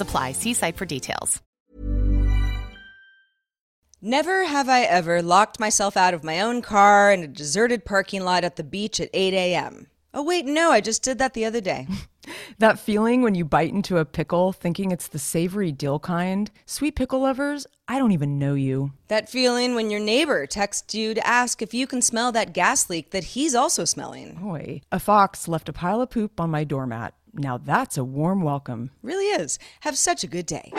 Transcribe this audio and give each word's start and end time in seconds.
apply. 0.00 0.32
See 0.32 0.54
site 0.54 0.76
for 0.76 0.86
details. 0.86 1.42
Never 4.00 4.44
have 4.44 4.68
I 4.68 4.82
ever 4.82 5.22
locked 5.22 5.58
myself 5.58 5.96
out 5.96 6.14
of 6.14 6.22
my 6.22 6.40
own 6.40 6.62
car 6.62 7.12
in 7.12 7.24
a 7.24 7.26
deserted 7.26 7.84
parking 7.84 8.22
lot 8.22 8.44
at 8.44 8.54
the 8.54 8.62
beach 8.62 9.00
at 9.00 9.10
8 9.12 9.34
a.m. 9.34 9.88
Oh, 10.14 10.22
wait, 10.22 10.46
no, 10.46 10.70
I 10.70 10.80
just 10.80 11.02
did 11.02 11.18
that 11.18 11.34
the 11.34 11.44
other 11.44 11.60
day. 11.60 11.86
That 12.58 12.78
feeling 12.78 13.22
when 13.22 13.34
you 13.34 13.44
bite 13.44 13.72
into 13.72 13.98
a 13.98 14.04
pickle 14.04 14.52
thinking 14.52 14.90
it's 14.90 15.08
the 15.08 15.18
savory 15.18 15.72
dill 15.72 15.98
kind. 15.98 16.50
Sweet 16.66 16.96
pickle 16.96 17.20
lovers, 17.20 17.66
I 17.86 17.98
don't 17.98 18.12
even 18.12 18.38
know 18.38 18.54
you. 18.54 18.92
That 19.08 19.28
feeling 19.28 19.74
when 19.74 19.90
your 19.90 20.00
neighbor 20.00 20.46
texts 20.46 20.94
you 20.94 21.14
to 21.14 21.26
ask 21.26 21.62
if 21.62 21.72
you 21.72 21.86
can 21.86 22.02
smell 22.02 22.32
that 22.32 22.52
gas 22.52 22.90
leak 22.90 23.10
that 23.10 23.24
he's 23.24 23.54
also 23.54 23.84
smelling. 23.84 24.34
Boy, 24.34 24.82
a 24.90 24.98
fox 25.00 25.48
left 25.48 25.68
a 25.68 25.72
pile 25.72 26.00
of 26.00 26.10
poop 26.10 26.40
on 26.40 26.50
my 26.50 26.64
doormat. 26.64 27.14
Now 27.38 27.56
that's 27.56 27.96
a 27.96 28.02
warm 28.02 28.42
welcome. 28.42 28.90
Really 29.00 29.26
is. 29.26 29.60
Have 29.80 29.96
such 29.96 30.24
a 30.24 30.26
good 30.26 30.46
day. 30.46 30.72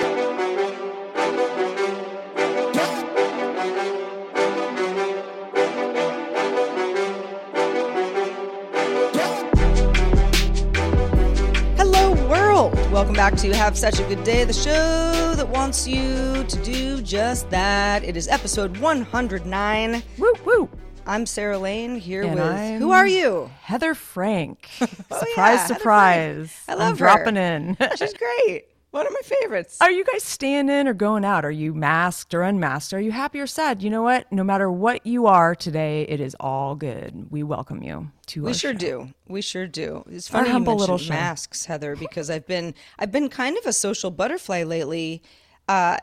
Hello, 11.78 12.28
world. 12.28 12.74
Welcome 12.92 13.14
back 13.14 13.38
to 13.38 13.56
Have 13.56 13.78
Such 13.78 14.02
a 14.02 14.04
Good 14.04 14.26
Day, 14.26 14.44
the 14.44 14.52
show 14.52 15.34
that 15.36 15.48
wants 15.48 15.88
you 15.88 16.44
to 16.44 16.64
do 16.64 17.02
just 17.02 17.50
that. 17.52 18.04
It 18.04 18.18
is 18.18 18.28
episode 18.28 18.76
109. 18.80 20.04
Woo 20.18 20.34
woo. 20.44 20.70
I'm 21.10 21.26
Sarah 21.26 21.58
Lane 21.58 21.96
here 21.96 22.22
And 22.22 22.36
with. 22.36 22.44
I'm 22.44 22.80
Who 22.80 22.92
are 22.92 23.08
you? 23.08 23.50
Heather 23.62 23.96
Frank. 23.96 24.70
Oh, 25.12 25.18
surprise, 25.18 25.58
yeah, 25.58 25.66
surprise. 25.66 26.52
Frank. 26.66 26.80
I 26.80 26.84
love 26.84 26.90
I'm 26.92 26.94
her. 26.94 26.98
dropping 26.98 27.36
in. 27.36 27.78
She's 27.98 28.14
great. 28.14 28.66
One 28.92 29.08
of 29.08 29.12
my 29.12 29.22
favorites. 29.24 29.80
Are 29.82 29.90
you 29.90 30.06
guys 30.06 30.22
staying 30.24 30.70
in 30.70 30.88
or 30.88 30.94
going 30.94 31.26
out? 31.26 31.44
Are 31.46 31.50
you 31.52 31.74
masked 31.74 32.36
or 32.36 32.44
unmasked? 32.44 32.94
Are 32.94 33.00
you 33.02 33.12
happy 33.12 33.40
or 33.40 33.48
sad? 33.48 33.82
You 33.82 33.90
know 33.90 34.04
what? 34.04 34.32
No 34.32 34.44
matter 34.44 34.70
what 34.72 35.04
you 35.04 35.26
are 35.26 35.56
today, 35.56 36.04
it 36.04 36.20
is 36.22 36.36
all 36.40 36.76
good. 36.76 37.26
We 37.32 37.42
welcome 37.42 37.82
you 37.82 38.12
to 38.28 38.44
We 38.44 38.54
sure 38.54 38.74
show. 38.74 38.78
do. 38.78 39.14
We 39.28 39.42
sure 39.42 39.66
do. 39.66 40.04
It's 40.12 40.28
funny 40.28 40.48
you 40.48 40.54
humble 40.54 40.78
mentioned 40.78 41.02
show. 41.02 41.14
masks, 41.14 41.66
Heather, 41.66 41.96
because 41.96 42.30
I've 42.30 42.46
been 42.46 42.76
I've 43.00 43.12
been 43.12 43.30
kind 43.30 43.58
of 43.58 43.66
a 43.66 43.74
social 43.74 44.12
butterfly 44.12 44.62
lately, 44.64 45.24
uh, 45.68 45.98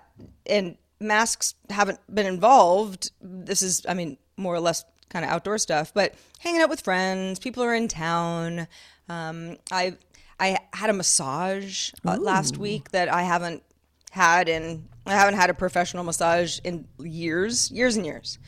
and 0.47 0.77
masks 1.01 1.55
haven't 1.71 2.01
been 2.13 2.27
involved. 2.27 3.13
This 3.21 3.63
is, 3.63 3.87
I 3.89 3.95
mean, 3.95 4.19
more 4.37 4.55
or 4.55 4.61
less 4.61 4.85
kind 5.09 5.25
of 5.25 5.31
outdoor 5.31 5.59
stuff, 5.59 5.93
but 5.95 6.15
hanging 6.41 6.61
out 6.61 6.69
with 6.71 6.81
friends. 6.81 7.39
People 7.39 7.63
are 7.63 7.75
in 7.75 7.89
town. 7.89 8.67
Um, 9.09 9.57
I 9.71 9.97
I 10.39 10.59
had 10.73 10.91
a 10.91 10.93
massage 10.93 11.91
uh, 12.05 12.17
last 12.21 12.59
week 12.59 12.91
that 12.91 13.09
I 13.13 13.23
haven't 13.23 13.63
had 14.11 14.49
in 14.49 14.89
I 15.07 15.13
haven't 15.13 15.35
had 15.35 15.51
a 15.51 15.55
professional 15.55 16.03
massage 16.05 16.59
in 16.65 16.89
years, 16.99 17.71
years 17.71 17.97
and 17.97 18.05
years, 18.05 18.39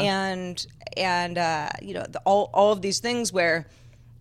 and 0.00 0.66
and 0.96 1.36
uh, 1.38 1.68
you 1.82 1.94
know 1.94 2.04
the, 2.08 2.20
all 2.24 2.50
all 2.54 2.72
of 2.72 2.80
these 2.82 3.00
things 3.00 3.32
where 3.32 3.66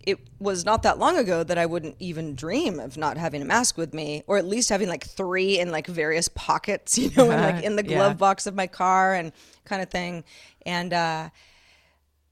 it 0.05 0.19
was 0.39 0.65
not 0.65 0.83
that 0.83 0.99
long 0.99 1.17
ago 1.17 1.43
that 1.43 1.57
I 1.57 1.65
wouldn't 1.65 1.95
even 1.99 2.35
dream 2.35 2.79
of 2.79 2.95
not 2.95 3.17
having 3.17 3.41
a 3.41 3.45
mask 3.45 3.75
with 3.77 3.91
me, 3.93 4.21
or 4.27 4.37
at 4.37 4.45
least 4.45 4.69
having 4.69 4.87
like 4.87 5.03
three 5.05 5.57
in 5.59 5.71
like 5.71 5.87
various 5.87 6.27
pockets, 6.27 6.97
you 6.99 7.09
know, 7.17 7.31
and 7.31 7.41
like 7.41 7.63
in 7.63 7.75
the 7.75 7.83
Yeah. 7.83 7.95
glove 7.95 8.17
box 8.19 8.45
of 8.45 8.53
my 8.53 8.67
car 8.67 9.15
and 9.15 9.31
kind 9.63 9.81
of 9.81 9.89
thing, 9.89 10.23
and 10.65 10.93
uh, 10.93 11.29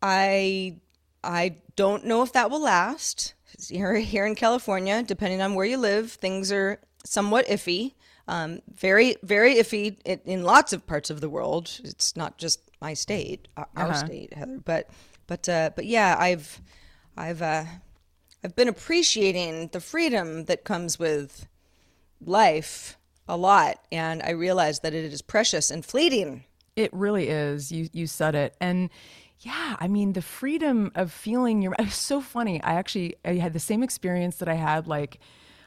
I 0.03 0.75
I 1.23 1.55
don't 1.75 2.05
know 2.05 2.21
if 2.21 2.33
that 2.33 2.51
will 2.51 2.61
last. 2.61 3.33
Here, 3.69 3.95
here 3.95 4.25
in 4.25 4.35
California, 4.35 5.03
depending 5.03 5.41
on 5.41 5.53
where 5.53 5.65
you 5.65 5.77
live, 5.77 6.11
things 6.11 6.51
are 6.51 6.79
somewhat 7.05 7.47
iffy. 7.47 7.93
Um, 8.27 8.61
very, 8.73 9.15
very 9.21 9.55
iffy 9.55 9.97
in, 10.05 10.19
in 10.25 10.43
lots 10.43 10.73
of 10.73 10.87
parts 10.87 11.09
of 11.09 11.21
the 11.21 11.29
world. 11.29 11.79
It's 11.83 12.15
not 12.15 12.37
just 12.37 12.59
my 12.81 12.93
state, 12.93 13.47
our, 13.55 13.67
our 13.75 13.93
state, 13.93 14.33
Heather. 14.33 14.59
But, 14.65 14.89
but, 15.27 15.47
uh, 15.47 15.69
but 15.75 15.85
yeah, 15.85 16.15
I've, 16.17 16.61
I've, 17.15 17.41
uh, 17.41 17.65
I've 18.43 18.55
been 18.55 18.67
appreciating 18.67 19.69
the 19.71 19.79
freedom 19.79 20.45
that 20.45 20.63
comes 20.63 20.97
with 20.97 21.47
life 22.19 22.97
a 23.27 23.37
lot, 23.37 23.79
and 23.91 24.21
I 24.23 24.31
realize 24.31 24.79
that 24.79 24.93
it 24.93 25.13
is 25.13 25.21
precious 25.21 25.69
and 25.71 25.85
fleeting. 25.85 26.43
It 26.75 26.91
really 26.91 27.29
is. 27.29 27.71
You 27.71 27.87
you 27.93 28.07
said 28.07 28.33
it. 28.33 28.55
And 28.59 28.89
yeah, 29.43 29.75
I 29.79 29.87
mean 29.87 30.13
the 30.13 30.21
freedom 30.21 30.91
of 30.95 31.11
feeling 31.11 31.61
your 31.61 31.73
it 31.79 31.85
was 31.85 31.95
so 31.95 32.21
funny. 32.21 32.61
I 32.63 32.75
actually 32.75 33.15
I 33.25 33.35
had 33.35 33.53
the 33.53 33.59
same 33.59 33.83
experience 33.83 34.37
that 34.37 34.47
I 34.47 34.55
had 34.55 34.87
like 34.87 35.19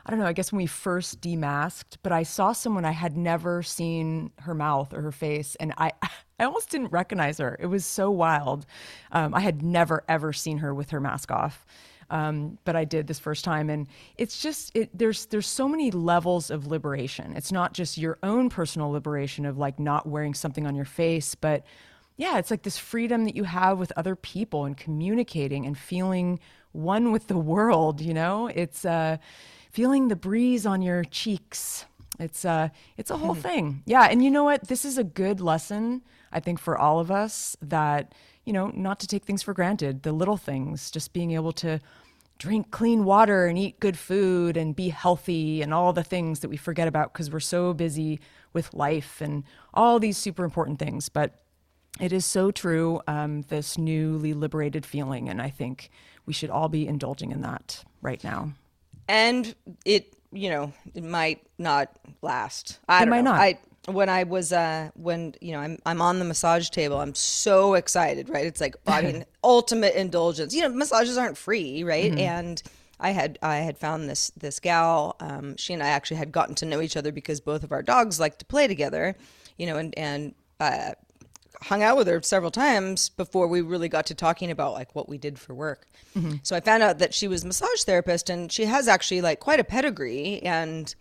I 0.05 0.11
don't 0.11 0.21
know, 0.21 0.27
I 0.27 0.35
guess 0.35 0.53
when 0.53 0.59
we 0.59 0.67
first 0.67 1.21
demasked, 1.21 1.97
but 2.05 2.13
I 2.13 2.23
saw 2.23 2.53
someone 2.53 2.85
I 2.85 2.93
had 2.93 3.17
never 3.17 3.65
seen 3.65 4.31
her 4.43 4.55
mouth 4.55 4.95
or 4.95 5.03
her 5.03 5.13
face 5.13 5.57
and 5.61 5.73
I 5.77 5.93
I 6.39 6.45
almost 6.45 6.71
didn't 6.71 6.89
recognize 6.89 7.39
her. 7.39 7.57
It 7.59 7.67
was 7.67 7.87
so 7.87 8.11
wild. 8.11 8.67
Um, 9.11 9.35
I 9.35 9.41
had 9.41 9.63
never 9.63 10.05
ever 10.09 10.33
seen 10.33 10.59
her 10.59 10.75
with 10.75 10.91
her 10.91 11.01
mask 11.01 11.31
off. 11.31 11.67
Um, 12.09 12.59
but 12.65 12.77
I 12.77 12.85
did 12.85 13.09
this 13.09 13.19
first 13.19 13.45
time, 13.45 13.69
and 13.69 13.89
it's 14.17 14.41
just 14.41 14.71
it, 14.77 14.97
there's 14.97 15.27
there's 15.27 15.49
so 15.49 15.67
many 15.67 15.91
levels 15.91 16.53
of 16.53 16.69
liberation. 16.69 17.35
It's 17.35 17.51
not 17.51 17.73
just 17.73 17.99
your 17.99 18.19
own 18.23 18.49
personal 18.49 18.91
liberation 18.91 19.45
of 19.45 19.59
like 19.59 19.81
not 19.81 20.07
wearing 20.07 20.33
something 20.33 20.69
on 20.69 20.77
your 20.77 20.85
face, 20.85 21.35
but 21.35 21.65
yeah, 22.17 22.39
it's 22.39 22.51
like 22.51 22.63
this 22.63 22.79
freedom 22.79 23.25
that 23.25 23.37
you 23.37 23.45
have 23.45 23.79
with 23.79 23.93
other 23.97 24.17
people 24.17 24.65
and 24.65 24.77
communicating 24.77 25.67
and 25.67 25.77
feeling 25.77 26.41
one 26.73 27.13
with 27.13 27.27
the 27.27 27.37
world. 27.37 28.01
You 28.01 28.15
know, 28.15 28.47
it's 28.49 28.85
uh, 28.85 29.19
feeling 29.71 30.09
the 30.09 30.17
breeze 30.17 30.65
on 30.65 30.83
your 30.83 31.05
cheeks. 31.05 31.85
It's 32.19 32.45
uh, 32.45 32.71
it's 32.97 33.11
a 33.11 33.19
whole 33.19 33.35
thing. 33.49 33.83
Yeah, 33.85 34.05
and 34.05 34.25
you 34.25 34.31
know 34.31 34.45
what? 34.45 34.69
This 34.69 34.85
is 34.85 34.97
a 34.97 35.05
good 35.05 35.41
lesson, 35.41 36.03
I 36.33 36.41
think, 36.41 36.59
for 36.59 36.79
all 36.79 37.01
of 37.01 37.11
us 37.11 37.57
that 37.61 38.15
you 38.45 38.53
know 38.53 38.69
not 38.75 38.99
to 39.01 39.07
take 39.07 39.25
things 39.25 39.43
for 39.43 39.53
granted. 39.53 40.03
The 40.03 40.13
little 40.13 40.39
things, 40.39 40.91
just 40.91 41.13
being 41.13 41.33
able 41.33 41.53
to 41.53 41.81
drink 42.39 42.71
clean 42.71 43.05
water 43.05 43.47
and 43.47 43.59
eat 43.59 43.81
good 43.81 43.99
food 43.99 44.57
and 44.57 44.77
be 44.77 44.91
healthy 44.91 45.63
and 45.63 45.73
all 45.73 45.93
the 45.95 46.05
things 46.05 46.41
that 46.41 46.51
we 46.51 46.57
forget 46.57 46.87
about 46.87 47.13
because 47.13 47.31
we're 47.31 47.41
so 47.41 47.73
busy 47.73 48.21
with 48.53 48.75
life 48.75 49.23
and 49.23 49.43
all 49.73 49.99
these 49.99 50.19
super 50.19 50.45
important 50.45 50.79
things. 50.79 51.09
But 51.09 51.35
it 52.01 52.13
is 52.13 52.25
so 52.25 52.51
true, 52.51 53.01
um, 53.07 53.43
this 53.43 53.79
newly 53.79 54.35
liberated 54.35 54.85
feeling. 54.87 55.29
And 55.29 55.41
I 55.41 55.51
think 55.51 55.91
we 56.27 56.33
should 56.33 56.51
all 56.51 56.69
be 56.69 56.87
indulging 56.87 57.31
in 57.33 57.43
that 57.43 57.83
right 58.03 58.23
now. 58.25 58.53
and 59.09 59.55
it 59.85 60.13
you 60.33 60.51
know 60.51 60.73
it 60.95 61.05
might 61.05 61.41
not 61.57 61.89
last 62.21 62.81
i 62.89 63.05
It 63.05 63.09
might 63.09 63.23
know 63.23 63.31
not. 63.31 63.41
i 63.41 63.59
when 63.87 64.09
i 64.09 64.25
was 64.25 64.53
uh 64.53 64.91
when 64.97 65.35
you 65.41 65.53
know 65.53 65.61
i'm 65.61 65.79
i'm 65.87 66.03
on 66.03 66.19
the 66.19 66.25
massage 66.25 66.69
table 66.71 66.99
i'm 66.99 67.15
so 67.15 67.75
excited 67.75 68.29
right 68.29 68.45
it's 68.45 68.61
like 68.61 68.75
i 68.89 69.01
mean 69.03 69.25
ultimate 69.45 69.95
indulgence 69.95 70.53
you 70.53 70.63
know 70.63 70.69
massages 70.69 71.17
aren't 71.17 71.39
free 71.39 71.85
right 71.85 72.11
Mm-hmm. 72.11 72.19
and 72.19 72.63
I 72.99 73.11
had 73.11 73.39
I 73.43 73.57
had 73.59 73.77
found 73.79 74.09
this 74.09 74.33
this 74.39 74.59
gal. 74.59 75.17
Um, 75.21 75.57
she 75.59 75.75
and 75.75 75.83
I 75.83 75.89
actually 75.89 76.17
had 76.17 76.33
gotten 76.33 76.55
to 76.57 76.65
know 76.67 76.81
each 76.81 76.97
other 76.97 77.13
because 77.13 77.41
both 77.43 77.63
of 77.63 77.71
our 77.71 77.83
dogs 77.83 78.19
like 78.19 78.39
to 78.39 78.47
play 78.47 78.67
together, 78.67 79.15
you 79.59 79.67
know, 79.67 79.77
and 79.77 79.97
and 79.99 80.35
uh, 80.61 80.93
hung 81.63 81.83
out 81.83 81.97
with 81.97 82.07
her 82.07 82.21
several 82.23 82.51
times 82.51 83.09
before 83.09 83.47
we 83.47 83.61
really 83.61 83.89
got 83.89 84.07
to 84.07 84.15
talking 84.15 84.51
about 84.51 84.73
like 84.73 84.95
what 84.95 85.09
we 85.09 85.19
did 85.19 85.39
for 85.39 85.55
work. 85.55 85.87
Mm-hmm. 86.17 86.37
So 86.43 86.57
I 86.57 86.61
found 86.61 86.83
out 86.83 86.99
that 86.99 87.15
she 87.15 87.29
was 87.29 87.45
a 87.45 87.47
massage 87.47 87.83
therapist 87.85 88.31
and 88.31 88.51
she 88.51 88.65
has 88.67 88.89
actually 88.89 89.21
like 89.21 89.41
quite 89.41 89.61
a 89.61 89.65
pedigree 89.65 90.43
and 90.43 90.95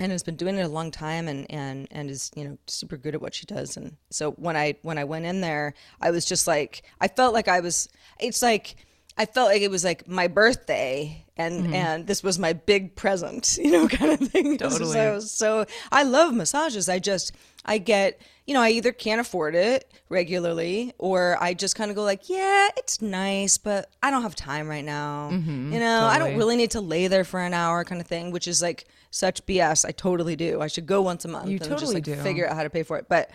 and 0.00 0.10
has 0.10 0.22
been 0.22 0.36
doing 0.36 0.56
it 0.56 0.62
a 0.62 0.68
long 0.68 0.90
time 0.90 1.28
and 1.28 1.46
and 1.50 1.86
and 1.90 2.10
is 2.10 2.30
you 2.34 2.44
know 2.44 2.58
super 2.66 2.96
good 2.96 3.14
at 3.14 3.22
what 3.22 3.34
she 3.34 3.46
does 3.46 3.76
and 3.76 3.96
so 4.10 4.32
when 4.32 4.56
i 4.56 4.74
when 4.82 4.98
i 4.98 5.04
went 5.04 5.24
in 5.24 5.40
there 5.40 5.72
i 6.00 6.10
was 6.10 6.24
just 6.24 6.48
like 6.48 6.82
i 7.00 7.06
felt 7.06 7.32
like 7.32 7.46
i 7.46 7.60
was 7.60 7.88
it's 8.18 8.42
like 8.42 8.74
i 9.16 9.24
felt 9.26 9.48
like 9.48 9.62
it 9.62 9.70
was 9.70 9.84
like 9.84 10.06
my 10.08 10.26
birthday 10.28 11.24
and 11.36 11.74
and 11.74 12.06
this 12.06 12.22
was 12.22 12.38
my 12.38 12.52
big 12.52 12.94
present 12.94 13.58
you 13.62 13.70
know 13.72 13.88
kind 13.88 14.12
of 14.12 14.20
thing. 14.28 14.56
Totally. 14.56 14.92
so, 14.92 15.18
so 15.20 15.66
i 15.90 16.02
love 16.04 16.32
massages. 16.34 16.88
I 16.88 16.98
just 17.00 17.32
i 17.64 17.78
get 17.78 18.20
you 18.46 18.54
know 18.54 18.60
i 18.60 18.70
either 18.70 18.92
can't 18.92 19.20
afford 19.20 19.54
it 19.54 19.90
regularly 20.08 20.92
or 20.98 21.36
i 21.40 21.54
just 21.54 21.74
kind 21.76 21.90
of 21.90 21.96
go 21.96 22.02
like 22.04 22.28
yeah 22.28 22.68
it's 22.76 23.00
nice 23.02 23.58
but 23.58 23.90
i 24.02 24.10
don't 24.10 24.22
have 24.22 24.36
time 24.36 24.68
right 24.68 24.84
now. 24.84 25.30
You 25.30 25.80
know 25.80 26.04
i 26.04 26.18
don't 26.18 26.36
really 26.36 26.56
need 26.56 26.70
to 26.72 26.80
lay 26.80 27.08
there 27.08 27.24
for 27.24 27.40
an 27.40 27.52
hour 27.54 27.84
kind 27.84 28.00
of 28.00 28.06
thing 28.06 28.30
which 28.30 28.46
is 28.46 28.62
like 28.62 28.86
such 29.10 29.44
bs 29.46 29.84
i 29.84 29.90
totally 29.92 30.36
do. 30.36 30.60
I 30.60 30.66
should 30.68 30.86
go 30.86 31.02
once 31.02 31.24
a 31.24 31.28
month 31.28 31.46
You 31.48 31.56
and 31.56 31.60
just 31.60 31.70
totally 31.70 31.94
like 31.96 32.04
do. 32.04 32.14
figure 32.16 32.48
out 32.48 32.56
how 32.56 32.62
to 32.64 32.70
pay 32.70 32.82
for 32.84 32.96
it. 32.98 33.06
But 33.08 33.30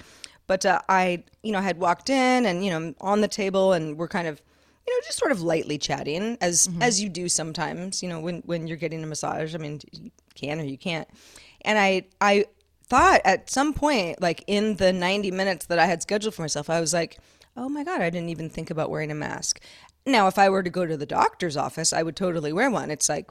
but 0.47 0.65
uh, 0.65 0.81
i 0.87 1.23
you 1.43 1.51
know 1.51 1.59
had 1.61 1.77
walked 1.79 2.09
in 2.09 2.45
and 2.45 2.63
you 2.63 2.69
know 2.71 2.93
on 3.01 3.21
the 3.21 3.27
table 3.27 3.73
and 3.73 3.97
we're 3.97 4.07
kind 4.07 4.27
of 4.27 4.41
you 4.87 4.93
know 4.95 5.01
just 5.05 5.17
sort 5.19 5.31
of 5.31 5.41
lightly 5.41 5.77
chatting 5.77 6.37
as 6.41 6.67
Mm-hmm. 6.67 6.81
as 6.81 7.01
you 7.01 7.09
do 7.09 7.29
sometimes 7.29 8.01
you 8.03 8.09
know 8.09 8.19
when 8.19 8.41
when 8.45 8.67
you're 8.67 8.77
getting 8.77 9.03
a 9.03 9.07
massage 9.07 9.55
i 9.55 9.57
mean 9.57 9.79
you 9.91 10.11
can 10.35 10.59
or 10.59 10.63
you 10.63 10.77
can't 10.77 11.07
and 11.61 11.77
i 11.77 12.03
i 12.21 12.45
thought 12.87 13.21
at 13.25 13.49
some 13.49 13.73
point 13.73 14.21
like 14.21 14.43
in 14.47 14.75
the 14.77 14.91
90 14.91 15.31
minutes 15.31 15.67
that 15.67 15.79
i 15.79 15.85
had 15.85 16.01
scheduled 16.01 16.33
for 16.33 16.41
myself 16.41 16.69
i 16.69 16.79
was 16.79 16.93
like 16.93 17.17
oh 17.55 17.69
my 17.69 17.83
god 17.83 18.01
i 18.01 18.09
didn't 18.09 18.29
even 18.29 18.49
think 18.49 18.69
about 18.71 18.89
wearing 18.89 19.11
a 19.11 19.15
mask 19.15 19.59
now 20.05 20.27
if 20.27 20.37
i 20.39 20.49
were 20.49 20.63
to 20.63 20.69
go 20.69 20.85
to 20.85 20.97
the 20.97 21.05
doctor's 21.05 21.55
office 21.57 21.93
i 21.93 22.01
would 22.01 22.15
totally 22.15 22.51
wear 22.51 22.69
one 22.71 22.89
it's 22.89 23.09
like 23.09 23.29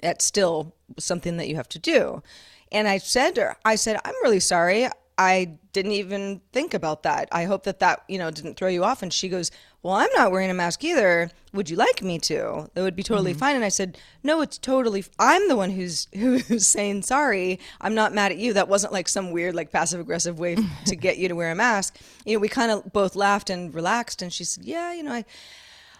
that's 0.00 0.24
still 0.24 0.74
something 0.98 1.38
that 1.38 1.48
you 1.48 1.56
have 1.56 1.68
to 1.70 1.78
do. 1.80 2.22
And 2.70 2.86
I 2.86 2.98
said 2.98 3.34
to 3.34 3.40
her, 3.40 3.56
I 3.64 3.74
said, 3.74 3.98
I'm 4.04 4.14
really 4.22 4.38
sorry. 4.38 4.86
I 5.18 5.58
didn't 5.72 5.90
even 5.90 6.40
think 6.52 6.72
about 6.72 7.02
that. 7.02 7.28
I 7.32 7.46
hope 7.46 7.64
that 7.64 7.80
that, 7.80 8.04
you 8.06 8.16
know, 8.16 8.30
didn't 8.30 8.56
throw 8.56 8.68
you 8.68 8.84
off. 8.84 9.02
And 9.02 9.12
she 9.12 9.28
goes, 9.28 9.50
well, 9.82 9.94
I'm 9.94 10.10
not 10.14 10.32
wearing 10.32 10.50
a 10.50 10.54
mask 10.54 10.82
either. 10.82 11.30
Would 11.52 11.70
you 11.70 11.76
like 11.76 12.02
me 12.02 12.18
to? 12.20 12.68
That 12.74 12.82
would 12.82 12.96
be 12.96 13.02
totally 13.02 13.30
mm-hmm. 13.30 13.38
fine. 13.38 13.56
And 13.56 13.64
I 13.64 13.68
said, 13.68 13.96
no, 14.22 14.40
it's 14.40 14.58
totally, 14.58 15.00
f- 15.00 15.10
I'm 15.18 15.48
the 15.48 15.56
one 15.56 15.70
who's, 15.70 16.08
who's 16.14 16.66
saying 16.66 17.02
sorry. 17.02 17.60
I'm 17.80 17.94
not 17.94 18.12
mad 18.12 18.32
at 18.32 18.38
you. 18.38 18.52
That 18.52 18.68
wasn't 18.68 18.92
like 18.92 19.08
some 19.08 19.30
weird, 19.30 19.54
like 19.54 19.70
passive 19.70 20.00
aggressive 20.00 20.38
way 20.38 20.56
to 20.86 20.96
get 20.96 21.18
you 21.18 21.28
to 21.28 21.34
wear 21.34 21.52
a 21.52 21.54
mask. 21.54 21.96
You 22.26 22.34
know, 22.34 22.40
we 22.40 22.48
kind 22.48 22.72
of 22.72 22.92
both 22.92 23.14
laughed 23.14 23.50
and 23.50 23.72
relaxed. 23.72 24.20
And 24.20 24.32
she 24.32 24.44
said, 24.44 24.64
yeah, 24.64 24.92
you 24.92 25.04
know, 25.04 25.12
I, 25.12 25.24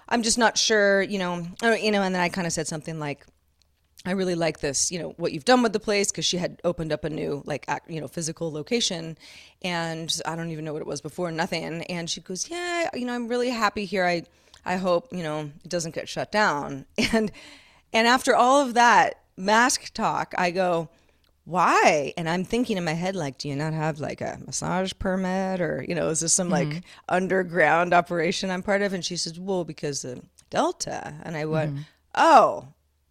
I'm 0.08 0.22
just 0.22 0.38
not 0.38 0.58
sure, 0.58 1.02
you 1.02 1.18
know, 1.18 1.46
or, 1.62 1.76
you 1.76 1.92
know, 1.92 2.02
and 2.02 2.14
then 2.14 2.22
I 2.22 2.28
kind 2.28 2.46
of 2.46 2.52
said 2.52 2.66
something 2.66 2.98
like, 2.98 3.24
I 4.08 4.12
really 4.12 4.34
like 4.34 4.60
this, 4.60 4.90
you 4.90 4.98
know, 4.98 5.10
what 5.18 5.32
you've 5.32 5.44
done 5.44 5.62
with 5.62 5.74
the 5.74 5.80
place 5.80 6.10
because 6.10 6.24
she 6.24 6.38
had 6.38 6.62
opened 6.64 6.94
up 6.94 7.04
a 7.04 7.10
new, 7.10 7.42
like, 7.44 7.66
you 7.88 8.00
know, 8.00 8.08
physical 8.08 8.50
location, 8.50 9.18
and 9.60 10.18
I 10.24 10.34
don't 10.34 10.50
even 10.50 10.64
know 10.64 10.72
what 10.72 10.80
it 10.80 10.88
was 10.88 11.02
before, 11.02 11.30
nothing. 11.30 11.82
And 11.82 12.08
she 12.08 12.22
goes, 12.22 12.48
"Yeah, 12.48 12.88
you 12.94 13.04
know, 13.04 13.12
I'm 13.12 13.28
really 13.28 13.50
happy 13.50 13.84
here. 13.84 14.06
I, 14.06 14.22
I 14.64 14.76
hope 14.76 15.08
you 15.12 15.22
know 15.22 15.50
it 15.62 15.68
doesn't 15.68 15.94
get 15.94 16.08
shut 16.08 16.32
down." 16.32 16.86
And, 17.12 17.30
and 17.92 18.08
after 18.08 18.34
all 18.34 18.62
of 18.62 18.72
that 18.74 19.20
mask 19.36 19.92
talk, 19.92 20.34
I 20.38 20.52
go, 20.52 20.88
"Why?" 21.44 22.14
And 22.16 22.30
I'm 22.30 22.44
thinking 22.44 22.78
in 22.78 22.84
my 22.84 22.94
head, 22.94 23.14
like, 23.14 23.36
"Do 23.36 23.46
you 23.50 23.56
not 23.56 23.74
have 23.74 24.00
like 24.00 24.22
a 24.22 24.38
massage 24.46 24.94
permit, 24.98 25.60
or 25.60 25.84
you 25.86 25.94
know, 25.94 26.08
is 26.08 26.20
this 26.20 26.32
some 26.32 26.48
like 26.48 26.68
mm-hmm. 26.68 26.78
underground 27.10 27.92
operation 27.92 28.50
I'm 28.50 28.62
part 28.62 28.80
of?" 28.80 28.94
And 28.94 29.04
she 29.04 29.18
says, 29.18 29.38
"Well, 29.38 29.64
because 29.64 30.02
of 30.02 30.22
Delta." 30.48 31.14
And 31.24 31.36
I 31.36 31.44
went, 31.44 31.72
mm-hmm. 31.72 31.82
"Oh." 32.14 32.68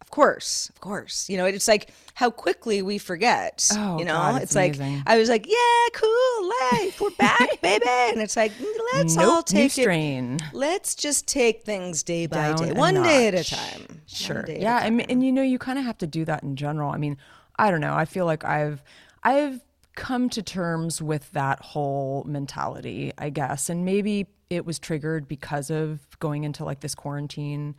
Of 0.08 0.12
course, 0.12 0.70
of 0.70 0.80
course. 0.80 1.30
You 1.30 1.36
know, 1.36 1.46
it's 1.46 1.68
like 1.68 1.92
how 2.14 2.30
quickly 2.32 2.82
we 2.82 2.98
forget. 2.98 3.68
Oh, 3.74 4.00
you 4.00 4.06
know, 4.06 4.14
God, 4.14 4.42
it's 4.42 4.56
it's 4.56 4.56
like. 4.56 4.80
I 5.06 5.18
was 5.18 5.28
like, 5.28 5.46
"Yeah, 5.46 5.90
cool, 5.94 6.50
life, 6.62 7.02
we're 7.02 7.10
back, 7.10 7.50
baby," 7.62 7.84
and 7.86 8.22
it's 8.22 8.38
like, 8.38 8.54
mm, 8.54 8.66
let's 8.94 9.18
all 9.18 9.36
Nope, 9.40 9.52
new 9.52 9.64
take 9.64 9.78
it. 9.78 9.82
strain. 9.82 10.40
Let's 10.54 10.96
just 10.96 11.28
take 11.28 11.64
things 11.64 12.04
day 12.04 12.26
by 12.26 12.54
Down 12.54 12.56
day, 12.56 12.72
one 12.72 13.04
day 13.04 13.28
at 13.28 13.36
a 13.36 13.44
time. 13.44 14.02
Sure. 14.08 14.44
day 14.44 14.54
at 14.56 14.60
a 14.60 14.62
Yeah, 14.64 14.80
time. 14.80 14.96
mean, 14.98 15.08
and 15.10 15.24
you 15.26 15.32
know, 15.34 15.42
you 15.44 15.60
kind 15.60 15.78
of 15.78 15.84
have 15.84 15.98
to 15.98 16.08
do 16.08 16.24
that 16.24 16.42
in 16.42 16.56
general. 16.56 16.90
I 16.90 16.98
mean, 16.98 17.18
I 17.60 17.70
don't 17.70 17.82
know. 17.82 17.94
I 17.94 18.06
feel 18.06 18.26
like 18.26 18.46
I've 18.46 18.82
I've 19.24 19.60
come 19.96 20.30
to 20.30 20.42
terms 20.42 21.02
with 21.02 21.30
that 21.34 21.60
whole 21.60 22.24
mentality, 22.24 23.12
I 23.18 23.30
guess, 23.30 23.70
and 23.70 23.84
maybe 23.84 24.28
it 24.50 24.66
was 24.66 24.80
triggered 24.80 25.28
because 25.28 25.70
of 25.70 26.00
going 26.20 26.46
into 26.46 26.64
like 26.64 26.80
this 26.80 26.96
quarantine. 26.96 27.76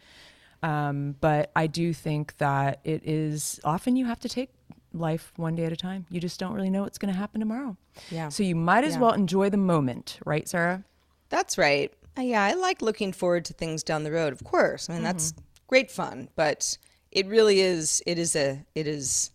Um, 0.63 1.15
but 1.21 1.51
I 1.55 1.67
do 1.69 1.93
think 1.93 2.37
that 2.39 2.81
it 2.85 3.03
is 3.05 3.61
often 3.65 3.97
you 3.97 4.07
have 4.07 4.21
to 4.21 4.29
take 4.29 4.51
life 4.93 5.33
one 5.37 5.55
day 5.55 5.65
at 5.65 5.73
a 5.73 5.77
time. 5.77 6.07
You 6.11 6.21
just 6.21 6.41
don't 6.41 6.53
really 6.55 6.71
know 6.71 6.83
what's 6.83 6.99
going 6.99 7.13
to 7.13 7.19
happen 7.19 7.41
tomorrow. 7.41 7.77
Yeah. 8.11 8.29
So 8.31 8.43
you 8.43 8.57
might 8.57 8.85
as 8.85 8.95
Yeah. 8.95 9.01
well 9.01 9.13
enjoy 9.13 9.51
the 9.51 9.57
moment, 9.57 10.19
right, 10.25 10.49
Sarah? 10.49 10.85
That's 11.29 11.59
right. 11.59 11.93
Uh, 12.19 12.23
yeah, 12.23 12.43
I 12.43 12.55
like 12.55 12.83
looking 12.83 13.13
forward 13.13 13.45
to 13.47 13.53
things 13.53 13.83
down 13.85 14.03
the 14.03 14.11
road. 14.11 14.33
Of 14.33 14.43
course, 14.43 14.91
I 14.91 14.95
mean 14.95 15.03
that's 15.05 15.35
great 15.69 15.91
fun, 15.91 16.29
but 16.35 16.77
it 17.13 17.27
really 17.27 17.61
is. 17.61 18.03
It 18.07 18.19
is 18.19 18.35
a. 18.35 18.65
It 18.75 18.87
is. 18.89 19.31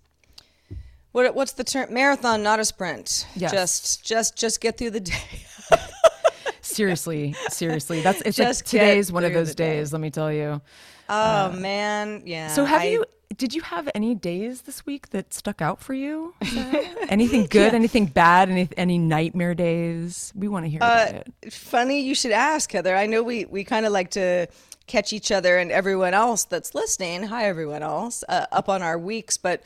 What 1.13 1.33
what's 1.35 1.53
the 1.53 1.63
term? 1.63 1.93
Marathon, 1.93 2.41
not 2.43 2.59
a 2.59 2.65
sprint. 2.65 3.27
Yes. 3.35 3.51
Just 3.51 4.03
just 4.03 4.35
just 4.35 4.59
get 4.59 4.77
through 4.77 4.89
the 4.89 4.99
day. 5.13 5.45
Seriously, 6.73 7.35
seriously. 7.49 8.01
That's 8.01 8.21
it's 8.21 8.37
Just 8.37 8.63
like 8.63 8.69
today's 8.69 9.11
one 9.11 9.23
of 9.23 9.33
those 9.33 9.49
the 9.49 9.55
day. 9.55 9.77
days, 9.77 9.93
let 9.93 10.01
me 10.01 10.09
tell 10.09 10.31
you. 10.31 10.61
Oh 11.09 11.51
man, 11.51 12.23
yeah. 12.25 12.47
So 12.47 12.65
have 12.65 12.81
I- 12.81 12.85
you 12.85 13.05
did 13.35 13.53
you 13.55 13.61
have 13.61 13.89
any 13.95 14.13
days 14.13 14.61
this 14.61 14.85
week 14.85 15.09
that 15.09 15.33
stuck 15.33 15.59
out 15.61 15.79
for 15.81 15.93
you? 15.95 16.35
Anything 17.09 17.47
good, 17.49 17.73
anything 17.73 18.05
bad, 18.05 18.49
any 18.49 18.69
any 18.77 18.97
nightmare 18.99 19.55
days? 19.55 20.31
We 20.35 20.47
want 20.47 20.65
to 20.65 20.69
hear 20.69 20.81
Uh, 20.83 20.85
about 21.09 21.27
it. 21.41 21.51
Funny 21.53 22.01
you 22.01 22.13
should 22.15 22.31
ask, 22.31 22.71
Heather. 22.71 22.95
I 22.95 23.07
know 23.07 23.23
we, 23.23 23.45
we 23.45 23.63
kind 23.63 23.85
of 23.87 23.91
like 23.91 24.11
to 24.11 24.47
catch 24.85 25.13
each 25.13 25.31
other 25.31 25.57
and 25.57 25.71
everyone 25.71 26.13
else 26.13 26.43
that's 26.45 26.75
listening. 26.75 27.23
Hi, 27.23 27.45
everyone 27.45 27.81
else, 27.83 28.23
uh, 28.29 28.45
up 28.51 28.69
on 28.69 28.81
our 28.83 28.97
weeks. 28.99 29.37
But, 29.37 29.63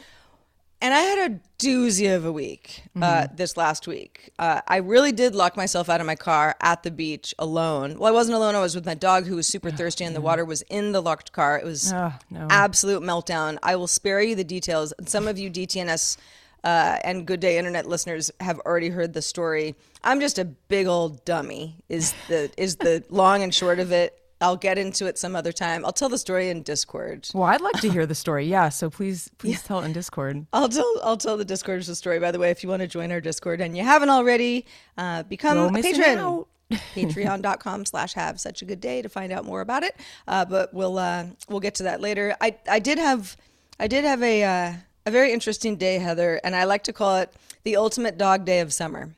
and 0.81 0.93
I 0.93 0.99
had 0.99 1.31
a 1.31 1.39
doozy 1.59 2.15
of 2.15 2.23
a 2.25 2.31
week 2.31 2.83
uh, 3.01 3.27
this 3.35 3.57
last 3.57 3.87
week. 3.87 4.31
Uh, 4.37 4.61
I 4.67 4.77
really 4.77 5.11
did 5.11 5.33
lock 5.33 5.57
myself 5.57 5.89
out 5.89 5.99
of 6.01 6.05
my 6.07 6.15
car 6.15 6.55
at 6.61 6.83
the 6.83 6.91
beach 6.91 7.33
alone. 7.39 7.97
Well, 7.97 8.07
I 8.07 8.11
wasn't 8.13 8.35
alone. 8.35 8.53
I 8.55 8.59
was 8.59 8.75
with 8.75 8.85
my 8.85 8.93
dog 8.93 9.25
who 9.25 9.35
was 9.35 9.47
super 9.47 9.71
thirsty, 9.71 10.03
and 10.03 10.15
the 10.15 10.21
water 10.21 10.45
was 10.45 10.61
in 10.63 10.91
the 10.91 11.01
locked 11.01 11.31
car. 11.31 11.57
It 11.57 11.65
was 11.65 11.91
Oh, 11.91 12.13
no. 12.29 12.47
absolute 12.49 13.01
meltdown. 13.01 13.57
I 13.63 13.75
will 13.75 13.87
spare 13.87 14.21
you 14.21 14.35
the 14.35 14.43
details. 14.43 14.93
Some 15.07 15.27
of 15.27 15.39
you 15.39 15.49
DTNS 15.49 16.17
uh, 16.63 16.97
and 17.03 17.25
Good 17.25 17.39
Day 17.39 17.57
Internet 17.57 17.87
listeners 17.87 18.29
have 18.39 18.59
already 18.59 18.89
heard 18.89 19.13
the 19.13 19.21
story. 19.21 19.75
I'm 20.03 20.19
just 20.19 20.37
a 20.37 20.45
big 20.45 20.85
old 20.87 21.25
dummy. 21.25 21.77
Is 21.89 22.13
the 22.27 22.51
is 22.57 22.75
the 22.75 23.03
long 23.09 23.41
and 23.41 23.53
short 23.53 23.79
of 23.79 23.91
it. 23.91 24.13
I'll 24.39 24.57
get 24.57 24.77
into 24.77 25.07
it 25.07 25.17
some 25.17 25.35
other 25.35 25.51
time. 25.51 25.83
I'll 25.85 25.93
tell 25.93 26.09
the 26.09 26.17
story 26.17 26.49
in 26.49 26.61
Discord. 26.61 27.27
Well, 27.33 27.43
I'd 27.43 27.61
like 27.61 27.81
to 27.81 27.89
hear 27.89 28.05
the 28.05 28.15
story. 28.15 28.45
Yeah, 28.45 28.69
so 28.69 28.89
please 28.89 29.29
please 29.37 29.63
tell 29.63 29.79
it 29.81 29.85
in 29.85 29.93
Discord. 29.93 30.45
I'll 30.53 30.69
tell 30.69 30.93
I'll 31.03 31.17
tell 31.17 31.37
the 31.37 31.45
Discord 31.45 31.81
the 31.83 31.95
story. 31.95 32.19
By 32.19 32.31
the 32.31 32.39
way, 32.39 32.51
if 32.51 32.63
you 32.63 32.69
want 32.69 32.81
to 32.81 32.87
join 32.87 33.11
our 33.11 33.21
Discord 33.21 33.61
and 33.61 33.75
you 33.75 33.83
haven't 33.83 34.09
already, 34.09 34.65
uh, 34.97 35.23
become 35.23 35.57
You're 35.57 35.79
a 35.79 35.81
patron. 35.81 36.45
Patreon.com 36.95 37.85
slash 37.85 38.13
have 38.13 38.41
such 38.41 38.61
a 38.61 38.65
good 38.65 38.81
day 38.81 39.01
to 39.01 39.07
find 39.07 39.31
out 39.31 39.45
more 39.45 39.61
about 39.61 39.83
it. 39.83 39.95
Uh, 40.27 40.43
but 40.43 40.73
we'll 40.73 40.99
uh, 40.99 41.27
we'll 41.47 41.61
get 41.61 41.75
to 41.75 41.83
that 41.83 42.01
later. 42.01 42.35
I 42.41 42.57
I 42.69 42.79
did 42.79 42.97
have 42.97 43.37
I 43.79 43.87
did 43.87 44.03
have 44.03 44.21
a 44.21 44.43
uh, 44.43 44.73
a 45.05 45.11
very 45.11 45.31
interesting 45.31 45.77
day, 45.77 45.97
Heather, 45.99 46.41
and 46.43 46.55
I 46.55 46.65
like 46.65 46.83
to 46.83 46.93
call 46.93 47.17
it 47.17 47.33
the 47.63 47.77
ultimate 47.77 48.17
dog 48.17 48.43
day 48.43 48.59
of 48.59 48.73
summer. 48.73 49.15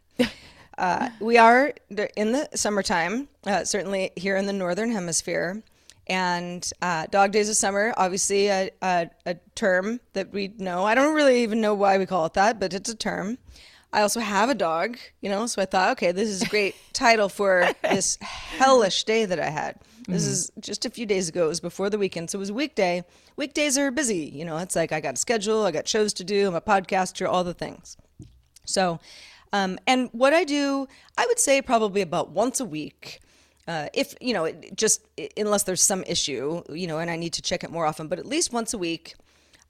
Uh, 0.80 1.10
we 1.20 1.38
are 1.38 1.74
in 2.16 2.32
the 2.32 2.48
summertime, 2.56 3.28
uh, 3.46 3.66
certainly 3.66 4.12
here 4.16 4.38
in 4.38 4.46
the 4.46 4.54
northern 4.54 4.92
hemisphere. 4.92 5.62
And 6.08 6.68
uh, 6.82 7.06
dog 7.08 7.34
days 7.34 7.50
of 7.50 7.58
summer, 7.58 7.94
obviously 7.98 8.48
a, 8.48 8.72
a, 8.82 9.10
a 9.26 9.36
term 9.56 10.00
that 10.14 10.32
we 10.32 10.54
know. 10.58 10.86
I 10.86 10.96
don't 10.96 11.14
really 11.14 11.44
even 11.44 11.60
know 11.60 11.76
why 11.76 11.98
we 11.98 12.06
call 12.06 12.26
it 12.26 12.34
that, 12.34 12.62
but 12.62 12.74
it's 12.74 12.90
a 12.90 12.96
term. 12.96 13.38
I 13.92 14.02
also 14.02 14.22
have 14.22 14.50
a 14.50 14.56
dog, 14.56 14.98
you 15.20 15.30
know, 15.30 15.48
so 15.48 15.62
I 15.62 15.66
thought, 15.66 15.92
okay, 15.92 16.14
this 16.14 16.30
is 16.30 16.44
a 16.44 16.48
great 16.48 16.76
title 16.94 17.28
for 17.28 17.68
this 17.84 18.18
hellish 18.22 19.04
day 19.04 19.26
that 19.26 19.40
I 19.40 19.50
had. 19.50 19.76
This 20.08 20.26
is 20.26 20.52
just 20.60 20.86
a 20.86 20.90
few 20.90 21.06
days 21.06 21.30
ago. 21.30 21.46
It 21.46 21.50
was 21.50 21.60
before 21.60 21.92
the 21.92 22.00
weekend, 22.00 22.32
so 22.32 22.38
it 22.38 22.40
was 22.40 22.50
a 22.50 22.54
weekday. 22.54 23.04
Weekdays 23.36 23.78
are 23.78 23.92
busy, 23.92 24.26
you 24.34 24.44
know. 24.44 24.58
It's 24.58 24.76
like 24.76 24.92
I 24.92 25.02
got 25.02 25.16
a 25.16 25.18
schedule, 25.18 25.66
I 25.66 25.72
got 25.72 25.88
shows 25.88 26.14
to 26.14 26.24
do, 26.24 26.48
I'm 26.48 26.56
a 26.56 26.62
podcaster, 26.62 27.28
all 27.28 27.44
the 27.44 27.54
things. 27.54 27.96
So, 28.66 29.00
um, 29.54 29.78
and 29.88 30.10
what 30.12 30.34
I 30.34 30.44
do, 30.44 30.88
I 31.18 31.26
would 31.26 31.40
say 31.40 31.62
probably 31.62 32.02
about 32.02 32.30
once 32.32 32.60
a 32.60 32.66
week. 32.66 33.20
uh, 33.68 33.88
if 33.94 34.16
you 34.20 34.34
know, 34.34 34.46
it 34.46 34.76
just 34.76 35.06
unless 35.38 35.64
there's 35.64 35.84
some 35.84 36.04
issue, 36.08 36.64
you 36.70 36.88
know, 36.88 36.98
and 37.00 37.10
I 37.10 37.16
need 37.18 37.34
to 37.34 37.42
check 37.42 37.64
it 37.64 37.70
more 37.72 37.86
often, 37.86 38.08
but 38.08 38.18
at 38.20 38.26
least 38.26 38.52
once 38.52 38.74
a 38.74 38.78
week, 38.80 39.16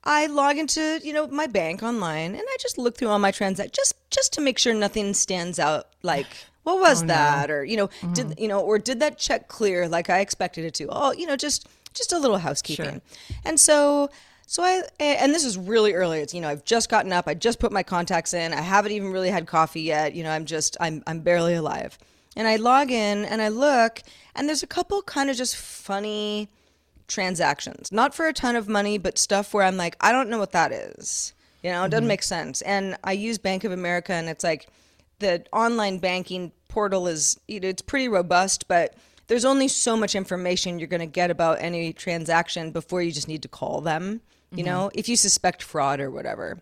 I 0.04 0.26
log 0.26 0.56
into 0.56 1.00
you 1.04 1.12
know 1.12 1.26
my 1.26 1.46
bank 1.46 1.82
online 1.82 2.34
and 2.34 2.42
I 2.42 2.56
just 2.58 2.78
look 2.78 2.96
through 2.96 3.08
all 3.08 3.18
my 3.18 3.30
transactions 3.30 3.76
just 3.76 3.94
just 4.10 4.32
to 4.34 4.40
make 4.40 4.58
sure 4.58 4.72
nothing 4.72 5.12
stands 5.12 5.58
out 5.58 5.88
like 6.02 6.26
what 6.62 6.78
was 6.80 7.04
that? 7.08 7.50
Or 7.50 7.64
you 7.64 7.76
know 7.76 7.90
did 8.14 8.38
you 8.38 8.48
know 8.48 8.60
or 8.60 8.78
did 8.78 9.00
that 9.00 9.18
check 9.18 9.48
clear 9.48 9.86
like 9.88 10.08
I 10.08 10.20
expected 10.20 10.64
it 10.64 10.74
to? 10.74 10.86
Oh 10.90 11.12
you 11.12 11.26
know 11.26 11.36
just 11.36 11.68
just 11.92 12.12
a 12.12 12.18
little 12.18 12.38
housekeeping. 12.38 13.02
And 13.44 13.58
so 13.60 14.08
so 14.50 14.62
I 14.62 14.82
and 14.98 15.32
this 15.32 15.44
is 15.44 15.56
really 15.56 15.92
early 15.94 16.20
it's 16.20 16.34
you 16.34 16.40
know 16.40 16.48
I've 16.48 16.64
just 16.64 16.88
gotten 16.88 17.12
up 17.12 17.28
I 17.28 17.34
just 17.34 17.60
put 17.60 17.70
my 17.72 17.82
contacts 17.82 18.34
in 18.34 18.52
I 18.52 18.60
haven't 18.60 18.92
even 18.92 19.12
really 19.12 19.30
had 19.30 19.46
coffee 19.46 19.82
yet 19.82 20.14
you 20.14 20.24
know 20.24 20.30
I'm 20.30 20.44
just 20.44 20.76
I'm 20.80 21.02
I'm 21.06 21.20
barely 21.20 21.54
alive 21.54 21.98
and 22.34 22.48
I 22.48 22.56
log 22.56 22.90
in 22.90 23.24
and 23.24 23.40
I 23.40 23.48
look 23.48 24.02
and 24.34 24.48
there's 24.48 24.62
a 24.62 24.66
couple 24.66 25.02
kind 25.02 25.30
of 25.30 25.36
just 25.36 25.56
funny 25.56 26.48
transactions. 27.10 27.92
Not 27.92 28.14
for 28.14 28.26
a 28.26 28.32
ton 28.32 28.56
of 28.56 28.68
money, 28.68 28.96
but 28.96 29.18
stuff 29.18 29.52
where 29.52 29.64
I'm 29.64 29.76
like, 29.76 29.96
I 30.00 30.12
don't 30.12 30.30
know 30.30 30.38
what 30.38 30.52
that 30.52 30.72
is. 30.72 31.34
You 31.62 31.70
know, 31.70 31.84
it 31.84 31.90
doesn't 31.90 32.04
mm-hmm. 32.04 32.08
make 32.08 32.22
sense. 32.22 32.62
And 32.62 32.96
I 33.04 33.12
use 33.12 33.36
Bank 33.36 33.64
of 33.64 33.72
America, 33.72 34.14
and 34.14 34.28
it's 34.30 34.44
like 34.44 34.68
the 35.18 35.44
online 35.52 35.98
banking 35.98 36.52
portal 36.68 37.06
is, 37.06 37.38
you 37.48 37.60
know, 37.60 37.68
it's 37.68 37.82
pretty 37.82 38.08
robust, 38.08 38.66
but 38.66 38.94
there's 39.26 39.44
only 39.44 39.68
so 39.68 39.96
much 39.96 40.14
information 40.14 40.78
you're 40.78 40.88
going 40.88 41.00
to 41.00 41.06
get 41.06 41.30
about 41.30 41.60
any 41.60 41.92
transaction 41.92 42.70
before 42.70 43.02
you 43.02 43.12
just 43.12 43.28
need 43.28 43.42
to 43.42 43.48
call 43.48 43.82
them. 43.82 44.22
You 44.52 44.64
know, 44.64 44.90
if 44.94 45.08
you 45.08 45.16
suspect 45.16 45.62
fraud 45.62 46.00
or 46.00 46.10
whatever. 46.10 46.60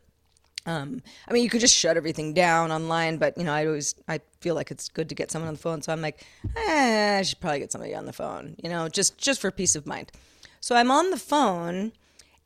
Um, 0.66 1.02
I 1.26 1.32
mean, 1.32 1.42
you 1.42 1.48
could 1.48 1.62
just 1.62 1.74
shut 1.74 1.96
everything 1.96 2.34
down 2.34 2.70
online, 2.70 3.16
but 3.16 3.38
you 3.38 3.44
know, 3.44 3.54
I 3.54 3.64
always 3.64 3.94
I 4.06 4.20
feel 4.40 4.54
like 4.54 4.70
it's 4.70 4.90
good 4.90 5.08
to 5.08 5.14
get 5.14 5.30
someone 5.30 5.48
on 5.48 5.54
the 5.54 5.60
phone. 5.60 5.80
So 5.80 5.92
I'm 5.92 6.02
like, 6.02 6.26
eh, 6.56 7.18
I 7.18 7.22
should 7.22 7.40
probably 7.40 7.60
get 7.60 7.72
somebody 7.72 7.94
on 7.94 8.04
the 8.04 8.12
phone. 8.12 8.54
You 8.62 8.68
know, 8.68 8.88
just 8.88 9.16
just 9.16 9.40
for 9.40 9.50
peace 9.50 9.74
of 9.76 9.86
mind. 9.86 10.12
So 10.60 10.76
I'm 10.76 10.90
on 10.90 11.10
the 11.10 11.16
phone, 11.16 11.92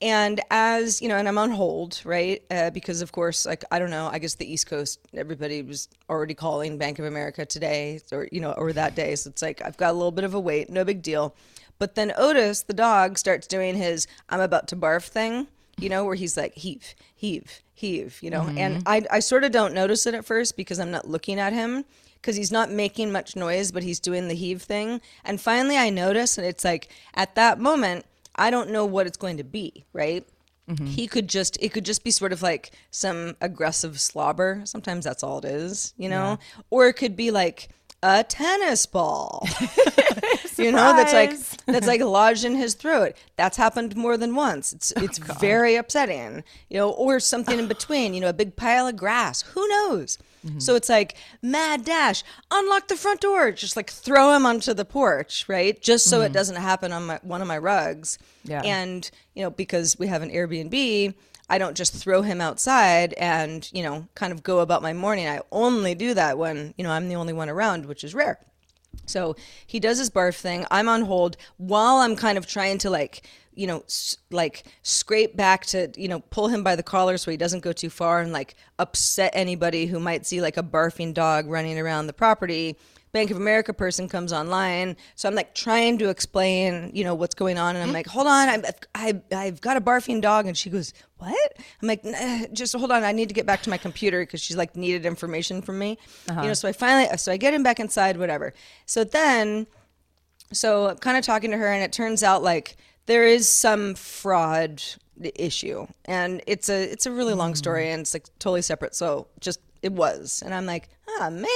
and 0.01 0.41
as 0.51 1.03
you 1.03 1.09
know, 1.09 1.17
and 1.17 1.27
I'm 1.27 1.39
on 1.39 1.51
hold, 1.51 2.01
right? 2.05 2.43
Uh, 2.49 2.71
because 2.71 3.03
of 3.03 3.11
course, 3.11 3.45
like 3.45 3.65
I 3.73 3.81
don't 3.81 3.91
know, 3.91 4.09
I 4.13 4.21
guess 4.21 4.35
the 4.35 4.51
East 4.51 4.69
Coast, 4.69 5.01
everybody 5.15 5.63
was 5.63 5.89
already 6.09 6.35
calling 6.35 6.79
Bank 6.79 7.01
of 7.01 7.07
America 7.07 7.45
today, 7.45 8.01
or 8.13 8.29
you 8.31 8.41
know, 8.41 8.53
or 8.53 8.73
that 8.73 8.95
day. 8.95 9.17
So 9.17 9.31
it's 9.31 9.43
like 9.43 9.63
I've 9.65 9.77
got 9.77 9.91
a 9.91 9.95
little 9.95 10.13
bit 10.13 10.25
of 10.25 10.35
a 10.35 10.41
wait, 10.41 10.71
no 10.71 10.85
big 10.85 11.03
deal. 11.03 11.35
But 11.83 11.97
then 11.97 12.13
Otis, 12.17 12.63
the 12.63 12.75
dog, 12.75 13.19
starts 13.19 13.49
doing 13.49 13.75
his 13.75 14.07
"I'm 14.29 14.39
about 14.39 14.69
to 14.69 14.77
barf" 14.77 15.09
thing. 15.09 15.49
You 15.81 15.89
know, 15.89 16.05
where 16.05 16.15
he's 16.15 16.37
like 16.37 16.55
heave, 16.55 16.95
heave, 17.17 17.61
heave. 17.75 18.21
You 18.23 18.31
know, 18.31 18.43
and 18.57 18.77
mm-hmm. 18.77 18.89
I 18.89 19.03
I 19.11 19.19
sort 19.19 19.43
of 19.43 19.51
don't 19.51 19.75
notice 19.75 20.07
it 20.07 20.15
at 20.15 20.25
first 20.25 20.57
because 20.57 20.79
I'm 20.79 20.93
not 20.93 21.09
looking 21.09 21.41
at 21.41 21.53
him 21.53 21.85
because 22.21 22.37
he's 22.37 22.53
not 22.53 22.71
making 22.71 23.11
much 23.11 23.35
noise, 23.35 23.73
but 23.73 23.83
he's 23.83 23.99
doing 23.99 24.29
the 24.29 24.35
heave 24.35 24.63
thing. 24.63 25.01
And 25.25 25.41
finally, 25.41 25.77
I 25.77 25.91
notice, 25.91 26.39
and 26.39 26.47
it's 26.47 26.63
like 26.63 26.89
at 27.15 27.35
that 27.35 27.59
moment, 27.59 28.07
I 28.37 28.53
don't 28.53 28.71
know 28.71 28.85
what 28.85 29.09
it's 29.09 29.17
going 29.17 29.39
to 29.39 29.45
be, 29.45 29.85
right? 29.93 30.25
Mm-hmm. 30.69 30.87
He 30.87 31.09
could 31.09 31.27
just, 31.27 31.61
it 31.61 31.71
could 31.71 31.85
just 31.85 32.05
be 32.05 32.13
sort 32.13 32.33
of 32.33 32.43
like 32.43 32.71
some 32.93 33.37
aggressive 33.41 34.01
slobber. 34.01 34.63
Sometimes 34.67 35.05
that's 35.05 35.25
all 35.25 35.39
it 35.39 35.45
is, 35.47 35.95
you 35.97 36.09
know? 36.09 36.39
Or 36.71 36.87
it 36.87 36.93
could 36.93 37.17
be 37.17 37.33
like 37.33 37.71
a 38.03 38.25
tennis 38.25 38.87
ball, 38.87 39.47
you 40.59 40.73
know, 40.73 40.95
that's 40.97 41.13
like, 41.13 41.39
that's 41.67 41.87
like 41.87 42.01
lodged 42.01 42.45
in 42.45 42.55
his 42.55 42.75
throat. 42.75 43.15
That's 43.37 43.57
happened 43.57 43.97
more 43.97 44.17
than 44.17 44.35
once. 44.35 44.73
It's, 44.73 44.93
oh, 44.97 45.05
it's 45.05 45.19
very 45.19 45.77
upsetting, 45.77 46.45
you 46.69 46.79
know, 46.79 46.91
or 46.91 47.21
something 47.21 47.59
in 47.59 47.69
between, 47.69 48.15
you 48.15 48.21
know, 48.21 48.29
a 48.29 48.35
big 48.35 48.57
pile 48.57 48.87
of 48.87 48.97
grass. 48.97 49.43
Who 49.43 49.67
knows? 49.69 50.19
Mm-hmm. 50.47 50.59
So 50.59 50.75
it's 50.75 50.89
like 50.89 51.17
mad 51.41 51.85
dash, 51.85 52.25
unlock 52.51 52.89
the 52.89 52.97
front 52.97 53.21
door, 53.21 53.53
just 53.53 53.77
like 53.77 53.91
throw 53.91 54.35
him 54.35 54.45
onto 54.45 54.75
the 54.75 54.85
porch, 54.85 55.45
right? 55.49 55.81
Just 55.81 56.07
so 56.07 56.21
it 56.21 56.27
mm-hmm. 56.27 56.33
doesn't 56.35 56.57
happen 56.57 56.93
on 56.93 57.07
my 57.07 57.21
one 57.23 57.41
of 57.41 57.49
my 57.49 57.59
rugs. 57.59 58.19
Yeah. 58.45 58.63
And 58.63 59.09
you 59.35 59.45
know, 59.45 59.51
because 59.51 59.99
we 59.99 60.09
have 60.09 60.23
an 60.23 60.31
Airbnb, 60.31 61.15
I 61.53 61.59
don't 61.59 61.77
just 61.77 61.95
throw 61.95 62.23
him 62.23 62.41
outside 62.41 63.13
and 63.15 63.69
you 63.73 63.83
know, 63.83 64.09
kind 64.15 64.33
of 64.33 64.43
go 64.43 64.61
about 64.61 64.83
my 64.83 64.93
morning. 64.95 65.29
I 65.29 65.41
only 65.51 65.95
do 65.95 66.15
that 66.15 66.39
when 66.39 66.75
you 66.77 66.85
know 66.85 66.91
I'm 66.91 67.09
the 67.09 67.17
only 67.17 67.35
one 67.35 67.51
around, 67.51 67.87
which 67.87 68.05
is 68.05 68.15
rare. 68.15 68.39
So 69.07 69.37
he 69.67 69.79
does 69.81 69.99
his 69.99 70.11
barf 70.11 70.37
thing. 70.37 70.67
I'm 70.71 70.89
on 70.89 71.03
hold 71.03 71.37
while 71.57 71.97
I'm 71.97 72.17
kind 72.17 72.39
of 72.39 72.47
trying 72.47 72.79
to 72.79 72.91
like, 72.91 73.23
you 73.55 73.67
know, 73.67 73.81
s- 73.81 74.17
like 74.31 74.65
scrape 74.83 75.37
back 75.37 75.67
to, 75.67 75.91
you 75.97 76.09
know, 76.09 76.21
pull 76.31 76.49
him 76.49 76.63
by 76.63 76.77
the 76.77 76.83
collar 76.83 77.17
so 77.19 77.31
he 77.31 77.37
doesn't 77.37 77.65
go 77.65 77.73
too 77.73 77.91
far 77.91 78.21
and 78.21 78.33
like 78.33 78.55
upset 78.79 79.33
anybody 79.35 79.87
who 79.87 79.99
might 79.99 80.27
see 80.27 80.41
like 80.41 80.57
a 80.57 80.63
barfing 80.63 81.15
dog 81.15 81.47
running 81.49 81.79
around 81.79 82.07
the 82.07 82.13
property. 82.13 82.77
Bank 83.13 83.31
of 83.31 83.37
America 83.37 83.75
person 83.75 84.09
comes 84.09 84.33
online. 84.33 84.97
So 85.17 85.29
I'm 85.29 85.35
like 85.35 85.55
trying 85.55 85.99
to 85.99 86.09
explain, 86.09 86.91
you 86.95 87.05
know, 87.05 87.15
what's 87.15 87.35
going 87.35 87.59
on. 87.59 87.77
And 87.77 87.83
I'm 87.85 87.93
like, 87.93 88.07
hold 88.07 88.27
on, 88.27 88.49
I'm, 88.49 88.65
I've, 88.95 89.21
I've 89.31 89.61
got 89.61 89.77
a 89.77 89.81
barfing 89.81 90.23
dog. 90.23 90.47
And 90.47 90.57
she 90.57 90.71
goes, 90.71 90.95
what? 91.19 91.53
I'm 91.81 91.89
like, 91.89 92.05
"Nah, 92.05 92.47
just 92.53 92.75
hold 92.75 92.91
on. 92.91 93.05
I 93.05 93.13
need 93.13 93.29
to 93.29 93.35
get 93.35 93.47
back 93.47 93.63
to 93.63 93.71
my 93.71 93.79
computer 93.79 94.21
because 94.23 94.41
she's 94.41 94.57
like 94.57 94.77
needed 94.77 95.05
information 95.07 95.63
from 95.63 95.79
me. 95.79 95.99
You 96.43 96.49
know, 96.49 96.55
so 96.55 96.69
I 96.69 96.73
finally, 96.73 97.17
so 97.19 97.31
I 97.31 97.37
get 97.37 97.55
him 97.55 97.63
back 97.63 97.79
inside, 97.79 98.17
whatever. 98.17 98.55
So 98.87 99.05
then 99.05 99.67
so 100.53 100.89
I'm 100.91 100.99
kind 100.99 101.17
of 101.17 101.25
talking 101.25 101.51
to 101.51 101.57
her, 101.57 101.67
and 101.67 101.83
it 101.83 101.93
turns 101.93 102.23
out 102.23 102.43
like 102.43 102.77
there 103.07 103.25
is 103.27 103.49
some 103.49 103.95
fraud 103.95 104.83
issue, 105.37 105.87
and 106.05 106.43
it's 106.47 106.69
a 106.69 106.91
it's 106.91 107.07
a 107.07 107.11
really 107.13 107.35
long 107.35 107.55
story, 107.55 107.91
and 107.91 108.01
it's 108.01 108.15
like 108.15 108.27
totally 108.39 108.63
separate. 108.63 108.95
So 108.95 109.29
just 109.41 109.61
it 109.83 109.93
was, 109.93 110.43
and 110.45 110.55
I'm 110.55 110.67
like, 110.67 110.89
ah 111.21 111.31
man, 111.31 111.47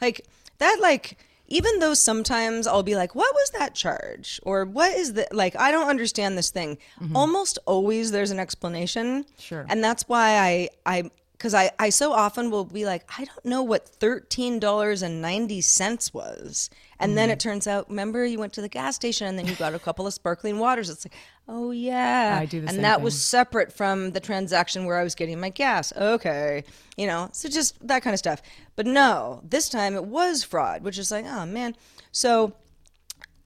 like 0.00 0.26
that 0.64 0.78
like. 0.80 1.18
Even 1.46 1.78
though 1.78 1.92
sometimes 1.92 2.66
I'll 2.66 2.82
be 2.82 2.96
like, 2.96 3.14
what 3.14 3.34
was 3.34 3.50
that 3.50 3.74
charge? 3.74 4.40
Or 4.44 4.64
what 4.64 4.96
is 4.96 5.12
the, 5.12 5.28
like, 5.30 5.54
I 5.56 5.70
don't 5.70 5.90
understand 5.90 6.38
this 6.38 6.50
thing. 6.50 6.78
Mm-hmm. 6.98 7.14
Almost 7.14 7.58
always 7.66 8.12
there's 8.12 8.30
an 8.30 8.40
explanation. 8.40 9.26
Sure. 9.38 9.66
And 9.68 9.84
that's 9.84 10.08
why 10.08 10.38
I, 10.38 10.70
I, 10.86 11.10
because 11.32 11.52
I, 11.52 11.70
I 11.78 11.90
so 11.90 12.12
often 12.12 12.50
will 12.50 12.64
be 12.64 12.86
like, 12.86 13.04
I 13.18 13.26
don't 13.26 13.44
know 13.44 13.62
what 13.62 13.90
$13.90 14.00 16.14
was. 16.14 16.70
And 16.98 17.18
then 17.18 17.28
mm-hmm. 17.28 17.34
it 17.34 17.40
turns 17.40 17.66
out, 17.66 17.90
remember, 17.90 18.24
you 18.24 18.38
went 18.38 18.54
to 18.54 18.62
the 18.62 18.68
gas 18.68 18.96
station 18.96 19.26
and 19.26 19.38
then 19.38 19.46
you 19.46 19.54
got 19.56 19.74
a 19.74 19.78
couple 19.78 20.06
of 20.06 20.14
sparkling 20.14 20.58
waters. 20.58 20.88
It's 20.88 21.04
like, 21.04 21.12
oh, 21.48 21.70
yeah. 21.70 22.38
I 22.40 22.46
do 22.46 22.60
the 22.60 22.68
And 22.68 22.76
same 22.76 22.82
that 22.82 22.96
thing. 22.96 23.04
was 23.04 23.22
separate 23.22 23.72
from 23.72 24.10
the 24.12 24.20
transaction 24.20 24.84
where 24.84 24.98
I 24.98 25.04
was 25.04 25.14
getting 25.14 25.40
my 25.40 25.50
gas. 25.50 25.92
Okay. 25.96 26.64
You 26.96 27.06
know, 27.06 27.28
so 27.32 27.48
just 27.48 27.86
that 27.86 28.02
kind 28.02 28.14
of 28.14 28.18
stuff. 28.18 28.40
But 28.76 28.86
no, 28.86 29.40
this 29.44 29.68
time 29.68 29.94
it 29.94 30.04
was 30.04 30.42
fraud, 30.42 30.82
which 30.82 30.98
is 30.98 31.10
like, 31.10 31.24
oh, 31.26 31.46
man. 31.46 31.76
So 32.12 32.54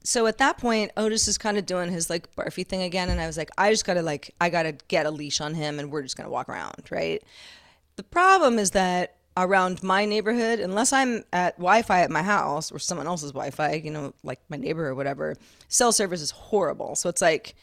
so 0.04 0.26
at 0.26 0.38
that 0.38 0.56
point 0.58 0.90
otis 0.96 1.28
is 1.28 1.36
kind 1.36 1.58
of 1.58 1.66
doing 1.66 1.90
his 1.90 2.08
like 2.08 2.34
barfy 2.34 2.66
thing 2.66 2.82
again 2.82 3.10
and 3.10 3.20
i 3.20 3.26
was 3.26 3.36
like 3.36 3.50
i 3.58 3.70
just 3.70 3.84
gotta 3.84 4.00
like 4.00 4.34
i 4.40 4.48
gotta 4.48 4.72
get 4.88 5.04
a 5.04 5.10
leash 5.10 5.40
on 5.40 5.52
him 5.54 5.78
and 5.78 5.90
we're 5.90 6.02
just 6.02 6.16
gonna 6.16 6.30
walk 6.30 6.48
around 6.48 6.72
right 6.90 7.22
the 7.96 8.02
problem 8.02 8.58
is 8.58 8.70
that 8.70 9.16
around 9.36 9.82
my 9.82 10.04
neighborhood 10.04 10.60
unless 10.60 10.92
i'm 10.92 11.24
at 11.32 11.54
wi-fi 11.58 12.00
at 12.00 12.10
my 12.10 12.22
house 12.22 12.72
or 12.72 12.78
someone 12.78 13.06
else's 13.06 13.32
wi-fi 13.32 13.74
you 13.74 13.90
know 13.90 14.14
like 14.22 14.40
my 14.48 14.56
neighbor 14.56 14.86
or 14.88 14.94
whatever 14.94 15.36
cell 15.68 15.92
service 15.92 16.22
is 16.22 16.30
horrible 16.30 16.94
so 16.94 17.08
it's 17.08 17.20
like 17.20 17.54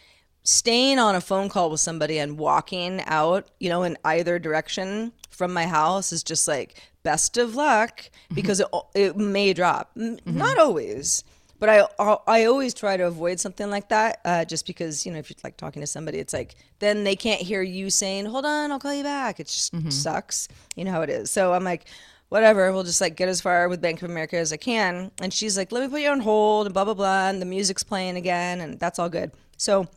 staying 0.46 1.00
on 1.00 1.16
a 1.16 1.22
phone 1.22 1.50
call 1.50 1.70
with 1.70 1.82
somebody 1.82 2.20
and 2.20 2.38
walking 2.38 3.02
out 3.08 3.48
you 3.60 3.68
know 3.68 3.84
in 3.84 3.98
either 4.06 4.40
direction 4.40 5.12
from 5.30 5.52
my 5.52 5.66
house 5.66 6.14
is 6.14 6.24
just 6.24 6.48
like 6.48 6.82
best 7.04 7.38
of 7.38 7.56
luck 7.56 8.00
mm-hmm. 8.00 8.36
because 8.36 8.60
it, 8.62 8.68
it 8.94 9.18
may 9.18 9.54
drop 9.54 9.92
M- 9.98 10.18
mm-hmm. 10.18 10.38
not 10.38 10.58
always 10.58 11.24
but 11.60 11.70
I 11.70 12.18
I 12.28 12.46
always 12.46 12.74
try 12.74 12.98
to 12.98 13.08
avoid 13.08 13.40
something 13.40 13.70
like 13.70 13.90
that, 13.90 14.20
uh, 14.26 14.46
just 14.46 14.68
because 14.68 15.06
you 15.06 15.12
know 15.12 15.20
if 15.20 15.30
you're 15.30 15.38
like 15.44 15.58
talking 15.58 15.82
to 15.82 15.88
somebody, 15.88 16.20
it's 16.20 16.34
like 16.34 16.56
then 16.80 17.04
they 17.04 17.16
can't 17.16 17.42
hear 17.42 17.62
you 17.62 17.90
saying 17.90 18.26
"Hold 18.26 18.46
on, 18.46 18.72
I'll 18.72 18.80
call 18.80 18.94
you 18.94 19.04
back." 19.04 19.40
It 19.40 19.48
just 19.48 19.74
mm-hmm. 19.74 19.90
sucks, 19.90 20.48
you 20.76 20.84
know 20.84 20.92
how 20.92 21.02
it 21.02 21.10
is. 21.10 21.32
So 21.32 21.54
I'm 21.54 21.64
like, 21.64 21.86
whatever, 22.30 22.72
we'll 22.74 22.84
just 22.84 23.00
like 23.00 23.16
get 23.16 23.30
as 23.30 23.42
far 23.42 23.70
with 23.70 23.82
Bank 23.82 24.02
of 24.02 24.10
America 24.10 24.38
as 24.38 24.52
I 24.52 24.58
can. 24.58 25.12
And 25.22 25.34
she's 25.34 25.58
like, 25.58 25.72
"Let 25.72 25.82
me 25.84 25.90
put 25.90 26.02
you 26.02 26.10
on 26.10 26.20
hold," 26.20 26.68
and 26.68 26.74
blah 26.74 26.84
blah 26.84 26.94
blah, 26.94 27.30
and 27.30 27.42
the 27.42 27.46
music's 27.46 27.84
playing 27.84 28.18
again, 28.18 28.60
and 28.60 28.80
that's 28.80 29.00
all 29.00 29.10
good. 29.10 29.32
So 29.58 29.88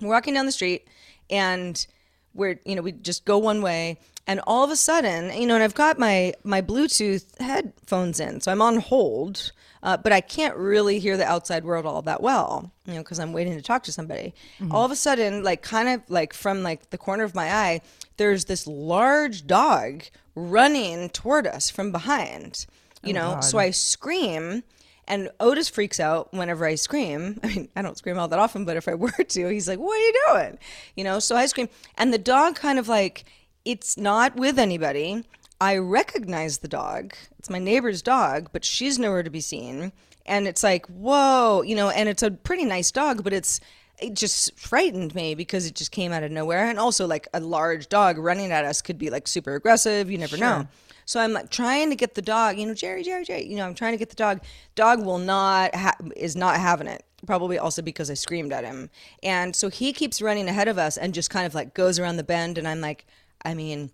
we're 0.00 0.08
walking 0.08 0.34
down 0.34 0.46
the 0.46 0.52
street, 0.52 0.88
and 1.30 1.86
we're 2.34 2.60
you 2.64 2.74
know 2.74 2.82
we 2.82 2.92
just 2.92 3.24
go 3.24 3.38
one 3.38 3.60
way 3.62 3.98
and 4.26 4.40
all 4.46 4.62
of 4.62 4.70
a 4.70 4.76
sudden 4.76 5.32
you 5.38 5.46
know 5.46 5.54
and 5.54 5.64
i've 5.64 5.74
got 5.74 5.98
my 5.98 6.32
my 6.44 6.62
bluetooth 6.62 7.24
headphones 7.40 8.20
in 8.20 8.40
so 8.40 8.52
i'm 8.52 8.62
on 8.62 8.76
hold 8.76 9.52
uh, 9.82 9.96
but 9.96 10.12
i 10.12 10.20
can't 10.20 10.56
really 10.56 10.98
hear 10.98 11.16
the 11.16 11.24
outside 11.24 11.64
world 11.64 11.86
all 11.86 12.02
that 12.02 12.22
well 12.22 12.70
you 12.86 12.94
know 12.94 13.02
because 13.02 13.18
i'm 13.18 13.32
waiting 13.32 13.54
to 13.54 13.62
talk 13.62 13.82
to 13.82 13.92
somebody. 13.92 14.34
All 14.70 14.84
of 14.84 14.90
a 14.90 14.96
sudden 14.96 15.42
like 15.42 15.62
kind 15.62 15.88
of 15.88 16.02
like 16.08 16.32
from 16.32 16.62
like 16.62 16.90
the 16.90 16.98
corner 16.98 17.24
of 17.24 17.34
my 17.34 17.52
eye 17.52 17.80
there's 18.16 18.44
this 18.44 18.66
large 18.66 19.46
dog 19.46 20.04
running 20.34 21.08
toward 21.10 21.46
us 21.46 21.70
from 21.70 21.90
behind 21.92 22.66
you 23.02 23.12
know 23.12 23.40
so 23.40 23.58
i 23.58 23.70
scream 23.70 24.62
and 25.08 25.30
Otis 25.40 25.68
freaks 25.68 25.98
out 25.98 26.32
whenever 26.32 26.64
I 26.64 26.76
scream. 26.76 27.40
I 27.42 27.46
mean, 27.48 27.68
I 27.74 27.82
don't 27.82 27.98
scream 27.98 28.18
all 28.18 28.28
that 28.28 28.38
often, 28.38 28.64
but 28.64 28.76
if 28.76 28.86
I 28.86 28.94
were 28.94 29.10
to, 29.10 29.48
he's 29.48 29.68
like, 29.68 29.78
What 29.78 29.96
are 29.96 30.04
you 30.04 30.24
doing? 30.28 30.58
You 30.94 31.04
know, 31.04 31.18
so 31.18 31.34
I 31.34 31.46
scream. 31.46 31.68
And 31.96 32.12
the 32.12 32.18
dog 32.18 32.54
kind 32.54 32.78
of 32.78 32.88
like, 32.88 33.24
it's 33.64 33.96
not 33.96 34.36
with 34.36 34.58
anybody. 34.58 35.24
I 35.60 35.76
recognize 35.78 36.58
the 36.58 36.68
dog. 36.68 37.14
It's 37.38 37.50
my 37.50 37.58
neighbor's 37.58 38.00
dog, 38.00 38.50
but 38.52 38.64
she's 38.64 38.98
nowhere 38.98 39.24
to 39.24 39.30
be 39.30 39.40
seen. 39.40 39.92
And 40.24 40.46
it's 40.46 40.62
like, 40.62 40.86
whoa, 40.86 41.62
you 41.62 41.74
know, 41.74 41.88
and 41.88 42.08
it's 42.08 42.22
a 42.22 42.30
pretty 42.30 42.64
nice 42.64 42.92
dog, 42.92 43.24
but 43.24 43.32
it's 43.32 43.60
it 44.00 44.14
just 44.14 44.56
frightened 44.56 45.14
me 45.16 45.34
because 45.34 45.66
it 45.66 45.74
just 45.74 45.90
came 45.90 46.12
out 46.12 46.22
of 46.22 46.30
nowhere. 46.30 46.66
And 46.66 46.78
also, 46.78 47.06
like 47.06 47.26
a 47.34 47.40
large 47.40 47.88
dog 47.88 48.18
running 48.18 48.52
at 48.52 48.64
us 48.64 48.80
could 48.80 48.98
be 48.98 49.10
like 49.10 49.26
super 49.26 49.54
aggressive. 49.54 50.10
You 50.10 50.18
never 50.18 50.36
know. 50.36 50.68
So 51.08 51.20
I'm 51.20 51.32
like 51.32 51.48
trying 51.48 51.88
to 51.88 51.96
get 51.96 52.16
the 52.16 52.20
dog, 52.20 52.58
you 52.58 52.66
know, 52.66 52.74
Jerry, 52.74 53.02
Jerry, 53.02 53.24
Jerry. 53.24 53.46
You 53.46 53.56
know, 53.56 53.64
I'm 53.64 53.72
trying 53.72 53.92
to 53.92 53.96
get 53.96 54.10
the 54.10 54.14
dog. 54.14 54.42
Dog 54.74 55.02
will 55.02 55.16
not 55.16 55.74
ha- 55.74 55.96
is 56.14 56.36
not 56.36 56.56
having 56.56 56.86
it. 56.86 57.02
Probably 57.26 57.58
also 57.58 57.80
because 57.80 58.10
I 58.10 58.14
screamed 58.14 58.52
at 58.52 58.62
him, 58.62 58.90
and 59.22 59.56
so 59.56 59.70
he 59.70 59.94
keeps 59.94 60.20
running 60.20 60.48
ahead 60.48 60.68
of 60.68 60.76
us 60.76 60.98
and 60.98 61.14
just 61.14 61.30
kind 61.30 61.46
of 61.46 61.54
like 61.54 61.72
goes 61.72 61.98
around 61.98 62.18
the 62.18 62.24
bend. 62.24 62.58
And 62.58 62.68
I'm 62.68 62.82
like, 62.82 63.06
I 63.42 63.54
mean, 63.54 63.90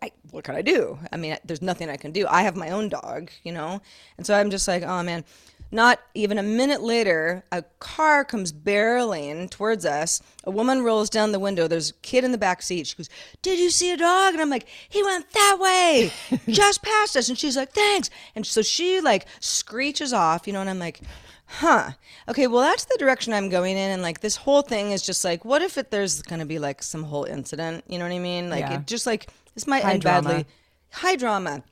I, 0.00 0.12
what 0.30 0.44
can 0.44 0.54
I 0.54 0.62
do? 0.62 1.00
I 1.10 1.16
mean, 1.16 1.36
there's 1.44 1.62
nothing 1.62 1.90
I 1.90 1.96
can 1.96 2.12
do. 2.12 2.28
I 2.28 2.42
have 2.42 2.54
my 2.54 2.70
own 2.70 2.88
dog, 2.88 3.32
you 3.42 3.50
know? 3.50 3.82
And 4.16 4.24
so 4.24 4.34
I'm 4.34 4.50
just 4.50 4.68
like, 4.68 4.84
oh 4.84 5.02
man. 5.02 5.24
Not 5.72 6.00
even 6.14 6.36
a 6.36 6.42
minute 6.42 6.80
later, 6.82 7.44
a 7.52 7.62
car 7.78 8.24
comes 8.24 8.52
barreling 8.52 9.48
towards 9.50 9.84
us. 9.84 10.20
A 10.44 10.50
woman 10.50 10.82
rolls 10.82 11.08
down 11.08 11.30
the 11.32 11.38
window. 11.38 11.68
There's 11.68 11.90
a 11.90 11.94
kid 11.94 12.24
in 12.24 12.32
the 12.32 12.38
back 12.38 12.60
seat. 12.62 12.88
She 12.88 12.96
goes, 12.96 13.08
Did 13.42 13.58
you 13.58 13.70
see 13.70 13.92
a 13.92 13.96
dog? 13.96 14.32
And 14.32 14.42
I'm 14.42 14.50
like, 14.50 14.66
He 14.88 15.02
went 15.02 15.30
that 15.30 15.58
way, 15.60 16.10
just 16.48 16.82
past 16.82 17.16
us. 17.16 17.28
And 17.28 17.38
she's 17.38 17.56
like, 17.56 17.70
Thanks. 17.72 18.10
And 18.34 18.44
so 18.44 18.62
she 18.62 19.00
like 19.00 19.26
screeches 19.38 20.12
off, 20.12 20.46
you 20.46 20.52
know, 20.52 20.60
and 20.60 20.70
I'm 20.70 20.78
like, 20.80 21.00
huh 21.54 21.90
okay 22.28 22.46
well 22.46 22.60
that's 22.60 22.84
the 22.84 22.96
direction 23.00 23.32
i'm 23.32 23.48
going 23.48 23.76
in 23.76 23.90
and 23.90 24.02
like 24.02 24.20
this 24.20 24.36
whole 24.36 24.62
thing 24.62 24.92
is 24.92 25.02
just 25.02 25.24
like 25.24 25.44
what 25.44 25.62
if 25.62 25.76
it 25.76 25.90
there's 25.90 26.22
gonna 26.22 26.46
be 26.46 26.60
like 26.60 26.80
some 26.80 27.02
whole 27.02 27.24
incident 27.24 27.82
you 27.88 27.98
know 27.98 28.04
what 28.04 28.14
i 28.14 28.20
mean 28.20 28.48
like 28.48 28.60
Yeah. 28.60 28.74
it 28.74 28.86
just 28.86 29.04
like 29.04 29.26
this 29.56 29.66
might 29.66 29.82
High 29.82 29.94
end 29.94 30.02
drama. 30.02 30.28
badly 30.28 30.46
high 30.92 31.16
drama 31.16 31.64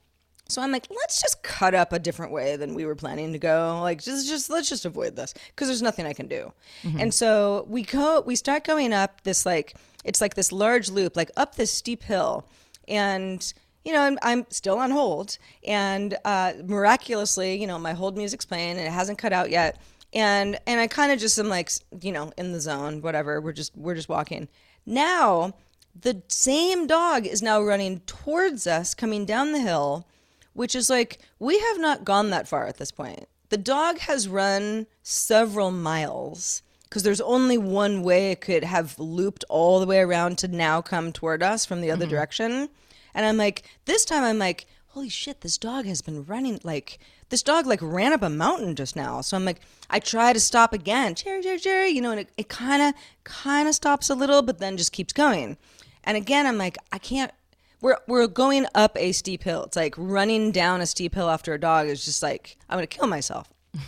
so 0.49 0.62
i'm 0.62 0.73
like 0.73 0.87
let's 0.90 1.21
just 1.21 1.43
cut 1.43 1.75
up 1.75 1.93
a 1.93 1.99
different 1.99 2.33
way 2.33 2.57
than 2.57 2.75
we 2.75 2.87
were 2.87 2.95
planning 2.95 3.33
to 3.33 3.38
go. 3.38 3.81
Like 3.83 4.02
just 4.02 4.28
just 4.28 4.49
let's 4.49 4.69
just 4.69 4.85
avoid 4.85 5.17
this 5.17 5.35
because 5.49 5.69
there's 5.69 5.83
nothing 5.83 6.07
i 6.07 6.12
can 6.12 6.28
do. 6.28 6.52
And 6.99 7.12
so 7.12 7.67
we 7.69 7.83
go 7.83 8.23
we 8.23 8.37
start 8.37 8.64
going 8.64 8.93
up 8.93 9.23
this 9.25 9.45
like 9.45 9.75
it's 10.05 10.21
like 10.21 10.35
this 10.35 10.52
large 10.52 10.88
loop 10.88 11.17
like 11.17 11.31
up 11.37 11.57
this 11.57 11.71
steep 11.71 12.02
hill. 12.02 12.49
And 12.87 13.52
you 13.85 13.93
know, 13.93 14.02
I'm, 14.02 14.19
I'm 14.23 14.47
still 14.50 14.78
on 14.78 14.90
hold, 14.90 15.38
and 15.67 16.17
uh, 16.25 16.52
miraculously, 16.67 17.59
you 17.59 17.67
know, 17.67 17.78
my 17.78 17.95
hold 17.95 18.19
music's 18.19 18.45
playing, 18.45 18.76
and 18.76 18.81
it 18.81 18.90
hasn't 18.90 19.17
cut 19.17 19.33
out 19.33 19.50
yet, 19.50 19.81
and 20.12 20.59
and 20.67 20.78
I 20.78 20.88
kind 20.88 21.11
of 21.11 21.19
just 21.19 21.38
am 21.38 21.49
like, 21.49 21.71
you 22.02 22.12
know, 22.12 22.31
in 22.37 22.52
the 22.52 22.61
zone, 22.61 23.00
whatever. 23.00 23.40
We're 23.40 23.52
just 23.52 23.75
we're 23.76 23.95
just 23.95 24.09
walking. 24.11 24.49
Now, 24.85 25.55
the 25.99 26.23
same 26.28 26.87
dog 26.87 27.26
is 27.26 27.40
now 27.40 27.62
running 27.62 28.00
towards 28.00 28.67
us, 28.67 28.95
coming 28.95 29.25
down 29.25 29.52
the 29.52 29.61
hill, 29.61 30.07
which 30.52 30.75
is 30.75 30.90
like 30.90 31.19
we 31.38 31.59
have 31.59 31.78
not 31.78 32.05
gone 32.05 32.31
that 32.31 32.49
far 32.49 32.67
at 32.67 32.78
this 32.78 32.90
point. 32.90 33.26
The 33.50 33.57
dog 33.57 33.99
has 34.00 34.28
run 34.28 34.87
several 35.02 35.71
miles 35.71 36.62
because 36.85 37.02
there's 37.02 37.21
only 37.21 37.59
one 37.59 38.02
way 38.02 38.31
it 38.31 38.40
could 38.40 38.64
have 38.64 38.99
looped 38.99 39.45
all 39.49 39.81
the 39.81 39.87
way 39.87 40.00
around 40.00 40.38
to 40.38 40.49
now 40.49 40.81
come 40.81 41.12
toward 41.12 41.43
us 41.43 41.64
from 41.64 41.81
the 41.81 41.90
other 41.90 42.05
mm-hmm. 42.05 42.14
direction. 42.14 42.69
And 43.14 43.26
I'm 43.26 43.37
like, 43.37 43.62
this 43.85 44.05
time 44.05 44.25
I'm 44.25 44.38
like, 44.38 44.67
holy 44.88 45.09
shit, 45.09 45.43
this 45.43 45.59
dog 45.59 45.87
has 45.87 46.02
been 46.02 46.25
running 46.25 46.61
like 46.62 46.99
this 47.28 47.43
dog 47.43 47.67
like 47.67 47.81
ran 47.83 48.12
up 48.12 48.23
a 48.23 48.31
mountain 48.31 48.75
just 48.75 48.97
now. 48.97 49.21
So 49.21 49.37
I'm 49.37 49.45
like, 49.45 49.61
I 49.90 50.00
try 50.00 50.33
to 50.33 50.40
stop 50.40 50.73
again, 50.73 51.14
Jerry, 51.14 51.43
Jerry, 51.43 51.59
Jerry, 51.59 51.88
you 51.90 52.00
know, 52.00 52.11
and 52.11 52.21
it, 52.21 52.31
it 52.37 52.49
kind 52.49 52.83
of 52.83 52.95
kind 53.25 53.69
of 53.69 53.75
stops 53.75 54.11
a 54.11 54.14
little, 54.14 54.43
but 54.43 54.59
then 54.59 54.76
just 54.76 54.93
keeps 54.93 55.12
going. 55.12 55.57
And 56.05 56.17
again, 56.17 56.47
I'm 56.47 56.59
like, 56.59 56.78
I 56.90 56.99
can't. 56.99 57.31
We're 57.80 57.99
we're 58.06 58.26
going 58.26 58.66
up 58.75 58.97
a 58.97 59.12
steep 59.12 59.44
hill. 59.44 59.64
It's 59.64 59.76
like 59.76 59.94
running 59.97 60.52
down 60.52 60.80
a 60.80 60.87
steep 60.87 61.14
hill 61.14 61.30
after 61.30 61.54
a 61.54 61.61
dog 61.61 61.87
is 61.87 62.04
just 62.04 62.23
like 62.23 62.56
I'm 62.68 62.76
gonna 62.76 62.87
kill 62.87 63.06
myself. 63.06 63.52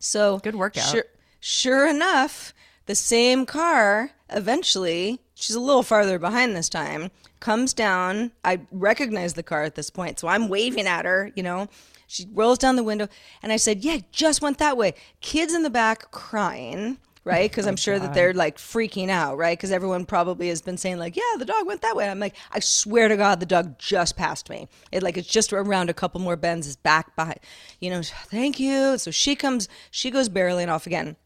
So 0.00 0.38
Good 0.40 0.54
workout. 0.54 0.84
Sure, 0.84 1.04
sure 1.40 1.88
enough, 1.88 2.52
the 2.84 2.94
same 2.94 3.46
car 3.46 4.10
eventually, 4.28 5.18
she's 5.34 5.56
a 5.56 5.60
little 5.60 5.82
farther 5.82 6.18
behind 6.18 6.54
this 6.54 6.68
time, 6.68 7.10
comes 7.40 7.72
down. 7.72 8.32
I 8.44 8.60
recognize 8.70 9.32
the 9.32 9.42
car 9.42 9.62
at 9.62 9.76
this 9.76 9.88
point, 9.88 10.18
so 10.20 10.28
I'm 10.28 10.48
waving 10.48 10.86
at 10.86 11.06
her, 11.06 11.32
you 11.34 11.42
know. 11.42 11.68
She 12.06 12.26
rolls 12.34 12.58
down 12.58 12.76
the 12.76 12.82
window, 12.82 13.08
and 13.42 13.50
I 13.50 13.56
said, 13.56 13.82
Yeah, 13.82 13.98
just 14.12 14.42
went 14.42 14.58
that 14.58 14.76
way. 14.76 14.92
Kids 15.22 15.54
in 15.54 15.62
the 15.62 15.70
back 15.70 16.10
crying. 16.10 16.98
Right, 17.24 17.50
because 17.50 17.66
I'm 17.66 17.76
sure 17.76 17.98
that 17.98 18.12
they're 18.12 18.34
like 18.34 18.58
freaking 18.58 19.08
out, 19.08 19.38
right? 19.38 19.56
Because 19.56 19.72
everyone 19.72 20.04
probably 20.04 20.48
has 20.48 20.60
been 20.60 20.76
saying 20.76 20.98
like, 20.98 21.16
"Yeah, 21.16 21.22
the 21.38 21.46
dog 21.46 21.66
went 21.66 21.80
that 21.82 21.96
way." 21.96 22.08
I'm 22.08 22.18
like, 22.20 22.36
I 22.52 22.60
swear 22.60 23.08
to 23.08 23.16
God, 23.16 23.40
the 23.40 23.46
dog 23.46 23.78
just 23.78 24.16
passed 24.16 24.50
me. 24.50 24.68
It 24.92 25.02
like 25.02 25.16
it's 25.16 25.28
just 25.28 25.52
around 25.52 25.88
a 25.88 25.94
couple 25.94 26.20
more 26.20 26.36
bends, 26.36 26.66
is 26.66 26.76
back 26.76 27.16
behind, 27.16 27.40
you 27.80 27.90
know. 27.90 28.02
Thank 28.26 28.60
you. 28.60 28.98
So 28.98 29.10
she 29.10 29.34
comes, 29.34 29.68
she 29.90 30.10
goes 30.10 30.28
barreling 30.28 30.68
off 30.68 30.86
again. 30.86 31.16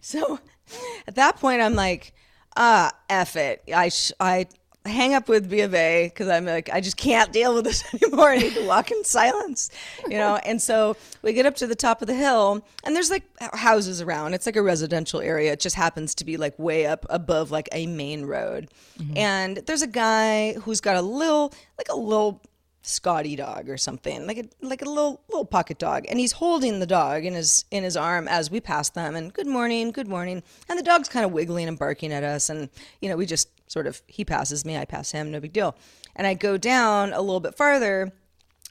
So 0.00 0.38
at 1.06 1.16
that 1.16 1.36
point, 1.36 1.60
I'm 1.60 1.74
like, 1.74 2.12
ah, 2.56 2.92
F 3.08 3.36
it. 3.36 3.62
I, 3.74 3.88
sh- 3.88 4.12
I 4.20 4.46
hang 4.84 5.14
up 5.14 5.28
with 5.28 5.48
B 5.48 5.60
of 5.60 5.74
A 5.74 6.08
because 6.08 6.28
I'm 6.28 6.44
like, 6.44 6.68
I 6.72 6.80
just 6.80 6.96
can't 6.96 7.32
deal 7.32 7.54
with 7.54 7.64
this 7.64 7.84
anymore. 8.02 8.30
I 8.30 8.38
need 8.38 8.54
to 8.54 8.66
walk 8.66 8.90
in 8.90 9.04
silence, 9.04 9.70
you 10.08 10.16
know? 10.16 10.36
And 10.36 10.60
so 10.60 10.96
we 11.22 11.32
get 11.32 11.46
up 11.46 11.54
to 11.56 11.66
the 11.66 11.74
top 11.74 12.02
of 12.02 12.08
the 12.08 12.14
hill 12.14 12.64
and 12.84 12.94
there's 12.94 13.10
like 13.10 13.24
houses 13.54 14.00
around. 14.00 14.34
It's 14.34 14.46
like 14.46 14.56
a 14.56 14.62
residential 14.62 15.20
area. 15.20 15.52
It 15.52 15.60
just 15.60 15.76
happens 15.76 16.14
to 16.16 16.24
be 16.24 16.36
like 16.36 16.58
way 16.58 16.86
up 16.86 17.06
above 17.10 17.50
like 17.50 17.68
a 17.72 17.86
main 17.86 18.24
road. 18.24 18.70
Mm-hmm. 18.98 19.16
And 19.16 19.56
there's 19.58 19.82
a 19.82 19.86
guy 19.86 20.54
who's 20.54 20.80
got 20.80 20.96
a 20.96 21.02
little, 21.02 21.52
like 21.78 21.88
a 21.88 21.96
little 21.96 22.42
Scotty 22.84 23.36
dog 23.36 23.68
or 23.68 23.76
something, 23.76 24.26
like 24.26 24.38
a 24.38 24.44
like 24.60 24.82
a 24.82 24.88
little 24.88 25.22
little 25.28 25.44
pocket 25.44 25.78
dog, 25.78 26.04
and 26.08 26.18
he's 26.18 26.32
holding 26.32 26.80
the 26.80 26.86
dog 26.86 27.24
in 27.24 27.32
his 27.32 27.64
in 27.70 27.84
his 27.84 27.96
arm 27.96 28.26
as 28.26 28.50
we 28.50 28.60
pass 28.60 28.90
them. 28.90 29.14
And 29.14 29.32
good 29.32 29.46
morning, 29.46 29.92
good 29.92 30.08
morning, 30.08 30.42
and 30.68 30.76
the 30.76 30.82
dog's 30.82 31.08
kind 31.08 31.24
of 31.24 31.30
wiggling 31.30 31.68
and 31.68 31.78
barking 31.78 32.12
at 32.12 32.24
us, 32.24 32.50
and 32.50 32.68
you 33.00 33.08
know 33.08 33.16
we 33.16 33.24
just 33.24 33.48
sort 33.72 33.86
of 33.86 34.02
he 34.06 34.24
passes 34.24 34.66
me, 34.66 34.76
I 34.76 34.84
pass 34.84 35.12
him, 35.12 35.30
no 35.30 35.40
big 35.40 35.54
deal. 35.54 35.74
And 36.14 36.26
I 36.26 36.34
go 36.34 36.58
down 36.58 37.14
a 37.14 37.22
little 37.22 37.40
bit 37.40 37.56
farther, 37.56 38.12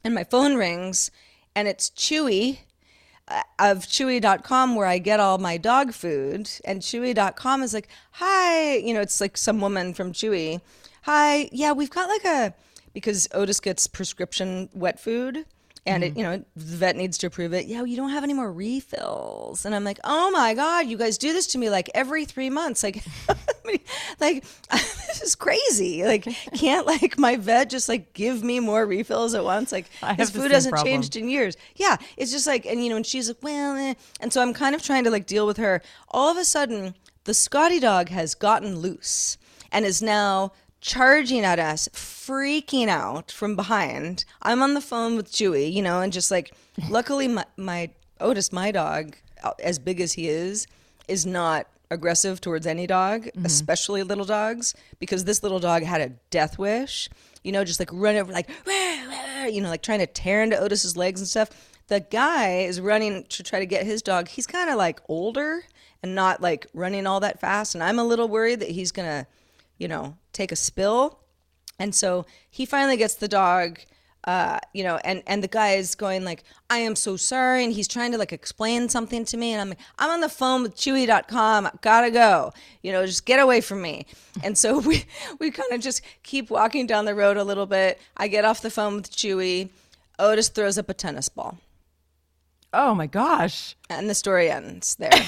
and 0.04 0.14
my 0.14 0.24
phone 0.24 0.56
rings, 0.56 1.10
and 1.56 1.68
it's 1.68 1.90
Chewy 1.90 2.60
uh, 3.28 3.42
of 3.60 3.80
chewy.com 3.80 4.76
where 4.76 4.86
I 4.86 5.00
get 5.00 5.20
all 5.20 5.38
my 5.38 5.58
dog 5.58 5.94
food. 5.94 6.50
And 6.66 6.82
chewy.com 6.82 7.64
is 7.64 7.74
like, 7.74 7.88
hi, 8.12 8.76
you 8.76 8.94
know, 8.94 9.02
it's 9.02 9.20
like 9.20 9.38
some 9.38 9.60
woman 9.60 9.94
from 9.94 10.12
Chewy. 10.12 10.62
Hi, 11.04 11.50
yeah, 11.52 11.72
we've 11.72 11.90
got 11.90 12.08
like 12.08 12.26
a, 12.26 12.54
because 12.94 13.28
Otis 13.34 13.60
gets 13.60 13.88
prescription 13.88 14.70
wet 14.74 15.00
food. 15.00 15.46
And 15.84 16.04
it, 16.04 16.16
you 16.16 16.22
know, 16.22 16.38
the 16.56 16.76
vet 16.78 16.96
needs 16.96 17.18
to 17.20 17.28
approve 17.28 17.54
it. 17.54 17.66
Yeah, 17.66 17.84
you 17.84 17.96
don't 17.96 18.12
have 18.12 18.24
any 18.24 18.36
more 18.36 18.52
refills. 18.52 19.66
And 19.66 19.74
I'm 19.74 19.84
like, 19.84 20.00
oh 20.04 20.30
my 20.30 20.54
God, 20.54 20.86
you 20.86 20.96
guys 20.96 21.18
do 21.18 21.34
this 21.34 21.48
to 21.48 21.58
me 21.58 21.72
like 21.72 21.90
every 21.96 22.24
three 22.26 22.52
months. 22.52 22.84
Like, 22.84 23.04
like 24.20 24.44
this 24.72 25.22
is 25.24 25.34
crazy. 25.34 26.04
Like, 26.04 26.24
can't 26.56 26.86
like 26.86 27.18
my 27.18 27.36
vet 27.36 27.72
just 27.72 27.90
like 27.90 28.14
give 28.14 28.44
me 28.44 28.60
more 28.60 28.86
refills 28.86 29.34
at 29.34 29.44
once? 29.44 29.72
Like, 29.72 29.88
his 30.18 30.30
food 30.30 30.52
hasn't 30.52 30.74
problem. 30.74 30.94
changed 30.94 31.16
in 31.16 31.28
years. 31.28 31.58
Yeah, 31.76 31.98
it's 32.16 32.32
just 32.32 32.46
like, 32.46 32.68
and 32.68 32.84
you 32.84 32.92
know, 32.92 32.98
and 32.98 33.06
she's 33.06 33.28
like, 33.28 33.42
well, 33.42 33.76
eh. 33.76 33.96
and 34.20 34.32
so 34.32 34.40
I'm 34.42 34.54
kind 34.54 34.76
of 34.76 34.84
trying 34.84 35.04
to 35.06 35.10
like 35.10 35.26
deal 35.26 35.48
with 35.48 35.58
her. 35.58 35.82
All 36.10 36.30
of 36.30 36.38
a 36.38 36.46
sudden, 36.46 36.94
the 37.24 37.34
Scotty 37.34 37.80
dog 37.80 38.10
has 38.10 38.36
gotten 38.36 38.80
loose 38.80 39.40
and 39.72 39.86
is 39.86 40.02
now 40.02 40.52
charging 40.82 41.46
at 41.46 41.60
us, 41.60 41.88
freaking 41.94 42.88
out 42.88 43.32
from 43.32 43.56
behind. 43.56 44.26
I'm 44.42 44.62
on 44.62 44.74
the 44.74 44.82
phone 44.82 45.16
with 45.16 45.32
Chewy, 45.32 45.72
you 45.72 45.82
know, 45.82 46.02
and 46.02 46.12
just 46.12 46.32
like, 46.32 46.54
luckily, 46.90 47.28
my, 47.28 47.46
my 47.56 47.92
Otis, 48.20 48.52
my 48.52 48.72
dog, 48.72 49.16
as 49.64 49.80
big 49.80 50.02
as 50.02 50.14
he 50.14 50.28
is, 50.28 50.68
is 51.08 51.26
not 51.26 51.68
aggressive 51.90 52.42
towards 52.42 52.66
any 52.66 52.88
dog, 52.88 53.26
mm-hmm. 53.26 53.46
especially 53.46 54.02
little 54.02 54.26
dogs, 54.26 54.74
because 55.00 55.26
this 55.26 55.44
little 55.44 55.60
dog 55.60 55.84
had 55.84 56.02
a 56.02 56.10
death 56.30 56.58
wish, 56.58 57.10
you 57.44 57.52
know, 57.52 57.64
just 57.64 57.80
like 57.80 57.90
run 57.92 58.16
over, 58.16 58.32
like, 58.32 58.50
you 59.50 59.62
know, 59.62 59.70
like 59.70 59.82
trying 59.84 60.00
to 60.00 60.08
tear 60.08 60.42
into 60.42 60.58
Otis's 60.58 60.96
legs 60.96 61.20
and 61.20 61.28
stuff. 61.28 61.50
The 61.88 62.00
guy 62.00 62.60
is 62.60 62.80
running 62.80 63.26
to 63.26 63.44
try 63.44 63.60
to 63.60 63.66
get 63.66 63.86
his 63.86 64.02
dog. 64.02 64.30
He's 64.30 64.48
kind 64.48 64.70
of 64.70 64.78
like 64.78 65.02
older 65.10 65.64
and 66.02 66.16
not 66.16 66.42
like 66.42 66.66
running 66.74 67.06
all 67.06 67.20
that 67.20 67.42
fast. 67.42 67.76
And 67.76 67.84
I'm 67.84 68.00
a 68.00 68.04
little 68.04 68.30
worried 68.30 68.62
that 68.62 68.70
he's 68.70 68.92
going 68.92 69.08
to, 69.08 69.28
you 69.82 69.88
know, 69.88 70.16
take 70.32 70.52
a 70.52 70.56
spill. 70.56 71.18
And 71.80 71.96
so 71.96 72.26
he 72.52 72.66
finally 72.68 72.98
gets 72.98 73.16
the 73.16 73.28
dog, 73.28 73.80
uh, 74.26 74.60
you 74.74 74.84
know, 74.84 74.98
and, 75.04 75.24
and 75.26 75.44
the 75.44 75.48
guy 75.48 75.72
is 75.72 75.96
going 75.96 76.24
like, 76.24 76.44
I 76.70 76.78
am 76.78 76.96
so 76.96 77.18
sorry. 77.18 77.64
And 77.64 77.74
he's 77.74 77.88
trying 77.88 78.12
to 78.12 78.20
like 78.20 78.32
explain 78.32 78.88
something 78.90 79.26
to 79.26 79.38
me. 79.38 79.54
And 79.54 79.62
I'm 79.62 79.70
like, 79.70 79.80
I'm 79.98 80.12
on 80.12 80.22
the 80.22 80.30
phone 80.30 80.62
with 80.62 80.76
chewy.com. 80.76 81.70
Gotta 81.82 82.12
go, 82.12 82.54
you 82.84 82.92
know, 82.92 83.04
just 83.08 83.26
get 83.26 83.40
away 83.40 83.62
from 83.62 83.82
me. 83.82 84.06
And 84.44 84.58
so 84.58 84.80
we, 84.80 85.04
we 85.40 85.52
kind 85.52 85.72
of 85.74 85.82
just 85.82 86.02
keep 86.24 86.50
walking 86.52 86.86
down 86.88 87.06
the 87.06 87.16
road 87.16 87.38
a 87.38 87.44
little 87.44 87.66
bit. 87.66 88.00
I 88.16 88.28
get 88.28 88.46
off 88.46 88.62
the 88.62 88.70
phone 88.70 88.96
with 88.96 89.12
Chewy. 89.12 89.70
Otis 90.20 90.50
throws 90.50 90.78
up 90.78 90.88
a 90.90 90.94
tennis 90.94 91.28
ball 91.30 91.58
Oh 92.74 92.94
my 92.96 93.08
gosh. 93.08 93.76
and 93.90 94.10
the 94.10 94.16
story 94.16 94.50
ends 94.52 94.96
there. 94.96 95.12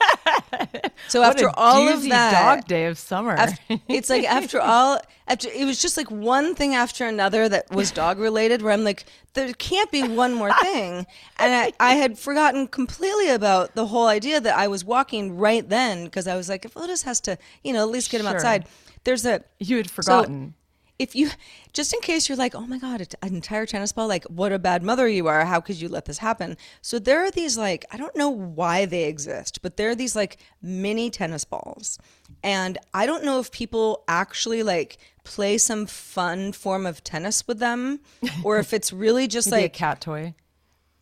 So 1.08 1.20
What 1.20 1.30
after 1.30 1.50
all 1.54 1.88
of 1.88 2.02
that, 2.08 2.32
dog 2.58 2.66
day 2.66 2.84
of 2.86 2.98
summer. 2.98 3.32
after, 3.32 3.78
it's 3.88 4.10
like 4.10 4.24
after 4.24 4.60
all 4.60 5.00
after 5.26 5.48
it 5.48 5.64
was 5.64 5.80
just 5.80 5.96
like 5.96 6.10
one 6.10 6.54
thing 6.54 6.74
after 6.74 7.06
another 7.06 7.48
that 7.48 7.70
was 7.70 7.90
dog 7.90 8.18
related 8.18 8.60
where 8.62 8.72
i'm 8.72 8.84
like 8.84 9.04
there 9.34 9.52
can't 9.54 9.90
be 9.90 10.02
one 10.06 10.34
more 10.34 10.52
thing 10.62 11.06
and 11.38 11.54
I, 11.54 11.72
I 11.80 11.94
had 11.94 12.18
forgotten 12.18 12.66
completely 12.66 13.28
about 13.30 13.74
the 13.74 13.86
whole 13.86 14.06
idea 14.06 14.40
that 14.40 14.56
i 14.56 14.68
was 14.68 14.84
walking 14.84 15.36
right 15.38 15.66
then 15.66 16.04
because 16.04 16.26
i 16.26 16.36
was 16.36 16.48
like 16.48 16.64
if 16.64 16.76
otis 16.76 17.02
has 17.04 17.20
to 17.22 17.38
you 17.62 17.72
know 17.72 17.80
at 17.82 17.88
least 17.88 18.10
get 18.10 18.20
him 18.20 18.26
Sure. 18.26 18.34
outside 18.34 18.66
there's 19.04 19.24
a 19.24 19.42
you 19.58 19.76
had 19.78 19.88
so 19.88 19.94
forgotten. 19.94 20.54
If 20.98 21.14
you 21.14 21.30
just 21.72 21.92
in 21.94 22.00
case 22.00 22.28
you're 22.28 22.38
like 22.38 22.54
oh 22.54 22.66
my 22.66 22.78
god 22.78 23.14
an 23.22 23.34
entire 23.34 23.66
tennis 23.66 23.92
ball 23.92 24.08
like 24.08 24.24
what 24.24 24.52
a 24.52 24.58
bad 24.58 24.82
mother 24.82 25.08
you 25.08 25.26
are. 25.26 25.44
How 25.44 25.60
could 25.60 25.80
you 25.80 25.88
let 25.88 26.06
this 26.06 26.18
happen? 26.18 26.56
So 26.82 26.98
there 26.98 27.24
are 27.24 27.30
these 27.30 27.56
like 27.56 27.84
i 27.90 27.96
don't 27.96 28.16
know 28.16 28.28
why 28.28 28.84
they 28.84 29.04
exist 29.04 29.62
but 29.62 29.76
there 29.76 29.90
are 29.90 29.94
these 29.94 30.16
like 30.16 30.38
mini 30.60 31.10
tennis 31.10 31.44
balls. 31.44 31.98
And 32.42 32.78
i 32.92 33.06
don't 33.06 33.24
know 33.24 33.38
if 33.38 33.50
people 33.52 34.04
actually 34.08 34.62
like 34.62 34.98
play 35.24 35.58
some 35.58 35.86
fun 35.86 36.52
form 36.52 36.86
of 36.86 37.04
tennis 37.04 37.46
with 37.46 37.58
them 37.58 38.00
or 38.44 38.58
if 38.58 38.72
it's 38.72 38.92
really 38.92 39.28
just 39.28 39.50
like 39.50 39.64
a 39.64 39.68
cat 39.68 40.00
toy. 40.00 40.34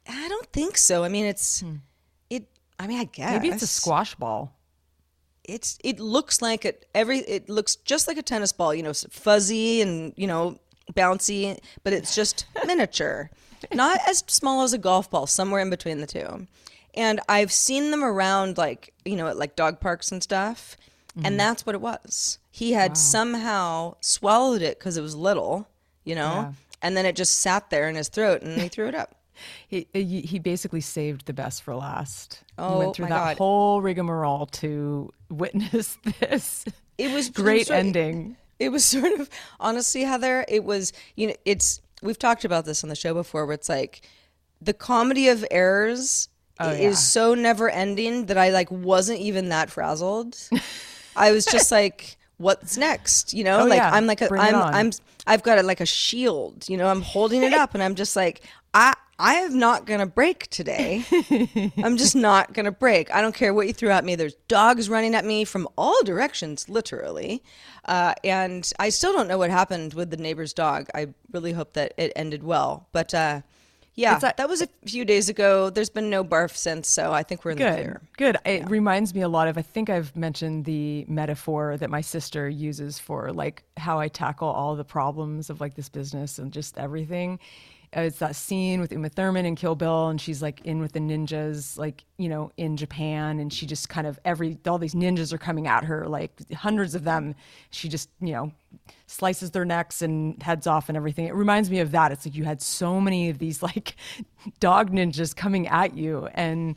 i 0.08 0.28
don't 0.28 0.52
think 0.52 0.76
so. 0.76 1.04
I 1.04 1.08
mean 1.08 1.26
it's 1.26 1.60
hmm. 1.60 1.76
it 2.30 2.46
i 2.78 2.86
mean 2.86 3.00
i 3.00 3.04
guess 3.04 3.32
Maybe 3.32 3.48
it's 3.54 3.62
a 3.62 3.66
squash 3.66 4.14
ball. 4.14 4.55
It's 5.48 5.78
it 5.82 6.00
looks 6.00 6.42
like 6.42 6.64
it 6.64 6.88
every 6.94 7.18
it 7.20 7.48
looks 7.48 7.76
just 7.76 8.08
like 8.08 8.18
a 8.18 8.22
tennis 8.22 8.52
ball 8.52 8.74
you 8.74 8.82
know 8.82 8.92
fuzzy 8.92 9.80
and 9.80 10.12
you 10.16 10.26
know 10.26 10.58
bouncy 10.94 11.58
but 11.82 11.92
it's 11.92 12.14
just 12.14 12.46
miniature. 12.66 13.30
Not 13.72 13.98
as 14.06 14.22
small 14.28 14.62
as 14.62 14.72
a 14.72 14.78
golf 14.78 15.10
ball 15.10 15.26
somewhere 15.26 15.60
in 15.60 15.70
between 15.70 16.00
the 16.00 16.06
two. 16.06 16.46
And 16.94 17.20
i've 17.28 17.52
seen 17.52 17.90
them 17.90 18.04
around 18.04 18.58
like 18.58 18.92
you 19.04 19.16
know 19.16 19.26
at 19.26 19.36
like 19.36 19.56
dog 19.56 19.80
parks 19.80 20.12
and 20.12 20.22
stuff 20.22 20.76
and 21.16 21.24
mm-hmm. 21.24 21.36
that's 21.38 21.64
what 21.64 21.74
it 21.74 21.80
was. 21.80 22.38
He 22.50 22.72
had 22.72 22.96
somehow 22.96 23.96
swallowed 24.00 24.62
it 24.62 24.78
because 24.78 24.96
it 24.96 25.02
was 25.02 25.14
little 25.14 25.68
you 26.04 26.14
know 26.14 26.54
and 26.82 26.96
then 26.96 27.06
it 27.06 27.16
just 27.16 27.38
sat 27.38 27.70
there 27.70 27.88
in 27.88 27.96
his 27.96 28.08
throat 28.08 28.42
and 28.42 28.60
he 28.60 28.68
threw 28.68 28.86
it 28.86 28.94
up 28.94 29.15
He, 29.68 29.86
uh, 29.94 29.98
he 29.98 30.20
he 30.22 30.38
basically 30.38 30.80
saved 30.80 31.26
the 31.26 31.32
best 31.32 31.62
for 31.62 31.74
last. 31.74 32.42
he 32.48 32.54
Oh, 32.58 32.78
went 32.78 32.96
through 32.96 33.04
my 33.06 33.10
that 33.10 33.24
God. 33.24 33.38
whole 33.38 33.80
rigmarole 33.82 34.46
to 34.46 35.12
witness 35.30 35.98
this. 36.20 36.64
it 36.98 37.12
was 37.12 37.28
great 37.30 37.66
sort 37.68 37.78
of- 37.80 37.86
ending. 37.86 38.36
It 38.58 38.70
was 38.70 38.84
sort 38.84 39.12
of 39.20 39.28
honestly, 39.60 40.02
Heather. 40.02 40.44
It 40.48 40.64
was 40.64 40.92
you 41.14 41.26
know, 41.28 41.34
it's 41.44 41.80
we've 42.02 42.18
talked 42.18 42.44
about 42.44 42.64
this 42.64 42.82
on 42.82 42.88
the 42.88 42.96
show 42.96 43.12
before, 43.14 43.44
where 43.46 43.54
it's 43.54 43.68
like 43.68 44.00
the 44.62 44.72
comedy 44.72 45.28
of 45.28 45.44
errors 45.50 46.28
Oh, 46.58 46.70
is 46.70 46.80
yeah. 46.80 46.92
so 46.92 47.34
never 47.34 47.68
ending 47.68 48.26
that 48.26 48.38
I 48.38 48.48
like 48.48 48.70
wasn't 48.70 49.20
even 49.20 49.50
that 49.50 49.68
frazzled. 49.70 50.38
I 51.16 51.32
was 51.32 51.44
just 51.44 51.70
like, 51.70 52.16
what's 52.38 52.78
next? 52.78 53.34
You 53.34 53.44
know, 53.44 53.60
Oh, 53.60 53.64
like 53.66 53.76
yeah. 53.76 53.90
I'm 53.92 54.06
like 54.06 54.22
a, 54.22 54.28
Bring 54.28 54.40
I'm. 54.40 54.54
I'm 54.54 54.90
I've 55.26 55.42
got 55.42 55.58
a, 55.58 55.62
like 55.62 55.80
a 55.82 55.86
shield. 55.86 56.66
You 56.66 56.78
know, 56.78 56.86
I'm 56.88 57.02
holding 57.02 57.42
it 57.42 57.52
up, 57.62 57.74
and 57.74 57.82
I'm 57.82 57.94
just 57.94 58.16
like 58.16 58.40
I. 58.76 58.94
I 59.18 59.36
am 59.36 59.58
not 59.58 59.86
going 59.86 60.00
to 60.00 60.04
break 60.06 60.46
today. 60.50 61.02
I'm 61.82 61.96
just 61.96 62.14
not 62.14 62.52
going 62.52 62.66
to 62.66 62.70
break. 62.70 63.10
I 63.14 63.22
don't 63.22 63.34
care 63.34 63.54
what 63.54 63.66
you 63.66 63.72
threw 63.72 63.88
at 63.88 64.04
me. 64.04 64.14
There's 64.14 64.34
dogs 64.46 64.90
running 64.90 65.14
at 65.14 65.24
me 65.24 65.46
from 65.46 65.66
all 65.78 65.96
directions, 66.04 66.68
literally. 66.68 67.42
Uh, 67.86 68.12
and 68.22 68.70
I 68.78 68.90
still 68.90 69.14
don't 69.14 69.26
know 69.26 69.38
what 69.38 69.48
happened 69.48 69.94
with 69.94 70.10
the 70.10 70.18
neighbor's 70.18 70.52
dog. 70.52 70.88
I 70.94 71.06
really 71.32 71.52
hope 71.52 71.72
that 71.72 71.94
it 71.96 72.12
ended 72.14 72.42
well. 72.44 72.88
But 72.92 73.14
uh, 73.14 73.40
yeah, 73.94 74.18
a- 74.18 74.34
that 74.36 74.50
was 74.50 74.60
a 74.60 74.68
few 74.84 75.06
days 75.06 75.30
ago. 75.30 75.70
There's 75.70 75.88
been 75.88 76.10
no 76.10 76.22
barf 76.22 76.54
since, 76.54 76.86
so 76.86 77.10
I 77.14 77.22
think 77.22 77.42
we're 77.42 77.52
in 77.52 77.56
the 77.58 77.64
Good, 77.64 77.74
clear. 77.74 78.00
good. 78.18 78.36
It 78.44 78.68
reminds 78.68 79.14
me 79.14 79.22
a 79.22 79.28
lot 79.28 79.48
of. 79.48 79.56
I 79.56 79.62
think 79.62 79.88
I've 79.88 80.14
mentioned 80.14 80.66
the 80.66 81.06
metaphor 81.08 81.78
that 81.78 81.88
my 81.88 82.02
sister 82.02 82.50
uses 82.50 82.98
for 82.98 83.32
like 83.32 83.62
how 83.78 83.98
I 83.98 84.08
tackle 84.08 84.48
all 84.48 84.76
the 84.76 84.84
problems 84.84 85.48
of 85.48 85.58
like 85.62 85.74
this 85.74 85.88
business 85.88 86.38
and 86.38 86.52
just 86.52 86.76
everything. 86.76 87.38
It's 88.04 88.18
that 88.18 88.36
scene 88.36 88.80
with 88.80 88.92
Uma 88.92 89.08
Thurman 89.08 89.46
and 89.46 89.56
Kill 89.56 89.74
Bill, 89.74 90.08
and 90.08 90.20
she's 90.20 90.42
like 90.42 90.60
in 90.64 90.80
with 90.80 90.92
the 90.92 91.00
ninjas, 91.00 91.78
like 91.78 92.04
you 92.18 92.28
know, 92.28 92.52
in 92.56 92.76
Japan, 92.76 93.40
and 93.40 93.50
she 93.52 93.64
just 93.66 93.88
kind 93.88 94.06
of 94.06 94.18
every 94.24 94.58
all 94.66 94.78
these 94.78 94.94
ninjas 94.94 95.32
are 95.32 95.38
coming 95.38 95.66
at 95.66 95.84
her, 95.84 96.06
like 96.06 96.32
hundreds 96.52 96.94
of 96.94 97.04
them. 97.04 97.34
She 97.70 97.88
just 97.88 98.10
you 98.20 98.32
know 98.32 98.52
slices 99.06 99.52
their 99.52 99.64
necks 99.64 100.02
and 100.02 100.42
heads 100.42 100.66
off 100.66 100.88
and 100.88 100.96
everything. 100.96 101.26
It 101.26 101.34
reminds 101.34 101.70
me 101.70 101.78
of 101.80 101.92
that. 101.92 102.12
It's 102.12 102.26
like 102.26 102.34
you 102.34 102.44
had 102.44 102.60
so 102.60 103.00
many 103.00 103.30
of 103.30 103.38
these 103.38 103.62
like 103.62 103.96
dog 104.60 104.90
ninjas 104.90 105.34
coming 105.34 105.66
at 105.66 105.96
you, 105.96 106.28
and 106.34 106.76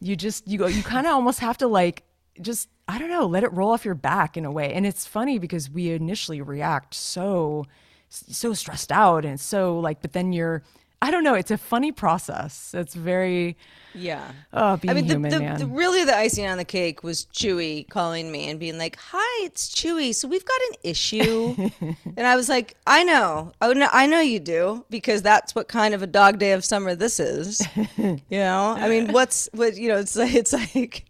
you 0.00 0.16
just 0.16 0.46
you 0.46 0.58
go 0.58 0.66
you 0.66 0.82
kind 0.82 1.06
of 1.06 1.14
almost 1.14 1.40
have 1.40 1.58
to 1.58 1.66
like 1.66 2.04
just 2.40 2.68
I 2.86 2.98
don't 2.98 3.10
know, 3.10 3.26
let 3.26 3.44
it 3.44 3.52
roll 3.52 3.70
off 3.70 3.84
your 3.84 3.94
back 3.94 4.36
in 4.36 4.44
a 4.44 4.50
way. 4.50 4.72
And 4.72 4.86
it's 4.86 5.06
funny 5.06 5.38
because 5.38 5.70
we 5.70 5.90
initially 5.90 6.40
react 6.40 6.94
so 6.94 7.66
so 8.08 8.54
stressed 8.54 8.90
out 8.90 9.24
and 9.24 9.38
so 9.38 9.78
like 9.78 10.00
but 10.00 10.12
then 10.12 10.32
you're 10.32 10.62
I 11.00 11.10
don't 11.12 11.22
know, 11.22 11.34
it's 11.34 11.50
a 11.50 11.58
funny 11.58 11.92
process. 11.92 12.74
It's 12.74 12.94
very 12.94 13.56
Yeah. 13.94 14.32
oh 14.52 14.76
being 14.76 14.90
I 14.90 14.94
mean, 14.94 15.04
human, 15.04 15.30
the, 15.30 15.38
the, 15.38 15.42
man. 15.42 15.58
the 15.58 15.66
really 15.66 16.04
the 16.04 16.16
icing 16.16 16.46
on 16.46 16.58
the 16.58 16.64
cake 16.64 17.02
was 17.02 17.26
Chewy 17.32 17.88
calling 17.88 18.30
me 18.30 18.48
and 18.48 18.60
being 18.60 18.78
like, 18.78 18.96
"Hi, 19.10 19.44
it's 19.44 19.74
Chewy. 19.74 20.14
So 20.14 20.28
we've 20.28 20.44
got 20.44 20.60
an 20.70 20.74
issue," 20.82 21.70
and 22.16 22.26
I 22.26 22.36
was 22.36 22.48
like, 22.48 22.76
"I 22.86 23.04
know, 23.04 23.52
oh 23.60 23.72
no, 23.72 23.88
I 23.92 24.06
know 24.06 24.20
you 24.20 24.40
do 24.40 24.84
because 24.90 25.22
that's 25.22 25.54
what 25.54 25.68
kind 25.68 25.94
of 25.94 26.02
a 26.02 26.06
dog 26.06 26.38
day 26.38 26.52
of 26.52 26.64
summer 26.64 26.94
this 26.94 27.18
is." 27.18 27.66
you 27.96 28.20
know, 28.30 28.76
I 28.78 28.88
mean, 28.88 29.12
what's 29.12 29.48
what 29.52 29.76
you 29.76 29.88
know? 29.88 29.98
It's 29.98 30.16
like 30.16 30.34
it's 30.34 30.52
like 30.52 31.04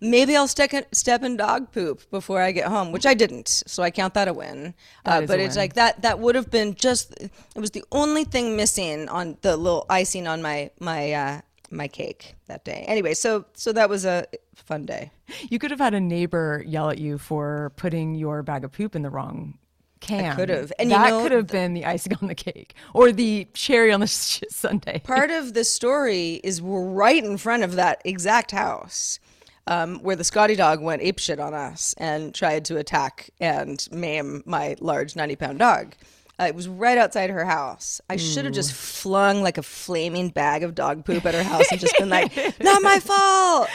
maybe 0.00 0.36
I'll 0.36 0.48
step 0.48 0.74
in, 0.74 0.84
step 0.92 1.22
in 1.22 1.36
dog 1.36 1.72
poop 1.72 2.08
before 2.10 2.40
I 2.40 2.52
get 2.52 2.66
home, 2.66 2.92
which 2.92 3.06
I 3.06 3.14
didn't, 3.14 3.48
so 3.66 3.82
I 3.82 3.90
count 3.90 4.14
that 4.14 4.28
a 4.28 4.32
win. 4.32 4.74
That 5.04 5.24
uh, 5.24 5.26
but 5.26 5.38
a 5.38 5.44
it's 5.44 5.56
win. 5.56 5.62
like 5.62 5.74
that 5.74 6.02
that 6.02 6.18
would 6.18 6.34
have 6.34 6.50
been 6.50 6.74
just 6.74 7.14
it 7.20 7.30
was 7.56 7.70
the 7.70 7.84
only 7.92 8.24
thing 8.24 8.56
missing 8.56 9.08
on 9.08 9.38
the 9.42 9.56
little 9.56 9.86
icing 9.88 10.26
on 10.26 10.42
my 10.42 10.70
my 10.80 11.12
uh 11.12 11.40
my 11.76 11.88
cake 11.88 12.34
that 12.46 12.64
day 12.64 12.84
anyway 12.88 13.14
so 13.14 13.44
so 13.54 13.72
that 13.72 13.88
was 13.88 14.04
a 14.04 14.26
fun 14.54 14.84
day 14.86 15.10
you 15.48 15.58
could 15.58 15.70
have 15.70 15.80
had 15.80 15.94
a 15.94 16.00
neighbor 16.00 16.62
yell 16.66 16.90
at 16.90 16.98
you 16.98 17.18
for 17.18 17.72
putting 17.76 18.14
your 18.14 18.42
bag 18.42 18.64
of 18.64 18.72
poop 18.72 18.94
in 18.94 19.02
the 19.02 19.10
wrong 19.10 19.58
can. 20.04 20.32
I 20.32 20.34
could 20.34 20.48
have. 20.48 20.72
And 20.78 20.90
you 20.90 20.96
that 20.96 21.10
know, 21.10 21.22
could 21.22 21.32
have 21.32 21.46
been 21.46 21.74
the 21.74 21.86
icing 21.86 22.16
on 22.20 22.28
the 22.28 22.34
cake 22.34 22.74
or 22.92 23.10
the 23.10 23.46
cherry 23.54 23.92
on 23.92 24.00
the 24.00 24.06
sundae. 24.06 25.00
part 25.00 25.30
of 25.30 25.54
the 25.54 25.64
story 25.64 26.40
is 26.44 26.62
we're 26.62 26.84
right 26.84 27.24
in 27.24 27.36
front 27.36 27.62
of 27.62 27.76
that 27.76 28.02
exact 28.04 28.50
house 28.50 29.18
um, 29.66 29.98
where 30.00 30.16
the 30.16 30.24
Scotty 30.24 30.56
dog 30.56 30.80
went 30.82 31.02
apeshit 31.02 31.42
on 31.42 31.54
us 31.54 31.94
and 31.98 32.34
tried 32.34 32.64
to 32.66 32.76
attack 32.76 33.30
and 33.40 33.86
maim 33.90 34.42
my 34.46 34.76
large 34.80 35.16
90 35.16 35.36
pound 35.36 35.58
dog. 35.58 35.94
Uh, 36.40 36.44
it 36.44 36.54
was 36.54 36.66
right 36.66 36.98
outside 36.98 37.30
her 37.30 37.44
house. 37.44 38.00
I 38.10 38.16
should 38.16 38.44
have 38.44 38.54
just 38.54 38.72
flung 38.72 39.42
like 39.42 39.56
a 39.56 39.62
flaming 39.62 40.30
bag 40.30 40.64
of 40.64 40.74
dog 40.74 41.04
poop 41.04 41.24
at 41.26 41.34
her 41.34 41.44
house 41.44 41.70
and 41.70 41.80
just 41.80 41.96
been 41.96 42.08
like, 42.08 42.34
not 42.60 42.82
my 42.82 42.98
fault. 42.98 43.68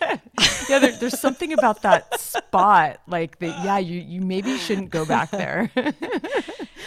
yeah, 0.68 0.80
there, 0.80 0.92
there's 0.98 1.20
something 1.20 1.52
about 1.52 1.82
that 1.82 2.18
spot, 2.20 3.00
like 3.06 3.38
that. 3.38 3.64
Yeah, 3.64 3.78
you 3.78 4.00
you 4.00 4.20
maybe 4.22 4.56
shouldn't 4.58 4.90
go 4.90 5.04
back 5.04 5.30
there. 5.42 5.70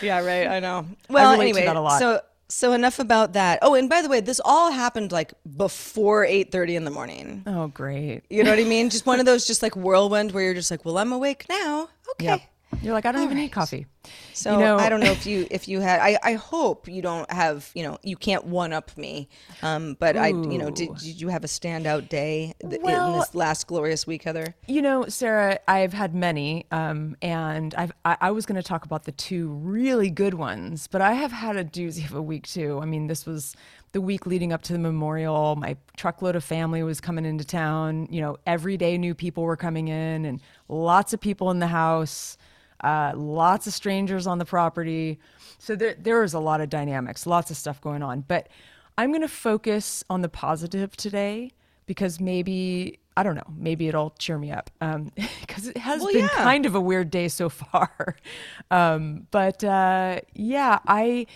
Yeah, 0.01 0.19
right. 0.25 0.47
I 0.47 0.59
know. 0.59 0.85
Well, 1.09 1.35
to 1.35 1.41
anyway, 1.41 1.65
that 1.65 1.75
a 1.77 1.81
lot. 1.81 1.99
so 1.99 2.19
so 2.49 2.73
enough 2.73 2.99
about 2.99 3.33
that. 3.33 3.59
Oh, 3.61 3.75
and 3.75 3.89
by 3.89 4.01
the 4.01 4.09
way, 4.09 4.19
this 4.19 4.41
all 4.43 4.71
happened 4.71 5.13
like 5.13 5.33
before 5.55 6.25
8:30 6.25 6.75
in 6.75 6.83
the 6.83 6.91
morning. 6.91 7.43
oh, 7.47 7.67
great. 7.67 8.23
You 8.29 8.43
know 8.43 8.49
what 8.49 8.59
I 8.59 8.63
mean? 8.65 8.89
Just 8.89 9.05
one 9.05 9.21
of 9.21 9.25
those 9.25 9.47
just 9.47 9.63
like 9.63 9.75
whirlwind 9.77 10.33
where 10.33 10.43
you're 10.43 10.53
just 10.53 10.69
like, 10.69 10.83
"Well, 10.83 10.97
I'm 10.97 11.13
awake 11.13 11.45
now." 11.49 11.87
Okay. 12.11 12.25
Yep. 12.25 12.41
You're 12.81 12.93
like, 12.93 13.05
I 13.05 13.11
don't 13.11 13.19
All 13.21 13.25
even 13.25 13.37
right. 13.37 13.43
need 13.43 13.51
coffee. 13.51 13.85
So 14.33 14.53
You 14.53 14.59
know- 14.59 14.77
I 14.77 14.89
don't 14.89 14.99
know 14.99 15.11
if 15.11 15.25
you 15.25 15.47
if 15.49 15.67
you 15.67 15.79
had 15.79 16.01
I, 16.01 16.17
I 16.23 16.33
hope 16.33 16.89
you 16.89 17.01
don't 17.01 17.31
have 17.31 17.69
you 17.73 17.83
know 17.83 17.97
you 18.03 18.17
can't 18.17 18.43
one 18.45 18.73
up 18.73 18.95
me 18.97 19.29
um 19.61 19.95
but 19.97 20.17
I 20.17 20.27
you 20.27 20.57
know 20.57 20.69
did, 20.69 20.89
did 20.97 21.21
you 21.21 21.29
have 21.29 21.45
a 21.45 21.47
standout 21.47 22.09
day 22.09 22.53
th- 22.59 22.81
in 22.81 23.13
this 23.13 23.33
last 23.33 23.67
glorious 23.67 24.05
week 24.05 24.23
Heather 24.23 24.55
You 24.67 24.81
know, 24.81 25.05
Sarah, 25.07 25.59
I've 25.69 25.93
had 25.93 26.13
many, 26.13 26.65
um, 26.71 27.15
and 27.21 27.73
I've, 27.75 27.93
I, 28.03 28.17
I 28.19 28.31
was 28.31 28.45
going 28.45 28.55
to 28.61 28.67
talk 28.67 28.83
about 28.85 29.03
the 29.05 29.11
two 29.13 29.47
really 29.49 30.09
good 30.09 30.33
ones, 30.33 30.87
but 30.87 31.01
I 31.01 31.13
have 31.13 31.31
had 31.31 31.55
a 31.55 31.63
doozy 31.63 32.03
of 32.05 32.13
a 32.13 32.21
week 32.21 32.45
too. 32.47 32.79
I 32.81 32.85
mean, 32.85 33.07
this 33.07 33.25
was 33.25 33.55
the 33.93 34.01
week 34.01 34.25
leading 34.25 34.51
up 34.51 34.63
to 34.63 34.73
the 34.73 34.79
memorial. 34.79 35.55
My 35.55 35.77
truckload 35.95 36.35
of 36.35 36.43
family 36.43 36.83
was 36.83 36.99
coming 36.99 37.25
into 37.25 37.45
town. 37.45 38.07
You 38.11 38.21
know, 38.21 38.37
every 38.45 38.75
day 38.77 38.97
new 38.97 39.13
people 39.15 39.43
were 39.43 39.57
coming 39.57 39.87
in, 39.87 40.25
and 40.25 40.41
lots 40.67 41.13
of 41.13 41.21
people 41.21 41.51
in 41.51 41.59
the 41.59 41.67
house. 41.67 42.37
Uh, 42.83 43.13
lots 43.15 43.65
of 43.67 43.73
strangers 43.73 44.27
on 44.27 44.37
the 44.37 44.45
property. 44.45 45.19
So 45.57 45.75
there, 45.75 45.95
there 45.97 46.19
was 46.21 46.33
a 46.33 46.39
lot 46.39 46.61
of 46.61 46.69
dynamics, 46.69 47.25
lots 47.25 47.49
of 47.51 47.57
stuff 47.57 47.79
going 47.81 48.03
on. 48.03 48.21
But 48.27 48.49
I'm 48.97 49.11
going 49.11 49.21
to 49.21 49.27
focus 49.27 50.03
on 50.09 50.21
the 50.21 50.29
positive 50.29 50.95
today 50.97 51.51
because 51.85 52.19
maybe, 52.19 52.99
I 53.17 53.23
don't 53.23 53.35
know, 53.35 53.51
maybe 53.55 53.87
it'll 53.87 54.11
cheer 54.19 54.37
me 54.37 54.51
up. 54.51 54.69
Because 55.41 55.67
it 55.67 55.77
has 55.77 56.01
Well, 56.01 56.11
been 56.11 56.21
yeah. 56.23 56.29
kind 56.29 56.65
of 56.65 56.73
a 56.75 56.81
weird 56.81 57.11
day 57.11 57.27
so 57.27 57.49
far. 57.49 58.15
Um, 58.71 59.27
but 59.31 59.63
uh, 59.63 60.21
yeah, 60.33 60.79
I. 60.87 61.27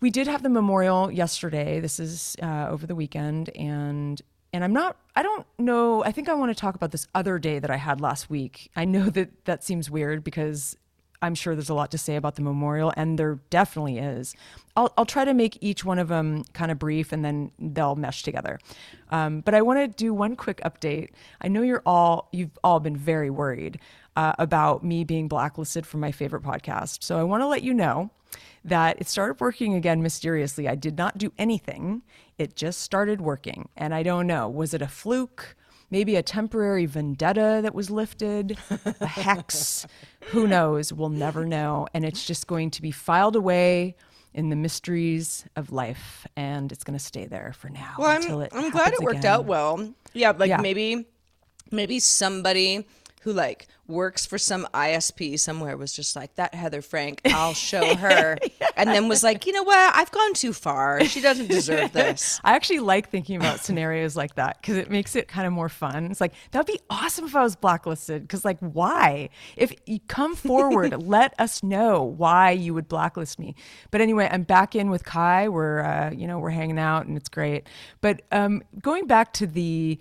We 0.00 0.10
did 0.10 0.28
have 0.28 0.44
the 0.44 0.48
memorial 0.48 1.10
yesterday. 1.10 1.80
This 1.80 1.98
is 1.98 2.36
uh, 2.40 2.68
over 2.70 2.86
the 2.86 2.94
weekend, 2.94 3.50
and 3.56 4.22
and 4.52 4.62
I'm 4.64 4.72
not, 4.72 4.96
I 5.16 5.22
don't 5.22 5.44
know, 5.58 6.02
I 6.04 6.12
think 6.12 6.28
I 6.28 6.34
want 6.34 6.50
to 6.50 6.54
talk 6.58 6.74
about 6.76 6.90
this 6.92 7.06
other 7.14 7.38
day 7.38 7.58
that 7.58 7.70
I 7.70 7.76
had 7.76 8.00
last 8.00 8.30
week. 8.30 8.70
I 8.76 8.84
know 8.86 9.10
that 9.10 9.44
that 9.44 9.62
seems 9.64 9.90
weird 9.90 10.22
because 10.24 10.76
I'm 11.20 11.34
sure 11.34 11.54
there's 11.54 11.68
a 11.68 11.74
lot 11.74 11.90
to 11.92 11.98
say 11.98 12.16
about 12.16 12.36
the 12.36 12.42
memorial, 12.42 12.92
and 12.96 13.18
there 13.18 13.40
definitely 13.50 13.98
is. 13.98 14.34
I'll, 14.76 14.92
I'll 14.96 15.06
try 15.06 15.24
to 15.24 15.34
make 15.34 15.58
each 15.60 15.84
one 15.84 15.98
of 15.98 16.08
them 16.08 16.44
kind 16.52 16.70
of 16.70 16.78
brief 16.78 17.12
and 17.12 17.24
then 17.24 17.50
they'll 17.58 17.96
mesh 17.96 18.22
together. 18.22 18.60
Um, 19.10 19.40
but 19.40 19.54
I 19.54 19.62
want 19.62 19.80
to 19.80 19.88
do 19.88 20.14
one 20.14 20.36
quick 20.36 20.60
update. 20.64 21.10
I 21.40 21.48
know 21.48 21.62
you're 21.62 21.82
all, 21.84 22.28
you've 22.32 22.56
all 22.62 22.78
been 22.78 22.96
very 22.96 23.28
worried 23.28 23.80
uh, 24.14 24.34
about 24.38 24.84
me 24.84 25.02
being 25.02 25.26
blacklisted 25.26 25.84
from 25.84 26.00
my 26.00 26.12
favorite 26.12 26.44
podcast. 26.44 27.02
So 27.02 27.18
I 27.18 27.24
want 27.24 27.40
to 27.42 27.46
let 27.48 27.62
you 27.62 27.74
know 27.74 28.10
that 28.64 29.00
it 29.00 29.08
started 29.08 29.40
working 29.40 29.74
again 29.74 30.02
mysteriously. 30.02 30.68
I 30.68 30.74
did 30.74 30.96
not 30.96 31.18
do 31.18 31.32
anything, 31.38 32.02
it 32.36 32.54
just 32.54 32.80
started 32.80 33.20
working. 33.20 33.68
And 33.76 33.94
I 33.94 34.02
don't 34.02 34.26
know, 34.26 34.48
was 34.48 34.74
it 34.74 34.82
a 34.82 34.88
fluke? 34.88 35.56
Maybe 35.90 36.16
a 36.16 36.22
temporary 36.22 36.86
vendetta 36.86 37.60
that 37.62 37.74
was 37.74 37.90
lifted, 37.90 38.58
a 39.00 39.06
hex. 39.06 39.86
Who 40.30 40.46
knows? 40.46 40.92
We'll 40.92 41.08
never 41.08 41.46
know. 41.46 41.86
And 41.94 42.04
it's 42.04 42.24
just 42.26 42.46
going 42.46 42.70
to 42.72 42.82
be 42.82 42.90
filed 42.90 43.36
away 43.36 43.96
in 44.34 44.50
the 44.50 44.56
mysteries 44.56 45.46
of 45.56 45.72
life, 45.72 46.26
and 46.36 46.70
it's 46.70 46.84
going 46.84 46.96
to 46.98 47.04
stay 47.04 47.24
there 47.26 47.52
for 47.56 47.70
now. 47.70 47.94
Well, 47.98 48.10
I'm, 48.10 48.48
I'm 48.52 48.70
glad 48.70 48.92
it 48.92 49.00
worked 49.00 49.20
again. 49.20 49.32
out 49.32 49.46
well. 49.46 49.92
Yeah, 50.12 50.32
like 50.36 50.48
Yeah. 50.48 50.60
maybe, 50.60 51.06
maybe 51.70 51.98
somebody 51.98 52.86
who 53.28 53.34
like 53.34 53.66
works 53.86 54.24
for 54.24 54.38
some 54.38 54.66
ISP 54.72 55.38
somewhere 55.38 55.76
was 55.76 55.92
just 55.92 56.16
like 56.16 56.34
that 56.36 56.54
Heather 56.54 56.80
Frank. 56.80 57.20
I'll 57.26 57.52
show 57.52 57.94
her, 57.94 58.38
and 58.74 58.88
then 58.88 59.06
was 59.06 59.22
like, 59.22 59.44
you 59.44 59.52
know 59.52 59.64
what? 59.64 59.94
I've 59.94 60.10
gone 60.10 60.32
too 60.32 60.54
far. 60.54 61.04
She 61.04 61.20
doesn't 61.20 61.48
deserve 61.48 61.92
this. 61.92 62.40
I 62.44 62.54
actually 62.54 62.78
like 62.78 63.10
thinking 63.10 63.36
about 63.36 63.60
scenarios 63.60 64.16
like 64.16 64.36
that 64.36 64.56
because 64.60 64.78
it 64.78 64.90
makes 64.90 65.14
it 65.14 65.28
kind 65.28 65.46
of 65.46 65.52
more 65.52 65.68
fun. 65.68 66.06
It's 66.10 66.22
like 66.22 66.32
that'd 66.52 66.66
be 66.66 66.80
awesome 66.88 67.26
if 67.26 67.36
I 67.36 67.42
was 67.42 67.54
blacklisted. 67.54 68.22
Because 68.22 68.46
like, 68.46 68.58
why? 68.60 69.28
If 69.56 69.74
you 69.84 70.00
come 70.08 70.34
forward, 70.34 71.02
let 71.06 71.34
us 71.38 71.62
know 71.62 72.02
why 72.02 72.52
you 72.52 72.72
would 72.72 72.88
blacklist 72.88 73.38
me. 73.38 73.54
But 73.90 74.00
anyway, 74.00 74.26
I'm 74.30 74.44
back 74.44 74.74
in 74.74 74.88
with 74.88 75.04
Kai. 75.04 75.50
We're 75.50 75.80
uh, 75.80 76.10
you 76.12 76.26
know 76.26 76.38
we're 76.38 76.50
hanging 76.50 76.78
out 76.78 77.04
and 77.06 77.14
it's 77.14 77.28
great. 77.28 77.68
But 78.00 78.22
um, 78.32 78.62
going 78.80 79.06
back 79.06 79.34
to 79.34 79.46
the 79.46 79.98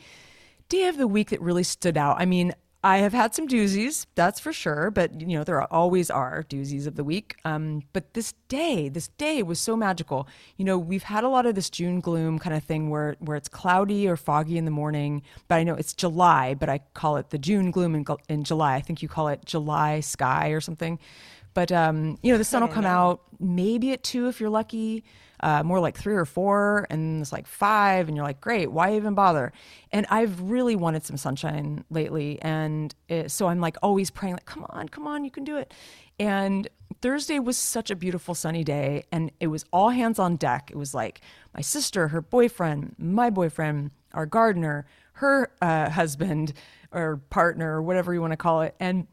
day 0.70 0.88
of 0.88 0.98
the 0.98 1.08
week 1.08 1.30
that 1.30 1.42
really 1.42 1.64
stood 1.64 1.98
out. 1.98 2.18
I 2.20 2.26
mean, 2.26 2.54
I 2.88 3.00
have 3.00 3.12
had 3.12 3.36
some 3.36 3.50
doozies, 3.50 4.06
that's 4.16 4.40
for 4.40 4.54
sure, 4.54 4.92
but 4.92 5.20
you 5.20 5.38
know, 5.38 5.44
there 5.44 5.62
always 5.74 6.10
are 6.10 6.44
doozies 6.44 6.88
of 6.88 6.96
the 6.96 7.04
week. 7.04 7.36
Um, 7.44 7.84
but 7.92 8.14
this 8.14 8.34
day, 8.48 8.88
this 8.88 9.10
day 9.10 9.44
was 9.44 9.60
so 9.60 9.76
magical. 9.76 10.26
You 10.56 10.64
know, 10.64 10.78
we've 10.78 11.04
had 11.04 11.26
a 11.26 11.28
lot 11.28 11.46
of 11.46 11.54
this 11.54 11.70
June 11.70 12.00
gloom 12.00 12.40
kind 12.40 12.56
of 12.56 12.64
thing 12.64 12.90
where 12.90 13.18
where 13.20 13.36
it's 13.36 13.50
cloudy 13.50 14.08
or 14.08 14.16
foggy 14.16 14.58
in 14.58 14.64
the 14.64 14.72
morning, 14.72 15.22
but 15.50 15.56
I 15.56 15.66
know 15.66 15.76
it's 15.76 15.92
July, 15.92 16.54
but 16.54 16.70
I 16.70 16.80
call 16.94 17.18
it 17.18 17.30
the 17.30 17.38
June 17.38 17.72
gloom 17.72 17.94
in, 17.94 18.06
in 18.30 18.46
July. 18.46 18.76
I 18.76 18.82
think 18.82 19.02
you 19.02 19.10
call 19.10 19.28
it 19.28 19.44
July 19.44 20.00
sky 20.00 20.52
or 20.52 20.62
something. 20.62 20.98
But 21.54 21.74
um, 21.74 22.18
you 22.22 22.32
know, 22.32 22.38
the 22.38 22.46
sun 22.46 22.62
will 22.62 22.70
come 22.70 22.86
out 22.86 23.20
maybe 23.38 23.92
at 23.92 24.02
two 24.02 24.30
if 24.30 24.40
you're 24.40 24.50
lucky, 24.50 25.04
uh, 25.42 25.64
more 25.64 25.80
like 25.80 25.98
three 25.98 26.16
or 26.16 26.26
four, 26.26 26.88
and 26.90 27.22
it's 27.22 27.32
like 27.32 27.48
five, 27.48 28.08
and 28.08 28.18
you're 28.18 28.26
like, 28.26 28.42
great, 28.42 28.72
why 28.72 28.96
even 28.96 29.14
bother? 29.14 29.52
And 29.92 30.06
I've 30.10 30.42
really 30.42 30.76
wanted 30.76 31.06
some 31.06 31.18
sunshine 31.18 31.84
lately, 31.90 32.40
and 32.42 32.94
it, 33.08 33.32
so 33.32 33.48
I'm 33.48 33.62
like 33.62 33.78
always 33.84 34.10
praying, 34.10 34.36
like, 34.36 34.46
come 34.46 34.66
on, 34.70 34.90
come 34.90 35.08
on, 35.08 35.24
you 35.24 35.32
can 35.32 35.44
do 35.44 35.58
it. 35.58 35.74
And 36.20 36.68
Thursday 37.02 37.40
was 37.40 37.58
such 37.58 37.92
a 37.92 37.96
beautiful 37.96 38.34
sunny 38.34 38.64
day, 38.64 39.04
and 39.12 39.32
it 39.40 39.48
was 39.48 39.64
all 39.72 39.90
hands 39.90 40.18
on 40.20 40.36
deck. 40.36 40.72
It 40.72 40.78
was 40.78 40.94
like 40.94 41.22
my 41.54 41.62
sister, 41.62 42.08
her 42.08 42.22
boyfriend, 42.22 42.96
my 42.98 43.30
boyfriend, 43.30 43.92
our 44.14 44.26
gardener, 44.26 44.86
her 45.14 45.52
uh, 45.62 45.90
husband 45.90 46.54
or 46.92 47.18
partner, 47.30 47.76
or 47.76 47.82
whatever 47.82 48.14
you 48.14 48.22
want 48.22 48.34
to 48.34 48.38
call 48.38 48.62
it, 48.62 48.76
and 48.80 49.08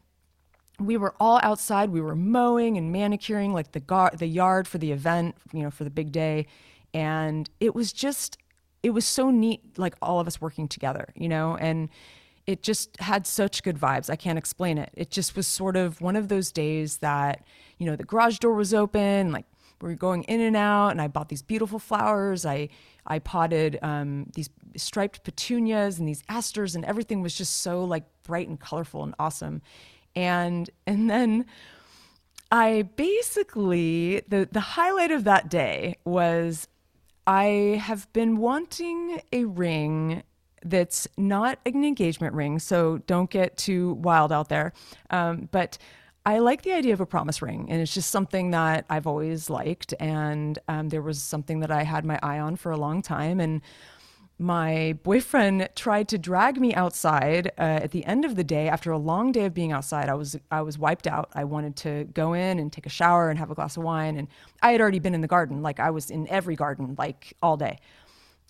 we 0.79 0.97
were 0.97 1.15
all 1.19 1.39
outside. 1.43 1.89
We 1.89 2.01
were 2.01 2.15
mowing 2.15 2.77
and 2.77 2.91
manicuring 2.91 3.53
like 3.53 3.71
the 3.71 3.79
gar- 3.79 4.13
the 4.17 4.27
yard 4.27 4.67
for 4.67 4.77
the 4.77 4.91
event, 4.91 5.35
you 5.53 5.63
know, 5.63 5.71
for 5.71 5.83
the 5.83 5.89
big 5.89 6.11
day, 6.11 6.47
and 6.93 7.49
it 7.59 7.75
was 7.75 7.93
just 7.93 8.37
it 8.83 8.91
was 8.91 9.05
so 9.05 9.31
neat 9.31 9.77
like 9.77 9.95
all 10.01 10.19
of 10.19 10.27
us 10.27 10.39
working 10.39 10.67
together, 10.67 11.07
you 11.15 11.27
know, 11.27 11.57
and 11.57 11.89
it 12.45 12.61
just 12.61 12.99
had 12.99 13.25
such 13.25 13.63
good 13.63 13.77
vibes. 13.77 14.09
I 14.09 14.15
can't 14.15 14.37
explain 14.37 14.77
it. 14.77 14.91
It 14.93 15.09
just 15.09 15.35
was 15.35 15.47
sort 15.47 15.75
of 15.75 15.99
one 16.01 16.15
of 16.15 16.27
those 16.27 16.51
days 16.51 16.97
that, 16.97 17.43
you 17.79 17.87
know, 17.87 17.95
the 17.95 18.03
garage 18.03 18.37
door 18.37 18.53
was 18.53 18.73
open, 18.73 19.31
like 19.31 19.45
we 19.81 19.89
were 19.89 19.95
going 19.95 20.23
in 20.23 20.41
and 20.41 20.55
out, 20.55 20.89
and 20.89 21.01
I 21.01 21.07
bought 21.07 21.29
these 21.29 21.41
beautiful 21.41 21.79
flowers. 21.79 22.45
I 22.45 22.69
I 23.07 23.19
potted 23.19 23.79
um, 23.81 24.27
these 24.35 24.49
striped 24.77 25.23
petunias 25.23 25.99
and 25.99 26.07
these 26.07 26.23
asters, 26.29 26.75
and 26.75 26.85
everything 26.85 27.21
was 27.21 27.35
just 27.35 27.61
so 27.61 27.83
like 27.83 28.03
bright 28.23 28.47
and 28.47 28.59
colorful 28.59 29.03
and 29.03 29.15
awesome. 29.19 29.61
And 30.15 30.69
and 30.87 31.09
then 31.09 31.45
I 32.51 32.83
basically 32.95 34.21
the 34.27 34.47
the 34.51 34.59
highlight 34.59 35.11
of 35.11 35.23
that 35.25 35.49
day 35.49 35.97
was 36.05 36.67
I 37.27 37.81
have 37.83 38.11
been 38.13 38.37
wanting 38.37 39.21
a 39.31 39.45
ring 39.45 40.23
that's 40.63 41.07
not 41.17 41.59
an 41.65 41.83
engagement 41.83 42.33
ring, 42.33 42.59
so 42.59 42.99
don't 43.07 43.29
get 43.29 43.57
too 43.57 43.93
wild 43.93 44.31
out 44.31 44.49
there. 44.49 44.73
Um, 45.09 45.47
but 45.51 45.77
I 46.25 46.39
like 46.39 46.63
the 46.63 46.73
idea 46.73 46.93
of 46.93 47.01
a 47.01 47.05
promise 47.05 47.41
ring, 47.41 47.67
and 47.69 47.81
it's 47.81 47.93
just 47.93 48.09
something 48.09 48.51
that 48.51 48.85
I've 48.89 49.05
always 49.05 49.49
liked. 49.49 49.93
And 49.99 50.57
um, 50.67 50.89
there 50.89 51.03
was 51.03 51.21
something 51.21 51.59
that 51.59 51.71
I 51.71 51.83
had 51.83 52.03
my 52.03 52.19
eye 52.23 52.39
on 52.39 52.55
for 52.55 52.71
a 52.71 52.77
long 52.77 53.01
time, 53.03 53.39
and 53.39 53.61
my 54.37 54.97
boyfriend 55.03 55.69
tried 55.75 56.09
to 56.09 56.17
drag 56.17 56.59
me 56.59 56.73
outside 56.73 57.47
uh, 57.57 57.61
at 57.61 57.91
the 57.91 58.03
end 58.05 58.25
of 58.25 58.35
the 58.35 58.43
day 58.43 58.67
after 58.67 58.91
a 58.91 58.97
long 58.97 59.31
day 59.31 59.45
of 59.45 59.53
being 59.53 59.71
outside 59.71 60.09
i 60.09 60.13
was 60.13 60.35
i 60.51 60.61
was 60.61 60.77
wiped 60.77 61.07
out. 61.07 61.29
I 61.33 61.45
wanted 61.45 61.75
to 61.77 62.03
go 62.13 62.33
in 62.33 62.59
and 62.59 62.71
take 62.71 62.85
a 62.85 62.89
shower 62.89 63.29
and 63.29 63.39
have 63.39 63.49
a 63.49 63.55
glass 63.55 63.77
of 63.77 63.83
wine 63.83 64.17
and 64.17 64.27
i 64.61 64.71
had 64.71 64.81
already 64.81 64.99
been 64.99 65.15
in 65.15 65.21
the 65.21 65.27
garden. 65.27 65.61
Like 65.61 65.79
i 65.79 65.89
was 65.89 66.09
in 66.09 66.27
every 66.27 66.55
garden 66.55 66.95
like 66.97 67.33
all 67.41 67.57
day. 67.57 67.79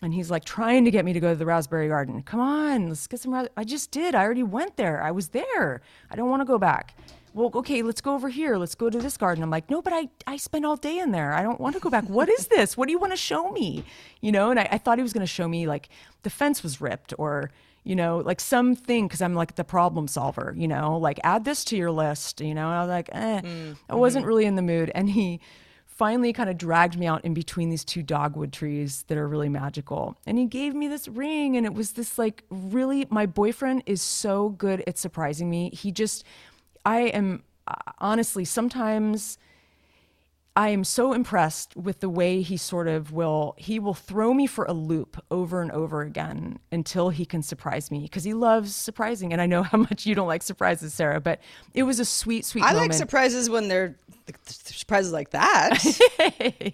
And 0.02 0.14
he's 0.14 0.30
like 0.30 0.44
trying 0.44 0.86
to 0.86 0.92
get 0.92 1.06
me 1.06 1.14
to 1.14 1.20
go 1.20 1.30
to 1.30 1.36
the 1.36 1.46
raspberry 1.46 1.88
garden. 1.88 2.22
Come 2.24 2.40
on 2.40 2.88
let's 2.90 3.06
get 3.06 3.20
some 3.20 3.48
i 3.56 3.64
just 3.64 3.92
did. 3.92 4.16
I 4.16 4.24
already 4.24 4.44
went 4.44 4.78
there. 4.78 5.04
I 5.04 5.12
was 5.12 5.30
there. 5.30 5.82
I 6.10 6.16
don't 6.16 6.30
want 6.30 6.42
to 6.42 6.46
go 6.46 6.58
back 6.58 6.96
well, 7.36 7.52
okay, 7.54 7.82
let's 7.82 8.00
go 8.00 8.14
over 8.14 8.30
here. 8.30 8.56
Let's 8.56 8.76
go 8.76 8.90
to 8.90 8.98
this 8.98 9.18
garden. 9.18 9.44
I'm 9.44 9.50
like, 9.50 9.70
no, 9.70 9.82
but 9.82 9.92
I, 9.92 10.08
I 10.26 10.38
spent 10.38 10.64
all 10.64 10.78
day 10.78 11.00
in 11.00 11.12
there. 11.12 11.34
I 11.34 11.44
don't 11.44 11.60
want 11.60 11.76
to 11.76 11.82
go 11.82 11.90
back. 11.90 12.06
What 12.06 12.30
is 12.30 12.48
this? 12.56 12.78
What 12.78 12.88
do 12.88 12.94
you 12.94 12.98
want 12.98 13.12
to 13.12 13.18
show 13.18 13.52
me? 13.52 13.84
You 14.22 14.32
know, 14.32 14.52
and 14.52 14.60
I, 14.60 14.70
I 14.72 14.78
thought 14.78 14.98
he 14.98 15.04
was 15.04 15.12
going 15.12 15.26
to 15.26 15.32
show 15.32 15.48
me 15.48 15.68
like 15.68 15.90
the 16.24 16.30
fence 16.30 16.64
was 16.64 16.80
ripped 16.80 17.14
or, 17.18 17.52
you 17.84 17.94
know, 17.94 18.20
like 18.20 18.40
something 18.40 19.06
because 19.06 19.22
I'm 19.22 19.34
like 19.36 19.56
the 19.56 19.66
problem 19.66 20.08
solver, 20.08 20.54
you 20.58 20.68
know, 20.68 20.98
like 20.98 21.20
add 21.26 21.44
this 21.44 21.66
to 21.66 21.76
your 21.76 21.92
list, 21.92 22.40
you 22.40 22.54
know. 22.54 22.70
And 22.70 22.78
I 22.78 22.80
was 22.80 22.90
like, 22.90 23.10
eh, 23.12 23.42
I 23.90 23.96
wasn't 23.96 24.26
really 24.26 24.46
in 24.46 24.56
the 24.56 24.62
mood. 24.62 24.90
And 24.96 25.10
he 25.10 25.42
finally 25.86 26.32
kind 26.32 26.50
of 26.50 26.58
dragged 26.58 26.98
me 26.98 27.06
out 27.06 27.24
in 27.24 27.34
between 27.34 27.70
these 27.70 27.84
two 27.84 28.02
dogwood 28.02 28.54
trees 28.54 29.04
that 29.08 29.18
are 29.18 29.28
really 29.28 29.50
magical. 29.50 30.18
And 30.26 30.38
he 30.38 30.46
gave 30.46 30.74
me 30.74 30.88
this 30.88 31.08
ring, 31.08 31.56
and 31.56 31.66
it 31.66 31.74
was 31.74 31.94
this 31.94 32.18
like 32.18 32.44
really, 32.50 33.08
my 33.10 33.26
boyfriend 33.26 33.84
is 33.86 34.02
so 34.02 34.50
good 34.50 34.84
at 34.88 34.98
surprising 34.98 35.50
me. 35.50 35.70
He 35.70 35.92
just, 35.94 36.26
I 36.86 37.02
am 37.02 37.44
uh, 37.68 37.74
honestly 38.00 38.46
sometimes 38.46 39.38
I 40.58 40.70
am 40.70 40.86
so 40.86 41.12
impressed 41.12 41.76
with 41.76 42.00
the 42.00 42.08
way 42.08 42.42
he 42.42 42.56
sort 42.56 42.88
of 42.88 43.12
will 43.12 43.56
he 43.58 43.78
will 43.78 43.94
throw 43.94 44.34
me 44.34 44.48
for 44.48 44.64
a 44.66 44.74
loop 44.74 45.22
over 45.30 45.62
and 45.62 45.72
over 45.72 46.02
again 46.02 46.60
until 46.72 47.10
he 47.10 47.26
can 47.26 47.42
surprise 47.42 47.92
me 47.92 48.00
because 48.02 48.24
he 48.24 48.34
loves 48.34 48.74
surprising 48.74 49.34
and 49.34 49.42
I 49.42 49.48
know 49.48 49.64
how 49.72 49.80
much 49.80 50.06
you 50.06 50.16
don't 50.16 50.28
like 50.28 50.44
surprises 50.44 50.94
Sarah 50.94 51.20
but 51.20 51.42
it 51.74 51.84
was 51.84 52.00
a 52.00 52.06
sweet 52.06 52.46
sweet 52.46 52.64
I 52.64 52.72
moment. 52.72 52.92
like 52.92 52.94
surprises 52.94 53.50
when 53.50 53.68
they're 53.68 53.98
surprises 54.46 55.12
like 55.12 55.32
that. 55.32 55.78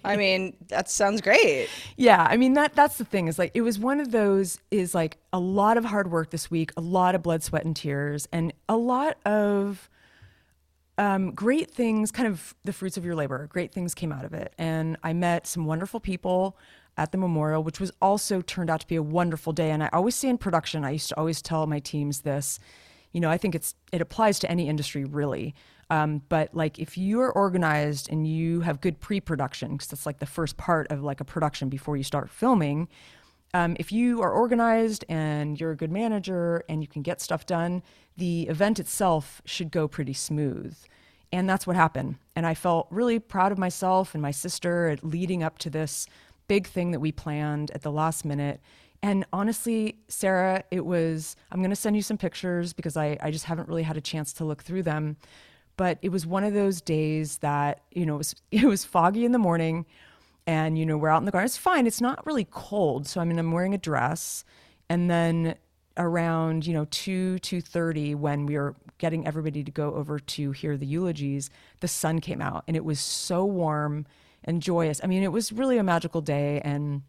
I 0.04 0.16
mean, 0.16 0.56
that 0.68 0.88
sounds 0.88 1.20
great. 1.20 1.68
Yeah, 1.96 2.26
I 2.28 2.36
mean 2.36 2.54
that 2.54 2.74
that's 2.74 2.98
the 2.98 3.04
thing 3.04 3.28
is 3.28 3.38
like 3.38 3.50
it 3.54 3.62
was 3.62 3.78
one 3.78 4.00
of 4.00 4.10
those 4.10 4.58
is 4.70 4.94
like 4.94 5.18
a 5.32 5.38
lot 5.38 5.76
of 5.76 5.84
hard 5.84 6.10
work 6.10 6.30
this 6.30 6.50
week, 6.50 6.72
a 6.76 6.80
lot 6.80 7.14
of 7.14 7.22
blood, 7.22 7.42
sweat 7.42 7.64
and 7.64 7.76
tears 7.76 8.28
and 8.32 8.52
a 8.68 8.76
lot 8.76 9.18
of 9.26 9.90
um, 10.98 11.32
great 11.32 11.70
things, 11.70 12.10
kind 12.10 12.28
of 12.28 12.54
the 12.64 12.72
fruits 12.72 12.96
of 12.96 13.04
your 13.04 13.14
labor. 13.14 13.46
Great 13.50 13.72
things 13.72 13.94
came 13.94 14.12
out 14.12 14.24
of 14.24 14.34
it. 14.34 14.52
And 14.58 14.96
I 15.02 15.12
met 15.12 15.46
some 15.46 15.64
wonderful 15.64 16.00
people 16.00 16.56
at 16.96 17.12
the 17.12 17.18
memorial, 17.18 17.62
which 17.62 17.80
was 17.80 17.90
also 18.02 18.42
turned 18.42 18.68
out 18.68 18.80
to 18.80 18.86
be 18.86 18.96
a 18.96 19.02
wonderful 19.02 19.52
day. 19.52 19.70
And 19.70 19.82
I 19.82 19.88
always 19.92 20.14
say 20.14 20.28
in 20.28 20.38
production, 20.38 20.84
I 20.84 20.90
used 20.90 21.08
to 21.08 21.18
always 21.18 21.40
tell 21.40 21.66
my 21.66 21.78
teams 21.78 22.20
this, 22.20 22.58
you 23.12 23.20
know, 23.20 23.30
I 23.30 23.38
think 23.38 23.54
it's 23.54 23.74
it 23.92 24.00
applies 24.00 24.38
to 24.40 24.50
any 24.50 24.68
industry 24.68 25.04
really. 25.04 25.54
Um, 25.90 26.22
but 26.28 26.54
like 26.54 26.78
if 26.78 26.96
you're 26.96 27.30
organized 27.30 28.10
and 28.10 28.26
you 28.26 28.60
have 28.60 28.80
good 28.80 29.00
pre-production, 29.00 29.72
because 29.72 29.88
that's 29.88 30.06
like 30.06 30.18
the 30.18 30.26
first 30.26 30.56
part 30.56 30.86
of 30.90 31.02
like 31.02 31.20
a 31.20 31.24
production 31.24 31.68
before 31.68 31.96
you 31.96 32.02
start 32.02 32.30
filming, 32.30 32.88
um, 33.54 33.76
if 33.78 33.92
you 33.92 34.22
are 34.22 34.30
organized 34.30 35.04
and 35.08 35.60
you're 35.60 35.72
a 35.72 35.76
good 35.76 35.92
manager 35.92 36.64
and 36.68 36.82
you 36.82 36.88
can 36.88 37.02
get 37.02 37.20
stuff 37.20 37.44
done, 37.44 37.82
the 38.16 38.48
event 38.48 38.78
itself 38.78 39.42
should 39.44 39.70
go 39.70 39.86
pretty 39.86 40.14
smooth. 40.14 40.76
And 41.32 41.48
that's 41.48 41.66
what 41.66 41.76
happened. 41.76 42.16
And 42.36 42.46
I 42.46 42.54
felt 42.54 42.86
really 42.90 43.18
proud 43.18 43.52
of 43.52 43.58
myself 43.58 44.14
and 44.14 44.22
my 44.22 44.30
sister 44.30 44.88
at 44.88 45.04
leading 45.04 45.42
up 45.42 45.58
to 45.58 45.70
this 45.70 46.06
big 46.48 46.66
thing 46.66 46.90
that 46.92 47.00
we 47.00 47.12
planned 47.12 47.70
at 47.70 47.82
the 47.82 47.92
last 47.92 48.24
minute. 48.24 48.60
And 49.02 49.24
honestly, 49.32 49.96
Sarah, 50.08 50.64
it 50.70 50.84
was, 50.84 51.36
I'm 51.50 51.60
going 51.60 51.70
to 51.70 51.76
send 51.76 51.96
you 51.96 52.02
some 52.02 52.18
pictures 52.18 52.72
because 52.72 52.96
I, 52.96 53.18
I 53.20 53.30
just 53.30 53.46
haven't 53.46 53.68
really 53.68 53.82
had 53.82 53.96
a 53.96 54.02
chance 54.02 54.32
to 54.34 54.44
look 54.44 54.62
through 54.62 54.82
them. 54.84 55.16
But 55.76 55.98
it 56.02 56.10
was 56.10 56.26
one 56.26 56.44
of 56.44 56.54
those 56.54 56.80
days 56.80 57.38
that, 57.38 57.80
you 57.90 58.06
know, 58.06 58.14
it 58.14 58.18
was, 58.18 58.34
it 58.50 58.64
was 58.64 58.84
foggy 58.84 59.24
in 59.24 59.32
the 59.32 59.38
morning 59.38 59.86
and, 60.46 60.76
you 60.78 60.84
know, 60.84 60.96
we're 60.96 61.08
out 61.08 61.18
in 61.18 61.24
the 61.24 61.30
garden. 61.30 61.46
It's 61.46 61.56
fine. 61.56 61.86
It's 61.86 62.00
not 62.00 62.24
really 62.26 62.46
cold. 62.50 63.06
So, 63.06 63.20
I 63.20 63.24
mean, 63.24 63.38
I'm 63.38 63.52
wearing 63.52 63.74
a 63.74 63.78
dress. 63.78 64.44
And 64.88 65.10
then 65.10 65.56
around, 65.96 66.66
you 66.66 66.74
know, 66.74 66.86
2, 66.90 67.36
2.30 67.40 68.16
when 68.16 68.46
we 68.46 68.56
were 68.56 68.74
getting 68.98 69.26
everybody 69.26 69.62
to 69.62 69.70
go 69.70 69.94
over 69.94 70.18
to 70.18 70.52
hear 70.52 70.76
the 70.76 70.86
eulogies, 70.86 71.50
the 71.80 71.88
sun 71.88 72.20
came 72.20 72.40
out 72.40 72.64
and 72.66 72.76
it 72.76 72.84
was 72.84 73.00
so 73.00 73.44
warm 73.44 74.06
and 74.44 74.62
joyous. 74.62 75.00
I 75.02 75.06
mean, 75.06 75.22
it 75.22 75.32
was 75.32 75.52
really 75.52 75.78
a 75.78 75.82
magical 75.82 76.20
day. 76.20 76.60
And 76.64 77.02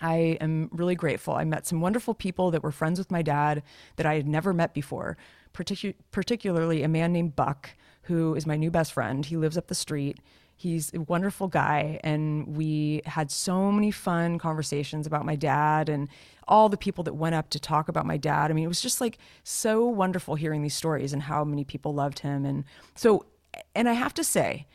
I 0.00 0.36
am 0.40 0.68
really 0.72 0.94
grateful. 0.94 1.34
I 1.34 1.44
met 1.44 1.66
some 1.66 1.80
wonderful 1.80 2.14
people 2.14 2.50
that 2.50 2.62
were 2.62 2.72
friends 2.72 2.98
with 2.98 3.10
my 3.10 3.22
dad 3.22 3.62
that 3.96 4.06
I 4.06 4.14
had 4.14 4.26
never 4.26 4.52
met 4.52 4.74
before, 4.74 5.16
particu- 5.54 5.94
particularly 6.10 6.82
a 6.82 6.88
man 6.88 7.12
named 7.12 7.36
Buck, 7.36 7.70
who 8.02 8.34
is 8.34 8.46
my 8.46 8.56
new 8.56 8.70
best 8.70 8.92
friend. 8.92 9.24
He 9.24 9.36
lives 9.36 9.56
up 9.56 9.68
the 9.68 9.74
street. 9.74 10.18
He's 10.64 10.90
a 10.94 11.00
wonderful 11.00 11.46
guy. 11.46 12.00
And 12.02 12.56
we 12.56 13.02
had 13.04 13.30
so 13.30 13.70
many 13.70 13.90
fun 13.90 14.38
conversations 14.38 15.06
about 15.06 15.26
my 15.26 15.36
dad 15.36 15.90
and 15.90 16.08
all 16.48 16.70
the 16.70 16.78
people 16.78 17.04
that 17.04 17.12
went 17.12 17.34
up 17.34 17.50
to 17.50 17.60
talk 17.60 17.88
about 17.88 18.06
my 18.06 18.16
dad. 18.16 18.50
I 18.50 18.54
mean, 18.54 18.64
it 18.64 18.68
was 18.68 18.80
just 18.80 18.98
like 18.98 19.18
so 19.42 19.84
wonderful 19.84 20.36
hearing 20.36 20.62
these 20.62 20.74
stories 20.74 21.12
and 21.12 21.22
how 21.22 21.44
many 21.44 21.64
people 21.64 21.92
loved 21.92 22.20
him. 22.20 22.46
And 22.46 22.64
so, 22.94 23.26
and 23.74 23.90
I 23.90 23.92
have 23.92 24.14
to 24.14 24.24
say, 24.24 24.66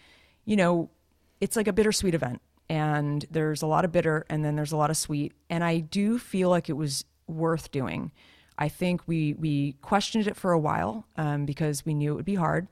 you 0.46 0.56
know, 0.56 0.92
it's 1.42 1.56
like 1.56 1.68
a 1.68 1.74
bittersweet 1.74 2.14
event 2.14 2.40
and 2.70 3.26
there's 3.32 3.64
a 3.64 3.68
lot 3.68 3.84
of 3.84 3.92
bitter 3.92 4.26
and 4.30 4.46
then 4.46 4.56
there's 4.56 4.72
a 4.72 4.78
lot 4.78 4.90
of 4.90 4.98
sweet 4.98 5.34
and 5.50 5.64
i 5.64 5.80
do 5.80 6.20
feel 6.20 6.50
like 6.50 6.70
it 6.70 6.74
was 6.74 7.04
worth 7.28 7.72
doing 7.72 8.12
i 8.58 8.70
think 8.70 9.02
we 9.08 9.34
we 9.34 9.74
questioned 9.82 10.28
it 10.28 10.36
for 10.36 10.52
a 10.52 10.60
while 10.60 11.06
um, 11.18 11.46
because 11.46 11.86
we 11.86 11.94
knew 11.94 12.12
it 12.12 12.16
would 12.16 12.26
be 12.26 12.36
hard 12.36 12.68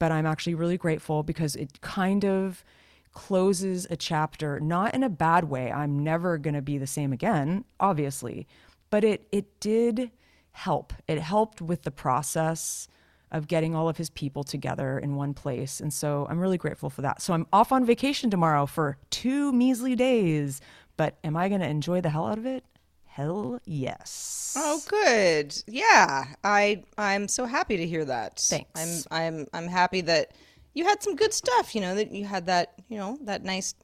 but 0.00 0.10
i'm 0.10 0.26
actually 0.26 0.54
really 0.54 0.76
grateful 0.76 1.22
because 1.22 1.54
it 1.54 1.80
kind 1.80 2.24
of 2.24 2.64
closes 3.12 3.86
a 3.90 3.96
chapter 3.96 4.58
not 4.58 4.92
in 4.94 5.04
a 5.04 5.08
bad 5.08 5.44
way 5.44 5.70
i'm 5.70 6.02
never 6.02 6.36
going 6.36 6.54
to 6.54 6.62
be 6.62 6.76
the 6.76 6.86
same 6.86 7.12
again 7.12 7.64
obviously 7.78 8.48
but 8.90 9.04
it 9.04 9.28
it 9.30 9.60
did 9.60 10.10
help 10.50 10.92
it 11.06 11.20
helped 11.20 11.62
with 11.62 11.82
the 11.82 11.90
process 11.92 12.88
of 13.32 13.46
getting 13.46 13.74
all 13.74 13.88
of 13.88 13.96
his 13.96 14.10
people 14.10 14.42
together 14.42 14.98
in 14.98 15.14
one 15.14 15.34
place. 15.34 15.80
And 15.80 15.92
so 15.92 16.26
I'm 16.28 16.40
really 16.40 16.58
grateful 16.58 16.90
for 16.90 17.02
that. 17.02 17.22
So 17.22 17.32
I'm 17.32 17.46
off 17.52 17.70
on 17.70 17.84
vacation 17.84 18.30
tomorrow 18.30 18.66
for 18.66 18.98
two 19.10 19.52
measly 19.52 19.94
days. 19.94 20.60
But 20.96 21.16
am 21.22 21.36
I 21.36 21.48
going 21.48 21.60
to 21.60 21.68
enjoy 21.68 22.00
the 22.00 22.10
hell 22.10 22.26
out 22.26 22.38
of 22.38 22.46
it? 22.46 22.64
Hell 23.10 23.60
yes. 23.64 24.54
Oh, 24.56 24.80
good. 24.88 25.54
Yeah, 25.66 26.26
I 26.44 26.84
I'm 26.96 27.28
so 27.28 27.44
happy 27.44 27.76
to 27.78 27.86
hear 27.86 28.04
that. 28.04 28.38
Thanks. 28.38 29.06
I'm 29.10 29.26
I'm 29.28 29.46
I'm 29.52 29.68
happy 29.68 30.00
that 30.02 30.32
you 30.74 30.84
had 30.84 31.02
some 31.02 31.16
good 31.16 31.34
stuff. 31.34 31.74
You 31.74 31.80
know 31.80 31.94
that 31.96 32.12
you 32.12 32.24
had 32.24 32.46
that 32.46 32.72
you 32.88 32.98
know 32.98 33.18
that 33.22 33.42
nice 33.44 33.74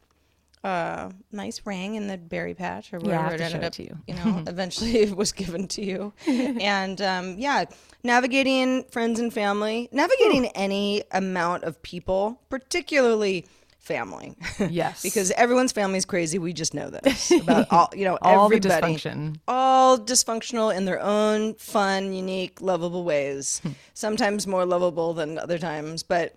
uh 0.65 1.11
nice 1.33 1.61
ring 1.65 1.97
in 1.97 2.07
the 2.07 2.17
berry 2.17 2.55
patch 2.55 2.93
or 2.93 2.99
Yeah, 3.01 3.25
whatever 3.25 3.35
it 3.35 3.41
ended 3.41 3.63
it 3.63 3.67
up. 3.67 3.73
to 3.75 3.83
you. 3.83 3.99
You 4.07 4.15
know, 4.15 4.43
eventually 4.47 4.97
it 5.01 5.17
was 5.17 5.33
given 5.33 5.67
to 5.69 5.83
you, 5.85 6.13
and 6.27 7.01
um, 7.03 7.35
yeah, 7.39 7.65
navigating 8.05 8.85
friends 8.85 9.19
and 9.19 9.33
family, 9.35 9.89
navigating 9.93 10.47
any 10.55 11.03
amount 11.11 11.65
of 11.65 11.83
people, 11.83 12.41
particularly 12.49 13.45
family. 13.87 14.35
Yes. 14.59 15.03
because 15.09 15.31
everyone's 15.33 15.73
family 15.73 15.97
is 15.99 16.05
crazy. 16.05 16.39
We 16.39 16.53
just 16.53 16.75
know 16.75 16.91
this 16.91 17.31
about 17.43 17.67
all 17.71 17.89
you 17.95 18.05
know 18.05 18.19
All 18.21 18.47
everybody 18.47 18.95
dysfunction. 18.97 19.39
all 19.47 19.97
dysfunctional 19.97 20.77
in 20.77 20.85
their 20.85 21.01
own 21.01 21.55
fun, 21.55 22.13
unique, 22.13 22.61
lovable 22.61 23.05
ways. 23.05 23.61
Hmm. 23.63 23.71
Sometimes 23.95 24.47
more 24.47 24.67
lovable 24.67 25.15
than 25.15 25.39
other 25.39 25.59
times, 25.59 26.03
but 26.03 26.35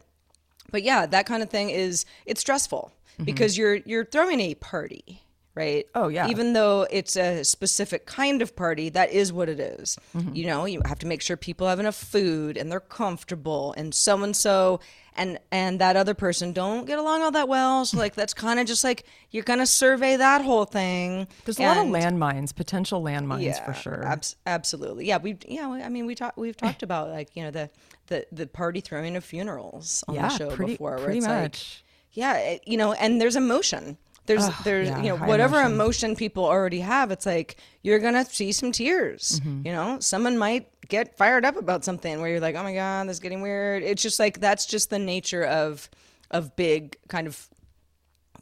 but 0.71 0.83
yeah, 0.83 1.05
that 1.07 1.25
kind 1.25 1.41
of 1.41 1.49
thing 1.49 1.69
is 1.71 2.05
it's 2.25 2.41
stressful 2.41 2.91
because 3.23 3.57
you're 3.57 3.75
you're 3.85 4.05
throwing 4.05 4.39
a 4.39 4.53
party, 4.55 5.23
right? 5.55 5.85
Oh, 5.95 6.07
yeah. 6.07 6.27
Even 6.27 6.53
though 6.53 6.87
it's 6.89 7.15
a 7.15 7.43
specific 7.43 8.05
kind 8.05 8.41
of 8.41 8.55
party, 8.55 8.89
that 8.89 9.11
is 9.11 9.33
what 9.33 9.49
it 9.49 9.59
is. 9.59 9.97
Mm-hmm. 10.15 10.35
You 10.35 10.47
know, 10.47 10.65
you 10.65 10.81
have 10.85 10.99
to 10.99 11.07
make 11.07 11.21
sure 11.21 11.37
people 11.37 11.67
have 11.67 11.79
enough 11.79 11.95
food 11.95 12.57
and 12.57 12.71
they're 12.71 12.79
comfortable 12.79 13.73
and 13.77 13.93
so 13.93 14.21
and 14.23 14.35
so 14.35 14.79
and 15.15 15.37
and 15.51 15.79
that 15.81 15.95
other 15.95 16.13
person 16.13 16.53
don't 16.53 16.85
get 16.85 16.97
along 16.97 17.21
all 17.21 17.31
that 17.31 17.47
well. 17.49 17.85
So 17.85 17.97
like 17.97 18.15
that's 18.15 18.33
kind 18.45 18.59
of 18.59 18.67
just 18.67 18.83
like 18.83 19.05
you're 19.31 19.43
gonna 19.43 19.65
survey 19.65 20.15
that 20.15 20.43
whole 20.43 20.65
thing. 20.65 21.27
There's 21.45 21.59
a 21.59 21.63
lot 21.63 21.77
of 21.77 21.87
landmines, 21.87 22.55
potential 22.55 23.03
landmines 23.03 23.63
for 23.65 23.73
sure. 23.73 24.05
Abs- 24.05 24.37
absolutely. 24.45 25.05
Yeah, 25.07 25.17
we 25.17 25.37
yeah, 25.47 25.67
I 25.67 25.89
mean 25.89 26.05
we 26.05 26.15
talked 26.15 26.37
we've 26.37 26.57
talked 26.57 26.83
about 26.83 27.09
like, 27.09 27.35
you 27.35 27.43
know, 27.43 27.51
the 27.51 27.69
the 28.07 28.25
the 28.31 28.47
party 28.47 28.81
throwing 28.81 29.15
of 29.15 29.23
funerals 29.23 30.03
on 30.07 30.15
yeah, 30.15 30.29
the 30.29 30.37
show 30.37 30.49
pretty, 30.51 30.73
before 30.73 30.97
pretty 30.97 31.19
it's 31.19 31.27
like 31.27 31.41
much. 31.41 31.83
yeah, 32.13 32.37
it, 32.37 32.63
you 32.65 32.77
know, 32.77 32.93
and 32.93 33.19
there's 33.19 33.35
emotion. 33.35 33.97
There's 34.29 34.47
there's 34.63 34.89
yeah, 34.89 35.01
you 35.01 35.09
know 35.09 35.17
whatever 35.17 35.57
emotion. 35.57 35.73
emotion. 35.73 36.15
people 36.15 36.45
already 36.45 36.81
have, 36.81 37.09
it's 37.09 37.25
like 37.25 37.57
you're 37.81 37.97
gonna 37.97 38.23
see 38.23 38.51
some 38.51 38.71
tears. 38.71 39.39
Mm-hmm. 39.39 39.65
You 39.65 39.73
know, 39.73 39.99
someone 39.99 40.37
might 40.37 40.69
get 40.87 41.17
fired 41.17 41.45
up 41.45 41.55
about 41.55 41.83
something 41.83 42.21
where 42.21 42.29
you're 42.29 42.39
like, 42.39 42.55
oh 42.55 42.61
my 42.61 42.75
god, 42.75 43.07
this 43.07 43.15
is 43.15 43.19
getting 43.19 43.41
weird. 43.41 43.81
It's 43.81 44.03
just 44.03 44.19
like 44.19 44.39
that's 44.39 44.67
just 44.67 44.91
the 44.91 44.99
nature 44.99 45.43
of 45.43 45.89
of 46.29 46.55
big 46.55 46.95
kind 47.07 47.25
of 47.25 47.49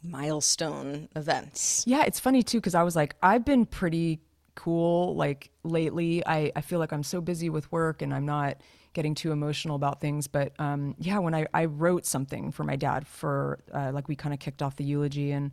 milestone 0.02 1.08
events. 1.16 1.84
Yeah, 1.86 2.04
it's 2.04 2.20
funny 2.20 2.42
too 2.42 2.58
because 2.58 2.74
I 2.74 2.82
was 2.82 2.94
like, 2.94 3.16
I've 3.22 3.46
been 3.46 3.64
pretty 3.64 4.20
cool 4.56 5.14
like 5.14 5.50
lately. 5.64 6.26
I, 6.26 6.52
I 6.54 6.60
feel 6.60 6.80
like 6.80 6.92
I'm 6.92 7.02
so 7.02 7.22
busy 7.22 7.48
with 7.48 7.70
work 7.72 8.02
and 8.02 8.12
I'm 8.12 8.26
not 8.26 8.58
getting 8.92 9.14
too 9.14 9.32
emotional 9.32 9.76
about 9.76 10.00
things. 10.00 10.26
But 10.26 10.52
um, 10.58 10.94
yeah, 10.98 11.18
when 11.18 11.34
I, 11.34 11.46
I 11.54 11.66
wrote 11.66 12.06
something 12.06 12.50
for 12.52 12.64
my 12.64 12.76
dad 12.76 13.06
for 13.06 13.58
uh, 13.72 13.90
like 13.92 14.08
we 14.08 14.16
kind 14.16 14.32
of 14.32 14.40
kicked 14.40 14.62
off 14.62 14.76
the 14.76 14.84
eulogy 14.84 15.32
and 15.32 15.52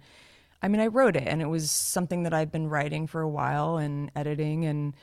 I 0.61 0.67
mean, 0.67 0.81
I 0.81 0.87
wrote 0.87 1.15
it 1.15 1.27
and 1.27 1.41
it 1.41 1.47
was 1.47 1.69
something 1.69 2.23
that 2.23 2.33
I've 2.33 2.51
been 2.51 2.69
writing 2.69 3.07
for 3.07 3.21
a 3.21 3.29
while 3.29 3.77
and 3.77 4.09
editing 4.15 4.65
and 4.65 4.95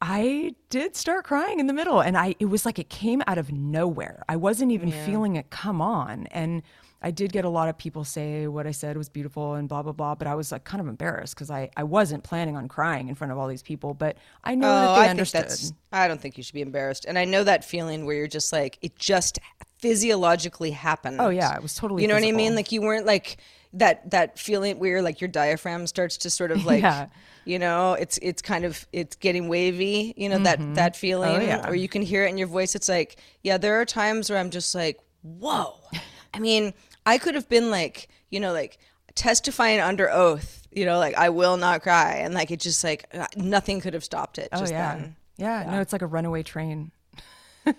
I 0.00 0.54
did 0.70 0.96
start 0.96 1.24
crying 1.24 1.60
in 1.60 1.66
the 1.66 1.72
middle 1.74 2.00
and 2.00 2.16
I 2.16 2.34
it 2.38 2.46
was 2.46 2.64
like 2.64 2.78
it 2.78 2.88
came 2.88 3.22
out 3.26 3.36
of 3.38 3.52
nowhere. 3.52 4.24
I 4.28 4.36
wasn't 4.36 4.72
even 4.72 4.90
feeling 4.90 5.36
it 5.36 5.50
come 5.50 5.82
on 5.82 6.26
and 6.30 6.62
I 7.02 7.10
did 7.10 7.32
get 7.32 7.46
a 7.46 7.48
lot 7.48 7.68
of 7.68 7.78
people 7.78 8.04
say 8.04 8.46
what 8.46 8.66
I 8.66 8.72
said 8.72 8.96
was 8.96 9.08
beautiful 9.08 9.54
and 9.54 9.68
blah 9.68 9.82
blah 9.82 9.92
blah, 9.92 10.14
but 10.14 10.26
I 10.26 10.34
was 10.34 10.52
like 10.52 10.64
kind 10.64 10.80
of 10.80 10.86
embarrassed 10.88 11.34
because 11.34 11.50
I, 11.50 11.70
I 11.76 11.82
wasn't 11.84 12.24
planning 12.24 12.56
on 12.56 12.68
crying 12.68 13.08
in 13.08 13.14
front 13.14 13.32
of 13.32 13.38
all 13.38 13.48
these 13.48 13.62
people, 13.62 13.94
but 13.94 14.16
I 14.44 14.54
know 14.54 14.68
that 14.68 14.90
oh, 14.90 14.94
they 14.94 15.00
Oh, 15.00 15.00
I 15.00 15.02
think 15.04 15.10
understood. 15.10 15.42
that's. 15.44 15.72
I 15.92 16.08
don't 16.08 16.20
think 16.20 16.36
you 16.36 16.42
should 16.44 16.54
be 16.54 16.60
embarrassed, 16.60 17.06
and 17.06 17.18
I 17.18 17.24
know 17.24 17.42
that 17.44 17.64
feeling 17.64 18.04
where 18.04 18.16
you're 18.16 18.26
just 18.26 18.52
like 18.52 18.78
it 18.82 18.96
just 18.96 19.38
physiologically 19.78 20.72
happened. 20.72 21.20
Oh, 21.20 21.30
yeah, 21.30 21.54
it 21.56 21.62
was 21.62 21.74
totally 21.74 22.02
You 22.02 22.08
know 22.08 22.14
what 22.14 22.24
I 22.24 22.32
mean? 22.32 22.54
Like 22.54 22.70
you 22.70 22.82
weren't 22.82 23.06
like 23.06 23.38
that 23.74 24.10
that 24.10 24.38
feeling 24.38 24.78
where 24.78 25.02
like 25.02 25.20
your 25.20 25.28
diaphragm 25.28 25.86
starts 25.86 26.16
to 26.18 26.30
sort 26.30 26.50
of 26.50 26.64
like. 26.64 26.82
Yeah. 26.82 27.06
You 27.46 27.58
know, 27.58 27.94
it's 27.94 28.18
it's 28.20 28.42
kind 28.42 28.66
of 28.66 28.86
it's 28.92 29.16
getting 29.16 29.48
wavy. 29.48 30.12
You 30.14 30.28
know 30.28 30.38
that 30.40 30.74
that 30.74 30.94
feeling, 30.94 31.36
Oh, 31.36 31.40
yeah. 31.40 31.66
or 31.68 31.74
you 31.74 31.88
can 31.88 32.02
hear 32.02 32.24
it 32.26 32.28
in 32.28 32.36
your 32.36 32.46
voice. 32.46 32.74
It's 32.74 32.88
like, 32.88 33.16
yeah, 33.42 33.56
there 33.56 33.80
are 33.80 33.86
times 33.86 34.28
where 34.28 34.38
I'm 34.38 34.50
just 34.50 34.74
like, 34.74 35.00
whoa. 35.22 35.74
I 36.34 36.38
mean, 36.38 36.74
I 37.06 37.16
could 37.16 37.34
have 37.34 37.48
been 37.48 37.70
like, 37.70 38.08
you 38.28 38.40
know, 38.40 38.52
like 38.52 38.76
testifying 39.14 39.80
under 39.80 40.10
oath. 40.10 40.68
You 40.70 40.84
know, 40.84 40.98
like 40.98 41.16
I 41.16 41.30
will 41.30 41.56
not 41.56 41.82
cry, 41.82 42.16
and 42.16 42.34
like 42.34 42.50
it 42.50 42.60
just 42.60 42.84
like 42.84 43.06
uh, 43.14 43.26
nothing 43.36 43.80
could 43.80 43.94
have 43.94 44.04
stopped 44.04 44.36
it. 44.38 44.50
Oh 44.52 44.60
yeah. 44.60 44.96
then. 44.96 45.16
yeah. 45.38 45.66
No, 45.72 45.80
it's 45.80 45.94
like 45.94 46.02
a 46.02 46.06
runaway 46.06 46.42
train. 46.42 46.92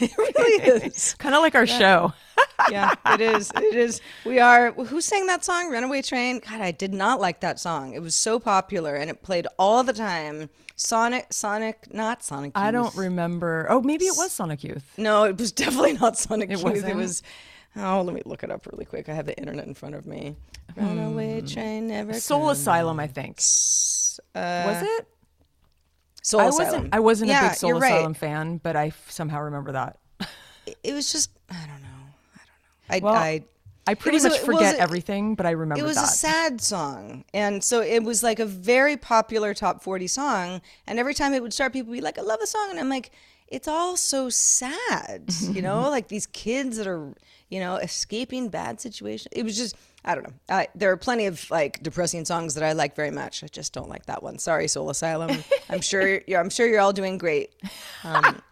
It 0.00 0.10
really 0.18 0.84
is. 0.86 1.14
Kind 1.14 1.34
of 1.34 1.42
like 1.42 1.54
our 1.54 1.66
show. 1.66 2.12
Yeah, 2.70 2.94
it 3.06 3.20
is. 3.20 3.50
It 3.56 3.74
is. 3.74 4.00
We 4.24 4.38
are. 4.38 4.72
Who 4.72 5.00
sang 5.00 5.26
that 5.26 5.44
song? 5.44 5.70
Runaway 5.70 6.02
Train. 6.02 6.40
God, 6.40 6.60
I 6.60 6.70
did 6.70 6.94
not 6.94 7.20
like 7.20 7.40
that 7.40 7.58
song. 7.60 7.94
It 7.94 8.00
was 8.00 8.14
so 8.14 8.38
popular 8.38 8.94
and 8.94 9.10
it 9.10 9.22
played 9.22 9.46
all 9.58 9.82
the 9.82 9.92
time. 9.92 10.48
Sonic, 10.76 11.26
Sonic, 11.32 11.92
not 11.92 12.22
Sonic. 12.22 12.48
Youth. 12.56 12.64
I 12.64 12.70
don't 12.70 12.94
remember. 12.96 13.66
Oh, 13.68 13.80
maybe 13.82 14.04
it 14.06 14.14
was 14.16 14.32
Sonic 14.32 14.62
Youth. 14.64 14.94
No, 14.96 15.24
it 15.24 15.36
was 15.38 15.52
definitely 15.52 15.92
not 16.00 16.16
Sonic 16.16 16.50
It 16.50 16.58
Youth. 16.58 16.66
It 16.66 16.72
wasn't? 16.74 16.96
was. 16.96 17.22
Oh, 17.76 18.02
let 18.02 18.14
me 18.14 18.22
look 18.24 18.44
it 18.44 18.50
up 18.50 18.66
really 18.66 18.84
quick. 18.84 19.08
I 19.08 19.14
have 19.14 19.26
the 19.26 19.36
internet 19.36 19.66
in 19.66 19.74
front 19.74 19.94
of 19.96 20.06
me. 20.06 20.36
Runaway 20.76 21.40
Train 21.42 21.88
never. 21.88 22.12
Hmm. 22.12 22.18
Soul 22.18 22.46
comes. 22.46 22.60
Asylum, 22.60 23.00
I 23.00 23.08
think. 23.08 23.38
Uh, 24.34 24.64
was 24.66 24.82
it? 24.82 25.08
Soul 26.24 26.40
I 26.40 26.46
Asylum. 26.46 26.66
wasn't. 26.72 26.94
I 26.94 27.00
wasn't 27.00 27.28
yeah, 27.30 27.46
a 27.46 27.48
big 27.50 27.58
Soul 27.58 27.68
you're 27.70 27.78
right. 27.78 27.92
Asylum 27.92 28.14
fan, 28.14 28.56
but 28.58 28.76
I 28.76 28.86
f- 28.88 29.10
somehow 29.10 29.42
remember 29.42 29.72
that. 29.72 29.98
It, 30.82 30.94
was 30.94 31.12
just. 31.12 31.30
I 31.50 31.54
don't 31.66 31.82
know. 31.82 31.88
I 32.88 32.98
don't 32.98 33.02
know. 33.02 33.10
Well, 33.10 33.14
I. 33.14 33.28
I 33.28 33.44
I 33.86 33.94
pretty 33.94 34.16
was 34.16 34.24
a- 34.24 34.28
much 34.30 34.38
forget 34.38 34.76
a- 34.76 34.80
everything, 34.80 35.34
but 35.34 35.44
I 35.44 35.50
remember 35.50 35.78
it 35.84 35.86
was 35.86 35.96
that. 35.96 36.04
a 36.04 36.08
sad 36.08 36.60
song 36.62 37.24
and 37.34 37.62
so 37.62 37.82
it 37.82 38.02
was 38.02 38.22
like 38.22 38.38
a 38.38 38.46
very 38.46 38.96
popular 38.96 39.52
top 39.52 39.82
40 39.82 40.06
song 40.06 40.62
and 40.86 40.98
every 40.98 41.12
time 41.12 41.34
it 41.34 41.42
would 41.42 41.52
start 41.52 41.74
people 41.74 41.90
would 41.90 41.96
be 41.96 42.00
like 42.00 42.18
i 42.18 42.22
love 42.22 42.40
the 42.40 42.46
song 42.46 42.68
and 42.70 42.80
i'm 42.80 42.88
like 42.88 43.10
it's 43.48 43.68
all 43.68 43.94
so 43.98 44.30
sad 44.30 45.24
you 45.42 45.60
know 45.60 45.90
like 45.90 46.08
these 46.08 46.26
kids 46.26 46.78
that 46.78 46.86
are 46.86 47.12
you 47.50 47.60
know 47.60 47.76
escaping 47.76 48.48
bad 48.48 48.80
situations 48.80 49.28
it 49.32 49.42
was 49.42 49.54
just 49.54 49.76
I 50.04 50.14
don't 50.14 50.24
know. 50.24 50.34
I, 50.48 50.68
there 50.74 50.90
are 50.90 50.96
plenty 50.96 51.26
of 51.26 51.50
like 51.50 51.82
depressing 51.82 52.24
songs 52.24 52.54
that 52.54 52.64
I 52.64 52.72
like 52.72 52.94
very 52.94 53.10
much. 53.10 53.42
I 53.42 53.46
just 53.46 53.72
don't 53.72 53.88
like 53.88 54.06
that 54.06 54.22
one. 54.22 54.38
Sorry, 54.38 54.68
Soul 54.68 54.90
Asylum. 54.90 55.42
I'm 55.68 55.80
sure 55.80 56.20
you're. 56.26 56.40
I'm 56.40 56.50
sure 56.50 56.66
you're 56.66 56.80
all 56.80 56.92
doing 56.92 57.18
great. 57.18 57.50
Um, 58.02 58.42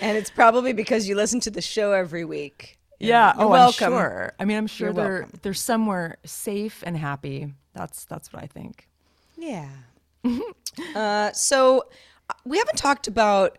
and 0.00 0.16
it's 0.16 0.30
probably 0.30 0.72
because 0.72 1.08
you 1.08 1.14
listen 1.14 1.40
to 1.40 1.50
the 1.50 1.62
show 1.62 1.92
every 1.92 2.24
week. 2.24 2.78
Yeah. 2.98 3.34
You're 3.36 3.44
oh, 3.44 3.48
welcome. 3.48 3.92
I'm 3.92 3.98
sure. 3.98 4.32
I 4.38 4.44
mean, 4.44 4.56
I'm 4.56 4.66
sure 4.66 4.88
You're 4.88 4.94
they're 4.94 5.20
welcome. 5.20 5.40
they're 5.42 5.54
somewhere 5.54 6.18
safe 6.24 6.82
and 6.86 6.96
happy. 6.96 7.52
That's 7.74 8.04
that's 8.04 8.32
what 8.32 8.42
I 8.42 8.46
think. 8.46 8.88
Yeah. 9.36 9.68
uh, 10.94 11.32
so 11.32 11.84
uh, 12.30 12.34
we 12.44 12.58
haven't 12.58 12.78
talked 12.78 13.08
about 13.08 13.58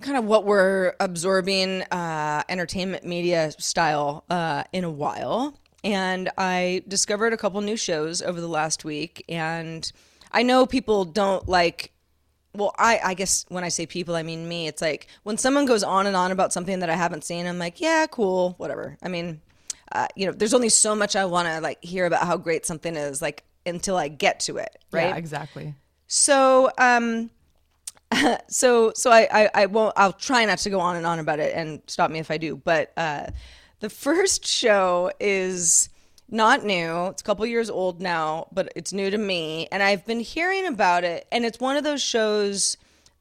kind 0.00 0.16
of 0.16 0.24
what 0.24 0.44
we're 0.44 0.94
absorbing 1.00 1.82
uh, 1.90 2.42
entertainment 2.48 3.04
media 3.04 3.50
style 3.58 4.24
uh, 4.30 4.64
in 4.72 4.84
a 4.84 4.90
while. 4.90 5.58
And 5.84 6.30
I 6.36 6.82
discovered 6.88 7.32
a 7.32 7.36
couple 7.36 7.60
new 7.60 7.76
shows 7.76 8.20
over 8.20 8.40
the 8.40 8.48
last 8.48 8.84
week. 8.84 9.24
And 9.28 9.90
I 10.32 10.42
know 10.42 10.66
people 10.66 11.04
don't 11.04 11.48
like 11.48 11.92
well, 12.54 12.74
I, 12.78 13.00
I 13.04 13.14
guess 13.14 13.44
when 13.48 13.62
I 13.62 13.68
say 13.68 13.86
people, 13.86 14.16
I 14.16 14.22
mean 14.22 14.48
me. 14.48 14.66
It's 14.66 14.82
like 14.82 15.06
when 15.22 15.38
someone 15.38 15.66
goes 15.66 15.82
on 15.82 16.06
and 16.06 16.16
on 16.16 16.32
about 16.32 16.52
something 16.52 16.80
that 16.80 16.90
I 16.90 16.96
haven't 16.96 17.24
seen, 17.24 17.46
I'm 17.46 17.58
like, 17.58 17.80
yeah, 17.80 18.06
cool, 18.06 18.54
whatever. 18.58 18.96
I 19.02 19.08
mean, 19.08 19.40
uh, 19.92 20.08
you 20.16 20.26
know, 20.26 20.32
there's 20.32 20.54
only 20.54 20.68
so 20.68 20.94
much 20.94 21.16
I 21.16 21.24
want 21.24 21.48
to 21.48 21.60
like 21.60 21.82
hear 21.82 22.06
about 22.06 22.26
how 22.26 22.36
great 22.36 22.66
something 22.66 22.96
is, 22.96 23.22
like 23.22 23.44
until 23.64 23.96
I 23.96 24.08
get 24.08 24.40
to 24.40 24.56
it, 24.56 24.76
right? 24.90 25.08
Yeah, 25.08 25.16
exactly. 25.16 25.74
So, 26.06 26.70
um, 26.78 27.30
so, 28.48 28.92
so 28.94 29.10
I, 29.10 29.28
I, 29.30 29.50
I 29.54 29.66
won't. 29.66 29.94
I'll 29.96 30.12
try 30.12 30.44
not 30.44 30.58
to 30.58 30.70
go 30.70 30.80
on 30.80 30.96
and 30.96 31.06
on 31.06 31.18
about 31.18 31.38
it, 31.38 31.54
and 31.54 31.80
stop 31.86 32.10
me 32.10 32.18
if 32.18 32.30
I 32.30 32.38
do. 32.38 32.56
But 32.56 32.92
uh, 32.96 33.26
the 33.80 33.90
first 33.90 34.46
show 34.46 35.10
is 35.20 35.88
not 36.30 36.64
new. 36.64 37.06
It's 37.06 37.22
a 37.22 37.24
couple 37.24 37.46
years 37.46 37.70
old 37.70 38.00
now, 38.00 38.48
but 38.52 38.72
it's 38.76 38.92
new 38.92 39.10
to 39.10 39.18
me, 39.18 39.68
and 39.72 39.82
I've 39.82 40.04
been 40.04 40.20
hearing 40.20 40.66
about 40.66 41.04
it. 41.04 41.26
And 41.32 41.44
it's 41.44 41.58
one 41.60 41.76
of 41.76 41.84
those 41.84 42.02
shows 42.02 42.76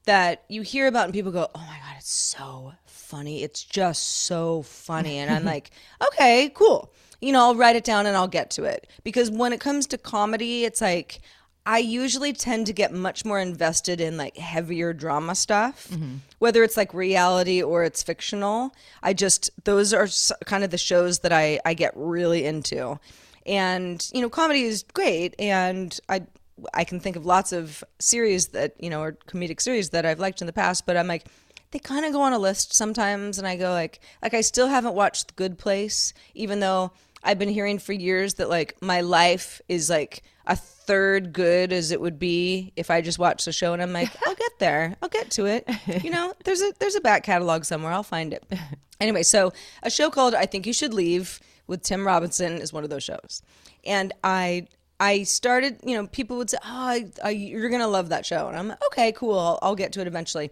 that 0.06 0.44
you 0.50 0.62
hear 0.62 0.88
about, 0.88 1.06
and 1.06 1.14
people 1.14 1.32
go, 1.32 1.48
"Oh 1.54 1.60
my 1.60 1.78
god, 1.78 1.96
it's 1.98 2.12
so 2.12 2.74
funny! 2.86 3.44
It's 3.44 3.64
just 3.64 4.04
so 4.04 4.62
funny!" 4.64 5.18
And 5.20 5.32
I'm 5.32 5.46
like, 5.46 5.72
"Okay, 6.08 6.52
cool." 6.54 6.92
You 7.22 7.32
know, 7.32 7.40
I'll 7.40 7.56
write 7.56 7.76
it 7.76 7.84
down 7.84 8.06
and 8.06 8.16
I'll 8.16 8.28
get 8.28 8.52
to 8.52 8.64
it 8.66 8.88
because 9.04 9.32
when 9.32 9.52
it 9.52 9.60
comes 9.60 9.88
to 9.88 9.98
comedy, 9.98 10.66
it's 10.66 10.82
like 10.82 11.20
I 11.68 11.80
usually 11.80 12.32
tend 12.32 12.66
to 12.68 12.74
get 12.74 12.94
much 12.94 13.26
more 13.26 13.42
invested 13.42 14.00
in 14.00 14.16
like 14.16 14.38
heavier 14.38 14.94
drama 14.94 15.36
stuff, 15.36 15.90
mm-hmm. 15.90 16.16
whether 16.40 16.64
it's 16.64 16.78
like 16.78 16.94
reality 16.94 17.62
or 17.62 17.84
it's 17.84 18.02
fictional. 18.02 18.74
I 19.04 19.14
just, 19.14 19.50
those 19.66 19.94
are 19.94 20.08
kind 20.46 20.64
of 20.64 20.70
the 20.70 20.78
shows 20.78 21.20
that 21.20 21.34
I, 21.34 21.60
I 21.66 21.74
get 21.74 21.92
really 21.94 22.46
into. 22.46 22.98
And, 23.46 24.10
you 24.14 24.22
know, 24.22 24.30
comedy 24.30 24.64
is 24.64 24.84
great. 24.94 25.36
And 25.40 26.00
I, 26.08 26.26
I 26.74 26.86
can 26.86 27.02
think 27.02 27.18
of 27.18 27.26
lots 27.26 27.52
of 27.52 27.84
series 28.00 28.48
that, 28.48 28.74
you 28.80 28.90
know, 28.90 29.02
or 29.02 29.18
comedic 29.28 29.60
series 29.60 29.90
that 29.90 30.06
I've 30.06 30.20
liked 30.20 30.40
in 30.40 30.48
the 30.48 30.54
past, 30.54 30.86
but 30.86 30.96
I'm 30.96 31.08
like, 31.08 31.26
they 31.72 31.80
kind 31.80 32.06
of 32.06 32.14
go 32.14 32.22
on 32.22 32.32
a 32.32 32.40
list 32.40 32.74
sometimes. 32.74 33.38
And 33.38 33.46
I 33.46 33.58
go 33.58 33.72
like, 33.72 34.00
like 34.22 34.34
I 34.34 34.40
still 34.40 34.68
haven't 34.68 34.96
watched 34.96 35.28
The 35.28 35.34
Good 35.34 35.58
Place, 35.58 36.14
even 36.34 36.62
though 36.62 36.94
I've 37.24 37.40
been 37.40 37.50
hearing 37.50 37.80
for 37.80 37.94
years 37.94 38.36
that 38.36 38.50
like 38.50 38.76
my 38.82 39.02
life 39.02 39.62
is 39.68 39.90
like 39.90 40.24
a 40.46 40.56
third 40.56 41.34
good 41.34 41.74
as 41.74 41.92
it 41.92 42.00
would 42.00 42.18
be 42.18 42.72
if 42.76 42.90
I 42.90 43.02
just 43.02 43.20
watched 43.20 43.46
the 43.46 43.52
show 43.52 43.74
and 43.74 43.82
I'm 43.82 43.94
like, 43.94 44.10
I'll 44.28 44.36
get 44.36 44.60
there. 44.60 44.96
I'll 45.02 45.10
get 45.10 45.32
to 45.32 45.46
it. 45.46 45.68
You 46.04 46.10
know, 46.10 46.34
there's 46.46 46.62
a 46.62 46.74
there's 46.80 46.96
a 46.96 47.02
back 47.02 47.24
catalog 47.24 47.66
somewhere. 47.66 47.92
I'll 47.92 48.04
find 48.04 48.34
it. 48.34 48.44
Anyway, 49.00 49.22
so 49.22 49.54
a 49.84 49.92
show 49.92 50.10
called 50.10 50.34
I 50.34 50.48
Think 50.48 50.66
You 50.66 50.74
Should 50.74 50.92
Leave 50.92 51.40
with 51.68 51.84
Tim 51.84 52.04
Robinson 52.04 52.54
is 52.54 52.74
one 52.74 52.84
of 52.84 52.90
those 52.90 53.04
shows. 53.04 53.44
And 53.86 54.12
I 54.24 54.66
I 55.00 55.24
started, 55.24 55.80
you 55.84 55.96
know, 55.96 56.08
people 56.08 56.38
would 56.38 56.50
say, 56.50 56.58
"Oh, 56.64 56.68
I, 56.68 57.12
I, 57.24 57.30
you're 57.30 57.70
gonna 57.70 57.88
love 57.88 58.10
that 58.10 58.26
show," 58.26 58.48
and 58.48 58.58
I'm 58.58 58.70
like, 58.70 58.84
okay, 58.88 59.12
cool. 59.12 59.38
I'll, 59.38 59.60
I'll 59.62 59.76
get 59.76 59.92
to 59.94 60.02
it 60.02 60.08
eventually. 60.08 60.50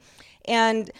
And 0.47 0.91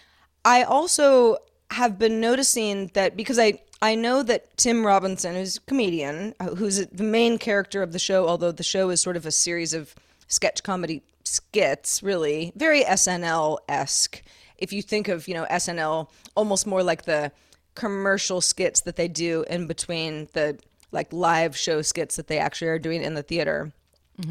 I 0.44 0.64
also 0.64 1.38
have 1.72 2.00
been 2.00 2.20
noticing 2.20 2.90
that 2.94 3.16
because 3.16 3.38
I 3.38 3.60
I 3.82 3.96
know 3.96 4.24
that 4.24 4.58
Tim 4.58 4.86
Robinson, 4.86 5.36
who's 5.36 5.58
a 5.58 5.62
comedian, 5.62 6.34
uh, 6.40 6.56
who's 6.56 6.86
the 6.88 7.04
main 7.04 7.38
character 7.38 7.84
of 7.84 7.92
the 7.92 8.00
show, 8.00 8.28
although 8.28 8.52
the 8.52 8.64
show 8.64 8.90
is 8.90 9.02
sort 9.02 9.18
of 9.18 9.26
a 9.26 9.32
series 9.32 9.74
of 9.74 9.94
sketch 10.28 10.64
comedy 10.64 11.04
skits, 11.24 12.02
really 12.02 12.52
very 12.56 12.84
SNL 12.84 13.60
esque. 13.68 14.22
If 14.58 14.72
you 14.72 14.82
think 14.82 15.08
of 15.08 15.28
you 15.28 15.34
know 15.34 15.46
SNL, 15.46 16.10
almost 16.36 16.66
more 16.66 16.84
like 16.84 17.06
the 17.06 17.32
commercial 17.76 18.40
skits 18.42 18.82
that 18.82 18.96
they 18.96 19.08
do 19.08 19.44
in 19.50 19.68
between 19.68 20.30
the 20.34 20.58
like 20.92 21.12
live 21.12 21.58
show 21.58 21.82
skits 21.82 22.16
that 22.16 22.28
they 22.28 22.40
actually 22.40 22.70
are 22.70 22.80
doing 22.80 23.04
in 23.04 23.14
the 23.16 23.24
theater. 23.24 23.74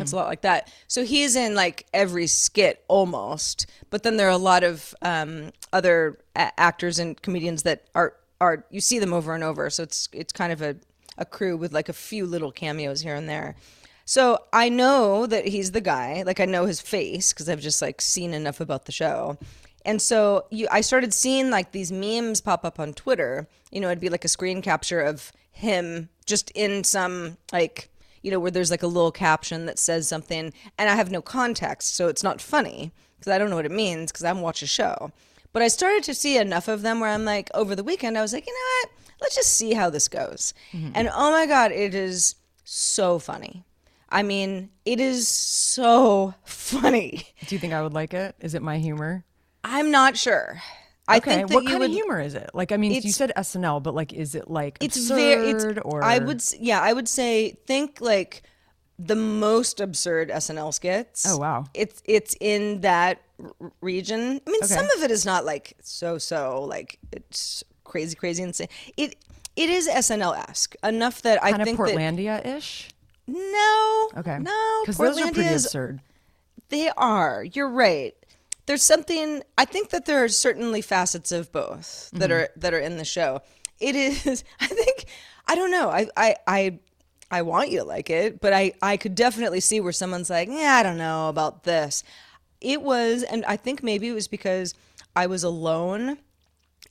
It's 0.00 0.12
a 0.12 0.16
lot 0.16 0.28
like 0.28 0.40
that. 0.40 0.72
So 0.88 1.04
he's 1.04 1.36
in 1.36 1.54
like 1.54 1.84
every 1.92 2.26
skit 2.26 2.82
almost, 2.88 3.66
but 3.90 4.02
then 4.02 4.16
there 4.16 4.28
are 4.28 4.30
a 4.30 4.38
lot 4.38 4.64
of 4.64 4.94
um, 5.02 5.50
other 5.74 6.18
a- 6.34 6.58
actors 6.58 6.98
and 6.98 7.20
comedians 7.20 7.64
that 7.64 7.84
are 7.94 8.14
are 8.40 8.64
you 8.70 8.80
see 8.80 8.98
them 8.98 9.12
over 9.12 9.34
and 9.34 9.44
over. 9.44 9.70
So 9.70 9.82
it's 9.82 10.08
it's 10.12 10.32
kind 10.32 10.52
of 10.52 10.62
a 10.62 10.76
a 11.16 11.24
crew 11.24 11.56
with 11.56 11.72
like 11.72 11.88
a 11.88 11.92
few 11.92 12.26
little 12.26 12.52
cameos 12.52 13.02
here 13.02 13.14
and 13.14 13.28
there. 13.28 13.54
So 14.04 14.38
I 14.52 14.68
know 14.68 15.26
that 15.26 15.48
he's 15.48 15.72
the 15.72 15.80
guy. 15.80 16.22
Like 16.26 16.40
I 16.40 16.44
know 16.44 16.66
his 16.66 16.80
face 16.80 17.32
because 17.32 17.48
I've 17.48 17.60
just 17.60 17.80
like 17.80 18.00
seen 18.00 18.34
enough 18.34 18.60
about 18.60 18.84
the 18.84 18.92
show. 18.92 19.38
And 19.86 20.00
so 20.00 20.46
you, 20.50 20.66
I 20.70 20.80
started 20.80 21.12
seeing 21.14 21.50
like 21.50 21.72
these 21.72 21.92
memes 21.92 22.40
pop 22.40 22.64
up 22.64 22.80
on 22.80 22.94
Twitter. 22.94 23.48
You 23.70 23.80
know, 23.80 23.88
it'd 23.88 24.00
be 24.00 24.08
like 24.08 24.24
a 24.24 24.28
screen 24.28 24.62
capture 24.62 25.00
of 25.00 25.32
him 25.52 26.08
just 26.26 26.50
in 26.54 26.84
some 26.84 27.36
like 27.52 27.90
you 28.24 28.30
know, 28.30 28.40
where 28.40 28.50
there's 28.50 28.70
like 28.70 28.82
a 28.82 28.88
little 28.88 29.12
caption 29.12 29.66
that 29.66 29.78
says 29.78 30.08
something, 30.08 30.52
and 30.78 30.88
I 30.88 30.96
have 30.96 31.10
no 31.10 31.20
context, 31.20 31.94
so 31.94 32.08
it's 32.08 32.22
not 32.22 32.40
funny 32.40 32.90
because 33.18 33.30
I 33.30 33.36
don't 33.36 33.50
know 33.50 33.56
what 33.56 33.66
it 33.66 33.70
means 33.70 34.10
because 34.10 34.24
I 34.24 34.28
haven't 34.28 34.42
watched 34.42 34.62
a 34.62 34.66
show. 34.66 35.12
But 35.54 35.62
I 35.62 35.68
started 35.68 36.02
to 36.04 36.14
see 36.14 36.36
enough 36.36 36.66
of 36.66 36.82
them 36.82 36.98
where 36.98 37.08
I'm 37.08 37.24
like, 37.24 37.48
over 37.54 37.76
the 37.76 37.84
weekend, 37.84 38.18
I 38.18 38.22
was 38.22 38.32
like, 38.32 38.44
you 38.44 38.52
know 38.52 38.88
what? 38.88 38.90
Let's 39.20 39.36
just 39.36 39.52
see 39.52 39.72
how 39.72 39.88
this 39.88 40.08
goes. 40.08 40.52
Mm-hmm. 40.72 40.90
And 40.96 41.08
oh 41.14 41.30
my 41.30 41.46
God, 41.46 41.70
it 41.70 41.94
is 41.94 42.34
so 42.64 43.20
funny. 43.20 43.64
I 44.08 44.24
mean, 44.24 44.70
it 44.84 44.98
is 44.98 45.28
so 45.28 46.34
funny. 46.44 47.28
Do 47.46 47.54
you 47.54 47.60
think 47.60 47.72
I 47.72 47.82
would 47.82 47.94
like 47.94 48.14
it? 48.14 48.34
Is 48.40 48.54
it 48.54 48.62
my 48.62 48.78
humor? 48.78 49.24
I'm 49.62 49.92
not 49.92 50.16
sure. 50.16 50.60
I 51.06 51.18
okay. 51.18 51.36
think 51.36 51.52
what 51.52 51.66
kind 51.66 51.78
would, 51.78 51.90
of 51.90 51.94
humor 51.94 52.20
is 52.20 52.34
it? 52.34 52.50
Like, 52.52 52.72
I 52.72 52.76
mean, 52.76 52.90
you 52.90 53.12
said 53.12 53.30
SNL, 53.36 53.80
but 53.80 53.94
like, 53.94 54.12
is 54.12 54.34
it 54.34 54.50
like 54.50 54.78
it's 54.80 54.96
absurd 54.96 55.16
very 55.16 55.50
it's 55.50 55.64
or 55.84 56.02
I 56.02 56.18
would 56.18 56.42
yeah, 56.58 56.80
I 56.80 56.92
would 56.92 57.08
say 57.08 57.58
think 57.66 58.00
like 58.00 58.42
the 58.98 59.16
most 59.16 59.80
absurd 59.80 60.30
SNL 60.30 60.72
skits. 60.74 61.26
Oh, 61.28 61.38
wow. 61.38 61.66
It's 61.74 62.02
it's 62.04 62.34
in 62.40 62.80
that 62.80 63.20
region. 63.80 64.40
I 64.46 64.50
mean, 64.50 64.60
Okay. 64.62 64.66
some 64.74 64.88
of 64.96 65.02
it 65.02 65.10
is 65.10 65.24
not 65.24 65.44
like 65.44 65.74
so 65.82 66.18
so 66.18 66.64
like 66.68 66.98
it's 67.12 67.64
crazy 67.84 68.14
crazy 68.14 68.42
insane. 68.42 68.68
It 68.96 69.16
it 69.56 69.70
is 69.70 69.88
SNL 69.88 70.36
esque 70.48 70.74
enough 70.82 71.22
that 71.22 71.40
kind 71.42 71.56
I 71.56 71.58
of 71.58 71.64
think 71.64 71.78
that 71.78 71.88
Portlandia 71.88 72.44
ish? 72.46 72.90
no 73.26 74.10
Okay. 74.16 74.38
no 74.38 74.80
because 74.82 74.98
those 74.98 75.20
are 75.20 75.32
pretty 75.32 75.52
absurd. 75.52 76.00
they 76.68 76.90
are. 76.96 77.44
You're 77.44 77.68
right. 77.68 78.14
There's 78.66 78.82
something. 78.82 79.42
I 79.58 79.64
think 79.66 79.90
that 79.90 80.06
there 80.06 80.24
are 80.24 80.28
certainly 80.28 80.80
facets 80.80 81.32
of 81.32 81.52
both 81.52 82.10
that 82.14 82.30
Mm-hmm. 82.30 82.32
are 82.32 82.48
that 82.56 82.72
are 82.74 82.78
in 82.78 82.96
the 82.96 83.04
show. 83.04 83.42
It 83.80 83.94
is. 83.96 84.44
I 84.60 84.66
think. 84.66 85.04
I 85.46 85.54
don't 85.54 85.70
know. 85.70 85.90
I 85.90 86.06
I 86.16 86.36
I, 86.46 86.78
I 87.30 87.42
want 87.42 87.70
you 87.70 87.80
to 87.80 87.84
like 87.84 88.08
it, 88.08 88.40
but 88.40 88.52
I 88.54 88.72
I 88.80 88.96
could 88.96 89.14
definitely 89.14 89.60
see 89.60 89.80
where 89.80 89.92
someone's 89.92 90.30
like, 90.30 90.48
yeah, 90.48 90.76
I 90.76 90.82
don't 90.82 90.96
know 90.96 91.28
about 91.28 91.64
this. 91.64 92.02
It 92.64 92.82
was, 92.82 93.22
and 93.22 93.44
I 93.44 93.56
think 93.56 93.82
maybe 93.82 94.08
it 94.08 94.12
was 94.12 94.28
because 94.28 94.74
I 95.14 95.26
was 95.26 95.44
alone 95.44 96.18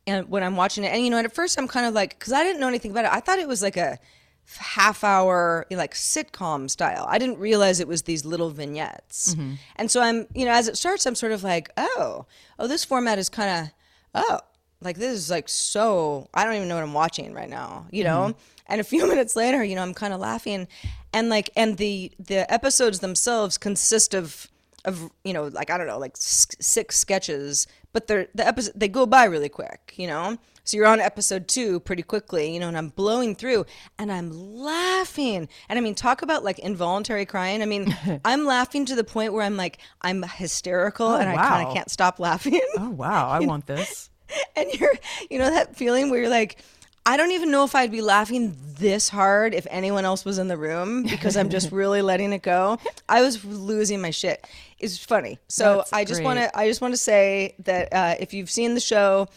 and 0.06 0.30
when 0.30 0.44
I'm 0.44 0.56
watching 0.56 0.84
it, 0.84 0.88
and 0.88 1.04
you 1.04 1.10
know, 1.10 1.18
and 1.18 1.26
at 1.26 1.34
first 1.34 1.58
I'm 1.58 1.68
kind 1.68 1.86
of 1.86 1.94
like, 1.94 2.18
because 2.20 2.34
I 2.34 2.44
didn't 2.44 2.60
know 2.60 2.68
anything 2.68 2.92
about 2.92 3.06
it. 3.06 3.12
I 3.12 3.20
thought 3.20 3.40
it 3.40 3.48
was 3.48 3.62
like 3.62 3.78
a 3.78 4.00
half 4.58 5.04
hour, 5.04 5.66
you 5.70 5.78
know, 5.78 5.82
like 5.82 5.94
sitcom 5.94 6.70
style. 6.70 7.06
I 7.08 7.18
didn't 7.18 7.40
realize 7.40 7.80
it 7.80 7.88
was 7.88 8.02
these 8.02 8.26
little 8.26 8.50
vignettes. 8.50 9.34
Mm-hmm. 9.34 9.54
And 9.78 9.90
so 9.90 10.02
I'm, 10.02 10.28
you 10.34 10.46
know, 10.46 10.52
as 10.52 10.68
it 10.68 10.78
starts, 10.78 11.06
I'm 11.06 11.16
sort 11.16 11.32
of 11.32 11.44
like, 11.44 11.70
oh, 11.78 12.26
oh, 12.60 12.68
this 12.68 12.84
format 12.84 13.18
is 13.18 13.30
kind 13.30 13.72
of, 14.14 14.24
oh, 14.30 14.40
like 14.82 14.98
this 14.98 15.14
is 15.14 15.30
like 15.30 15.48
so. 15.48 16.30
I 16.34 16.44
don't 16.44 16.56
even 16.56 16.68
know 16.68 16.76
what 16.76 16.84
I'm 16.84 16.94
watching 16.94 17.34
right 17.34 17.50
now, 17.50 17.88
you 17.90 18.04
know. 18.04 18.30
Mm-hmm. 18.30 18.40
And 18.68 18.82
a 18.82 18.84
few 18.84 19.08
minutes 19.10 19.38
later, 19.38 19.64
you 19.64 19.76
know, 19.76 19.84
I'm 19.84 19.94
kind 19.94 20.14
of 20.14 20.20
laughing, 20.20 20.68
and 21.14 21.30
like, 21.30 21.50
and 21.56 21.78
the 21.78 22.12
the 22.20 22.52
episodes 22.54 23.00
themselves 23.00 23.58
consist 23.58 24.14
of 24.14 24.50
of 24.86 25.10
you 25.24 25.34
know 25.34 25.46
like 25.46 25.70
I 25.70 25.78
don't 25.78 25.88
know 25.88 25.98
like 25.98 26.16
six 26.18 26.98
sketches, 26.98 27.68
but 27.92 28.08
they're 28.08 28.28
the 28.36 28.46
episode 28.46 28.74
they 28.76 28.88
go 28.88 29.06
by 29.06 29.26
really 29.26 29.50
quick, 29.50 29.94
you 29.96 30.08
know. 30.08 30.38
So 30.66 30.78
you're 30.78 30.88
on 30.88 31.02
episode 31.02 31.50
two 31.50 31.82
pretty 31.82 32.04
quickly, 32.04 32.54
you 32.54 32.60
know, 32.60 32.70
and 32.70 32.78
I'm 32.78 32.88
blowing 32.88 33.36
through 33.36 33.66
and 34.00 34.10
I'm 34.10 34.32
laughing. 34.32 35.50
And 35.68 35.78
I 35.78 35.82
mean, 35.82 35.94
talk 35.94 36.22
about 36.22 36.46
like 36.46 36.58
involuntary 36.60 37.26
crying. 37.26 37.62
I 37.62 37.66
mean, 37.66 37.96
I'm 38.26 38.46
laughing 38.46 38.86
to 38.86 38.96
the 38.96 39.04
point 39.04 39.34
where 39.34 39.44
I'm 39.44 39.58
like, 39.58 39.80
I'm 40.02 40.24
hysterical 40.24 41.08
oh, 41.08 41.18
and 41.18 41.30
I 41.30 41.36
kind 41.36 41.68
of 41.68 41.74
can't 41.74 41.92
stop 41.92 42.20
laughing. 42.20 42.62
Oh 42.78 42.90
wow, 42.90 43.30
I 43.30 43.40
want 43.46 43.66
this. 43.66 44.10
and 44.56 44.72
you're, 44.74 44.94
you 45.30 45.38
know, 45.38 45.50
that 45.50 45.76
feeling 45.76 46.10
where 46.10 46.22
you're 46.22 46.30
like, 46.30 46.58
I 47.06 47.18
don't 47.18 47.32
even 47.32 47.51
know 47.51 47.66
if 47.66 47.76
I'd 47.76 47.91
be 47.91 48.01
laughing 48.01 48.56
this 48.78 49.10
hard 49.10 49.54
if 49.54 49.68
anyone 49.70 50.06
else 50.06 50.24
was 50.24 50.38
in 50.38 50.47
the 50.47 50.58
room 50.58 51.04
because 51.04 51.36
I'm 51.36 51.49
just 51.49 51.72
really 51.74 52.01
letting 52.01 52.32
it 52.32 52.41
go. 52.41 52.80
I 53.10 53.22
was 53.22 53.43
losing 53.43 54.01
my 54.01 54.12
shit. 54.12 54.45
It's 54.80 54.97
funny. 54.97 55.39
So 55.49 55.78
That's 55.78 55.93
I 55.93 56.06
just 56.06 56.24
want 56.24 56.39
to 56.39 56.58
I 56.58 56.68
just 56.68 56.82
want 56.82 56.93
to 56.93 56.97
say 56.97 57.56
that 57.60 57.93
uh, 57.93 58.16
if 58.20 58.34
you've 58.34 58.49
seen 58.49 58.74
the 58.74 58.80
show, 58.80 59.28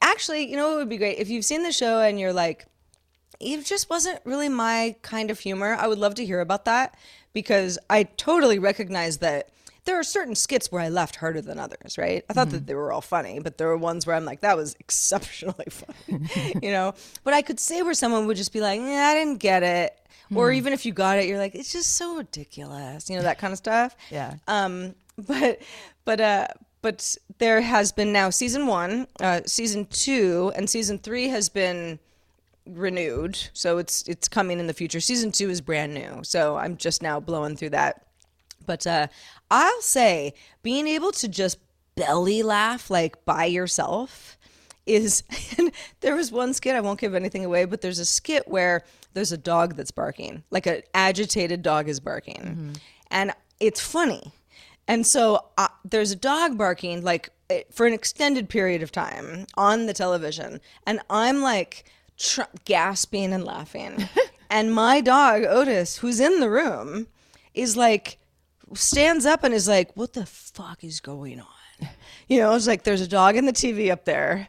actually, 0.00 0.50
you 0.50 0.56
know 0.56 0.74
it 0.74 0.76
would 0.76 0.88
be 0.88 0.98
great 0.98 1.18
if 1.18 1.28
you've 1.28 1.44
seen 1.44 1.62
the 1.62 1.72
show 1.72 2.00
and 2.00 2.18
you're 2.18 2.32
like, 2.32 2.66
it 3.38 3.64
just 3.64 3.88
wasn't 3.88 4.20
really 4.24 4.48
my 4.48 4.96
kind 5.02 5.30
of 5.30 5.38
humor. 5.38 5.76
I 5.78 5.86
would 5.86 5.98
love 5.98 6.16
to 6.16 6.26
hear 6.26 6.40
about 6.40 6.64
that 6.64 6.96
because 7.32 7.78
I 7.88 8.04
totally 8.04 8.58
recognize 8.58 9.18
that 9.18 9.48
there 9.84 9.98
are 9.98 10.04
certain 10.04 10.34
skits 10.34 10.70
where 10.70 10.80
I 10.80 10.88
laughed 10.88 11.16
harder 11.16 11.40
than 11.40 11.58
others, 11.58 11.98
right? 11.98 12.24
I 12.30 12.32
thought 12.32 12.50
that 12.50 12.66
they 12.66 12.74
were 12.74 12.92
all 12.92 13.00
funny, 13.00 13.40
but 13.40 13.58
there 13.58 13.66
were 13.68 13.76
ones 13.76 14.06
where 14.06 14.14
I'm 14.14 14.24
like, 14.24 14.40
that 14.40 14.56
was 14.56 14.76
exceptionally 14.80 15.66
funny, 15.70 16.28
you 16.62 16.70
know? 16.70 16.94
But 17.24 17.34
I 17.34 17.42
could 17.42 17.58
say 17.58 17.82
where 17.82 17.94
someone 17.94 18.26
would 18.26 18.36
just 18.36 18.52
be 18.52 18.60
like, 18.60 18.80
yeah, 18.80 19.08
I 19.08 19.14
didn't 19.14 19.38
get 19.38 19.62
it. 19.62 19.98
Or 20.34 20.50
even 20.50 20.72
if 20.72 20.86
you 20.86 20.92
got 20.92 21.18
it, 21.18 21.26
you're 21.26 21.36
like, 21.36 21.54
it's 21.54 21.72
just 21.72 21.94
so 21.94 22.16
ridiculous, 22.16 23.10
you 23.10 23.16
know, 23.16 23.22
that 23.22 23.38
kind 23.38 23.52
of 23.52 23.58
stuff. 23.58 23.94
Yeah. 24.10 24.36
Um, 24.48 24.94
but, 25.18 25.60
but, 26.06 26.20
uh, 26.22 26.48
but 26.80 27.16
there 27.36 27.60
has 27.60 27.92
been 27.92 28.12
now 28.14 28.30
season 28.30 28.66
one, 28.66 29.08
uh, 29.20 29.42
season 29.44 29.86
two, 29.90 30.50
and 30.56 30.70
season 30.70 30.98
three 30.98 31.28
has 31.28 31.50
been 31.50 31.98
renewed. 32.66 33.38
So 33.52 33.78
it's 33.78 34.02
it's 34.08 34.28
coming 34.28 34.58
in 34.58 34.66
the 34.66 34.72
future. 34.72 35.00
Season 35.00 35.32
two 35.32 35.50
is 35.50 35.60
brand 35.60 35.94
new. 35.94 36.20
So 36.22 36.56
I'm 36.56 36.76
just 36.76 37.02
now 37.02 37.20
blowing 37.20 37.56
through 37.56 37.70
that. 37.70 38.06
But 38.66 38.86
uh, 38.86 39.08
I'll 39.52 39.82
say 39.82 40.32
being 40.62 40.86
able 40.86 41.12
to 41.12 41.28
just 41.28 41.58
belly 41.94 42.42
laugh 42.42 42.88
like 42.88 43.22
by 43.26 43.44
yourself 43.44 44.38
is 44.86 45.24
and 45.58 45.70
there 46.00 46.16
was 46.16 46.32
one 46.32 46.54
skit 46.54 46.74
I 46.74 46.80
won't 46.80 46.98
give 46.98 47.14
anything 47.14 47.44
away, 47.44 47.66
but 47.66 47.82
there's 47.82 47.98
a 47.98 48.06
skit 48.06 48.48
where 48.48 48.82
there's 49.12 49.30
a 49.30 49.36
dog 49.36 49.76
that's 49.76 49.90
barking, 49.90 50.42
like 50.50 50.66
an 50.66 50.80
agitated 50.94 51.62
dog 51.62 51.86
is 51.86 52.00
barking, 52.00 52.76
and 53.10 53.32
it's 53.60 53.78
funny. 53.78 54.32
And 54.88 55.06
so 55.06 55.44
uh, 55.58 55.68
there's 55.84 56.10
a 56.12 56.16
dog 56.16 56.56
barking 56.56 57.02
like 57.02 57.28
eh, 57.50 57.64
for 57.70 57.86
an 57.86 57.92
extended 57.92 58.48
period 58.48 58.82
of 58.82 58.90
time 58.90 59.46
on 59.54 59.84
the 59.84 59.92
television, 59.92 60.62
and 60.86 61.00
I'm 61.10 61.42
like 61.42 61.84
tr- 62.16 62.42
gasping 62.64 63.34
and 63.34 63.44
laughing, 63.44 64.08
and 64.50 64.74
my 64.74 65.02
dog 65.02 65.42
Otis, 65.44 65.98
who's 65.98 66.20
in 66.20 66.40
the 66.40 66.48
room, 66.48 67.06
is 67.52 67.76
like 67.76 68.16
stands 68.74 69.26
up 69.26 69.44
and 69.44 69.54
is 69.54 69.68
like, 69.68 69.96
"What 69.96 70.12
the 70.12 70.26
fuck 70.26 70.84
is 70.84 71.00
going 71.00 71.40
on?" 71.40 71.88
You 72.28 72.38
know, 72.38 72.54
it's 72.54 72.66
like 72.66 72.84
there's 72.84 73.00
a 73.00 73.08
dog 73.08 73.36
in 73.36 73.44
the 73.46 73.52
TV 73.52 73.90
up 73.90 74.04
there. 74.04 74.48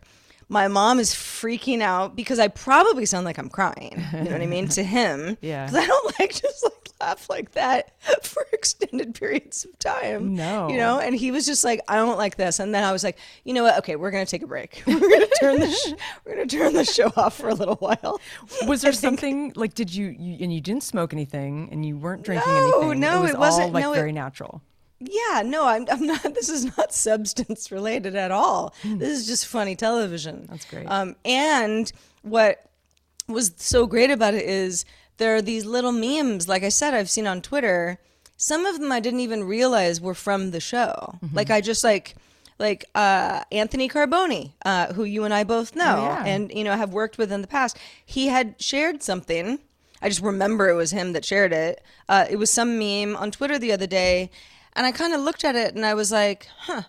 My 0.54 0.68
mom 0.68 1.00
is 1.00 1.14
freaking 1.14 1.82
out 1.82 2.16
because 2.16 2.38
I 2.40 2.48
probably 2.48 3.06
sound 3.06 3.26
like 3.26 3.38
I'm 3.40 3.50
crying. 3.50 4.06
You 4.14 4.24
know 4.26 4.32
what 4.32 4.42
I 4.42 4.46
mean 4.46 4.68
to 4.70 4.84
him? 4.98 5.38
Yeah. 5.42 5.66
Because 5.66 5.84
I 5.84 5.88
don't 5.88 6.20
like 6.20 6.34
just 6.42 6.64
like 6.64 6.74
laugh 7.02 7.28
like 7.30 7.52
that 7.54 7.92
for 8.24 8.46
extended 8.54 9.16
periods 9.20 9.66
of 9.66 9.78
time. 9.80 10.36
No. 10.36 10.70
You 10.70 10.78
know, 10.78 11.00
and 11.00 11.16
he 11.16 11.32
was 11.32 11.46
just 11.48 11.64
like, 11.64 11.82
I 11.88 11.96
don't 11.96 12.18
like 12.20 12.38
this. 12.38 12.60
And 12.60 12.74
then 12.74 12.84
I 12.84 12.92
was 12.92 13.04
like, 13.04 13.18
you 13.44 13.54
know 13.54 13.64
what? 13.64 13.80
Okay, 13.80 13.96
we're 13.96 14.12
gonna 14.12 14.28
take 14.28 14.44
a 14.44 14.48
break. 14.48 14.84
We're 14.86 15.00
gonna 15.00 15.26
turn 15.42 15.60
the 15.60 15.72
sh- 15.72 15.94
we're 16.24 16.36
gonna 16.36 16.46
turn 16.48 16.74
the 16.74 16.86
show 16.86 17.12
off 17.18 17.36
for 17.36 17.50
a 17.50 17.56
little 17.56 17.76
while. 17.78 18.22
Was 18.68 18.82
there 18.84 18.94
something 18.94 19.54
like 19.56 19.74
did 19.74 19.94
you, 19.94 20.16
you 20.18 20.38
and 20.40 20.54
you 20.54 20.62
didn't 20.62 20.84
smoke 20.84 21.14
anything 21.14 21.68
and 21.72 21.84
you 21.86 21.98
weren't 21.98 22.22
drinking 22.24 22.48
No, 22.54 22.82
anything? 22.92 23.00
no, 23.00 23.18
it, 23.20 23.22
was 23.24 23.32
it 23.32 23.40
wasn't- 23.40 23.66
all 23.66 23.72
like 23.72 23.84
no, 23.84 23.94
it- 23.94 23.98
very 23.98 24.12
natural. 24.12 24.62
Yeah, 25.10 25.42
no, 25.44 25.66
I'm, 25.68 25.86
I'm 25.92 26.06
not. 26.06 26.22
This 26.34 26.50
is 26.50 26.76
not 26.78 26.94
substance 26.94 27.72
related 27.72 28.16
at 28.16 28.32
all. 28.32 28.74
Hmm. 28.82 28.98
This 28.98 29.18
is 29.20 29.28
just 29.28 29.46
funny 29.48 29.76
television. 29.76 30.48
That's 30.50 30.66
great. 30.66 30.86
Um, 30.88 31.16
and 31.26 31.92
what 32.22 32.70
was 33.28 33.54
so 33.58 33.86
great 33.86 34.12
about 34.12 34.34
it 34.34 34.46
is 34.46 34.86
there 35.18 35.36
are 35.36 35.42
these 35.42 35.66
little 35.66 35.92
memes, 35.92 36.48
like 36.48 36.64
I 36.64 36.70
said, 36.70 36.94
I've 36.94 37.10
seen 37.10 37.28
on 37.28 37.42
Twitter. 37.42 38.00
Some 38.38 38.66
of 38.66 38.80
them 38.80 38.92
I 38.92 39.00
didn't 39.00 39.22
even 39.22 39.44
realize 39.44 40.02
were 40.02 40.14
from 40.16 40.52
the 40.52 40.60
show. 40.60 41.18
Mm-hmm. 41.24 41.36
Like 41.36 41.50
I 41.50 41.62
just 41.62 41.84
like 41.84 42.16
like 42.60 42.86
uh, 42.94 43.44
Anthony 43.52 43.90
Carboni, 43.90 44.52
uh, 44.66 44.94
who 44.94 45.04
you 45.06 45.24
and 45.24 45.34
I 45.34 45.44
both 45.44 45.76
know, 45.76 45.96
Oh, 45.98 46.04
yeah. 46.04 46.26
and 46.26 46.52
you 46.52 46.64
know 46.64 46.76
have 46.76 46.94
worked 46.94 47.18
with 47.18 47.32
in 47.32 47.42
the 47.42 47.48
past. 47.48 47.78
He 48.06 48.28
had 48.28 48.56
shared 48.62 49.02
something. 49.02 49.60
I 50.02 50.10
just 50.10 50.22
remember 50.22 50.70
it 50.70 50.74
was 50.76 50.92
him 50.92 51.14
that 51.14 51.24
shared 51.24 51.54
it. 51.54 51.82
Uh, 52.10 52.26
it 52.30 52.36
was 52.36 52.52
some 52.52 52.78
meme 52.78 53.16
on 53.16 53.32
Twitter 53.32 53.58
the 53.58 53.72
other 53.72 53.88
day, 53.88 54.30
and 54.76 54.86
I 54.86 54.92
kind 54.92 55.14
of 55.14 55.22
looked 55.22 55.44
at 55.44 55.56
it 55.56 55.76
and 55.76 55.86
I 55.86 55.94
was 55.94 56.12
like, 56.12 56.48
"Huh, 56.60 56.84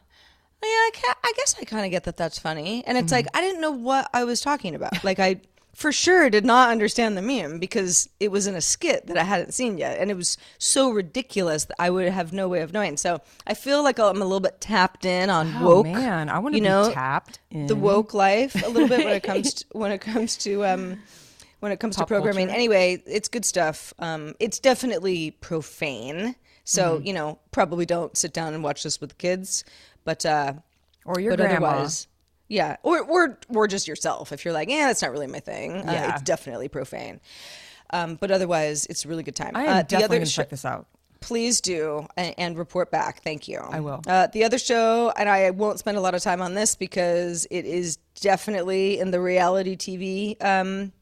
yeah, 0.62 0.68
I, 0.68 1.14
I 1.24 1.32
guess 1.36 1.54
I 1.60 1.64
kind 1.64 1.84
of 1.84 1.90
get 1.90 2.04
that 2.04 2.16
that's 2.16 2.38
funny." 2.38 2.82
And 2.86 2.96
it's 2.98 3.12
like 3.12 3.26
I 3.34 3.40
didn't 3.40 3.60
know 3.60 3.70
what 3.70 4.08
I 4.14 4.24
was 4.24 4.40
talking 4.40 4.74
about. 4.74 5.02
Like 5.04 5.18
I 5.18 5.40
for 5.74 5.90
sure 5.90 6.30
did 6.30 6.44
not 6.44 6.70
understand 6.70 7.16
the 7.16 7.22
meme 7.22 7.58
because 7.58 8.08
it 8.20 8.30
was 8.30 8.46
in 8.46 8.54
a 8.54 8.60
skit 8.60 9.08
that 9.08 9.18
I 9.18 9.24
hadn't 9.24 9.54
seen 9.54 9.76
yet, 9.76 9.98
and 9.98 10.08
it 10.10 10.14
was 10.16 10.36
so 10.58 10.90
ridiculous 10.90 11.64
that 11.64 11.74
I 11.80 11.90
would 11.90 12.08
have 12.12 12.32
no 12.32 12.48
way 12.48 12.60
of 12.60 12.72
knowing. 12.72 12.96
So 12.96 13.20
I 13.46 13.54
feel 13.54 13.82
like 13.82 13.98
I'm 13.98 14.22
a 14.22 14.24
little 14.24 14.38
bit 14.40 14.60
tapped 14.60 15.04
in 15.04 15.30
on 15.30 15.52
Oh 15.60 15.66
woke. 15.66 15.86
man, 15.86 16.28
I 16.28 16.38
want 16.38 16.52
to 16.54 16.58
you 16.58 16.62
be 16.62 16.68
know, 16.68 16.92
tapped 16.92 17.40
in 17.50 17.66
the 17.66 17.74
woke 17.74 18.14
life 18.14 18.54
a 18.64 18.68
little 18.68 18.88
bit 18.88 19.04
when 19.04 19.14
it 19.14 19.22
comes 19.24 19.54
to, 19.54 19.64
when 19.72 19.90
it 19.90 20.00
comes 20.00 20.36
to 20.38 20.64
um 20.64 21.02
when 21.58 21.72
it 21.72 21.80
comes 21.80 21.96
to 21.96 22.06
programming. 22.06 22.46
culture. 22.46 22.54
Anyway, 22.56 23.02
it's 23.06 23.28
good 23.28 23.44
stuff. 23.44 23.92
Um, 23.98 24.34
it's 24.38 24.60
definitely 24.60 25.32
profane, 25.32 26.36
so 26.64 26.96
Mm-hmm. 26.96 27.06
you 27.06 27.12
know 27.12 27.38
probably 27.52 27.86
don't 27.86 28.16
sit 28.16 28.32
down 28.32 28.54
and 28.54 28.64
watch 28.64 28.82
this 28.82 29.00
with 29.00 29.16
kids, 29.18 29.64
but 30.04 30.24
uh, 30.26 30.54
or 31.04 31.20
your 31.20 31.36
but 31.36 31.40
grandma. 31.46 31.66
otherwise. 31.68 32.08
Yeah, 32.48 32.76
or 32.82 33.00
or 33.02 33.38
or 33.48 33.66
just 33.66 33.88
yourself. 33.88 34.30
If 34.32 34.44
you're 34.44 34.52
like, 34.54 34.68
yeah, 34.68 34.86
that's 34.88 35.00
not 35.02 35.12
really 35.12 35.26
my 35.26 35.40
thing. 35.40 35.72
Uh, 35.72 35.92
Yeah. 35.92 36.12
it's 36.14 36.22
definitely 36.22 36.68
profane. 36.68 37.20
Um, 37.90 38.16
but 38.16 38.30
otherwise, 38.30 38.86
it's 38.86 39.04
a 39.04 39.08
really 39.08 39.22
good 39.22 39.36
time. 39.36 39.52
I 39.54 39.62
am 39.64 39.68
uh, 39.68 39.76
the 39.78 39.82
definitely 39.84 40.04
other 40.04 40.16
gonna 40.16 40.26
show- 40.26 40.42
check 40.42 40.50
this 40.50 40.64
out. 40.64 40.86
please 41.20 41.60
do 41.62 42.06
and, 42.18 42.34
and 42.36 42.58
report 42.58 42.90
back. 42.90 43.22
Thank 43.22 43.48
you. 43.48 43.58
I 43.60 43.80
will. 43.80 44.02
Uh, 44.06 44.26
the 44.26 44.44
other 44.44 44.58
show, 44.58 45.10
and 45.16 45.26
I 45.28 45.50
won't 45.50 45.78
spend 45.78 45.96
a 45.96 46.00
lot 46.00 46.14
of 46.14 46.22
time 46.22 46.42
on 46.42 46.52
this 46.54 46.76
because 46.76 47.46
it 47.50 47.64
is 47.64 47.96
definitely 48.20 48.98
in 48.98 49.10
the 49.10 49.20
reality 49.20 49.74
TV 49.76 50.36
um, 50.44 50.92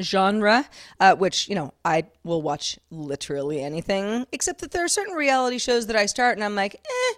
genre, 0.00 0.68
uh, 1.00 1.14
which, 1.16 1.48
you 1.48 1.54
know, 1.54 1.74
I 1.84 2.04
will 2.24 2.42
watch 2.42 2.78
literally 2.90 3.62
anything, 3.62 4.26
except 4.32 4.60
that 4.60 4.70
there 4.70 4.84
are 4.84 4.88
certain 4.88 5.14
reality 5.14 5.58
shows 5.58 5.86
that 5.86 5.96
I 5.96 6.06
start 6.06 6.36
and 6.36 6.44
I'm 6.44 6.54
like, 6.54 6.74
eh, 6.74 7.14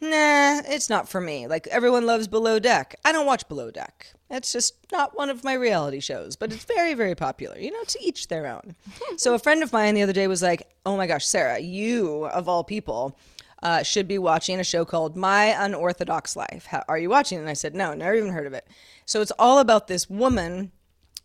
nah, 0.00 0.60
it's 0.66 0.88
not 0.90 1.08
for 1.08 1.20
me. 1.20 1.46
Like 1.46 1.66
everyone 1.68 2.06
loves 2.06 2.28
Below 2.28 2.58
Deck. 2.58 2.96
I 3.04 3.12
don't 3.12 3.26
watch 3.26 3.48
Below 3.48 3.70
Deck. 3.70 4.12
It's 4.30 4.52
just 4.52 4.74
not 4.92 5.16
one 5.16 5.28
of 5.28 5.42
my 5.42 5.54
reality 5.54 6.00
shows, 6.00 6.36
but 6.36 6.52
it's 6.52 6.64
very, 6.64 6.94
very 6.94 7.14
popular. 7.14 7.58
You 7.58 7.72
know, 7.72 7.82
to 7.84 7.98
each 8.02 8.28
their 8.28 8.46
own. 8.46 8.76
so 9.16 9.34
a 9.34 9.38
friend 9.38 9.62
of 9.62 9.72
mine 9.72 9.94
the 9.94 10.02
other 10.02 10.12
day 10.12 10.28
was 10.28 10.42
like, 10.42 10.68
"Oh 10.86 10.96
my 10.96 11.06
gosh, 11.06 11.26
Sarah, 11.26 11.58
you 11.58 12.26
of 12.26 12.48
all 12.48 12.64
people." 12.64 13.18
Uh, 13.62 13.82
should 13.82 14.08
be 14.08 14.16
watching 14.16 14.58
a 14.58 14.64
show 14.64 14.86
called 14.86 15.18
My 15.18 15.54
Unorthodox 15.62 16.34
Life. 16.34 16.64
How, 16.64 16.82
are 16.88 16.96
you 16.96 17.10
watching? 17.10 17.38
And 17.38 17.46
I 17.46 17.52
said, 17.52 17.74
no, 17.74 17.92
never 17.92 18.14
even 18.14 18.32
heard 18.32 18.46
of 18.46 18.54
it. 18.54 18.66
So 19.04 19.20
it's 19.20 19.32
all 19.38 19.58
about 19.58 19.86
this 19.86 20.08
woman 20.08 20.72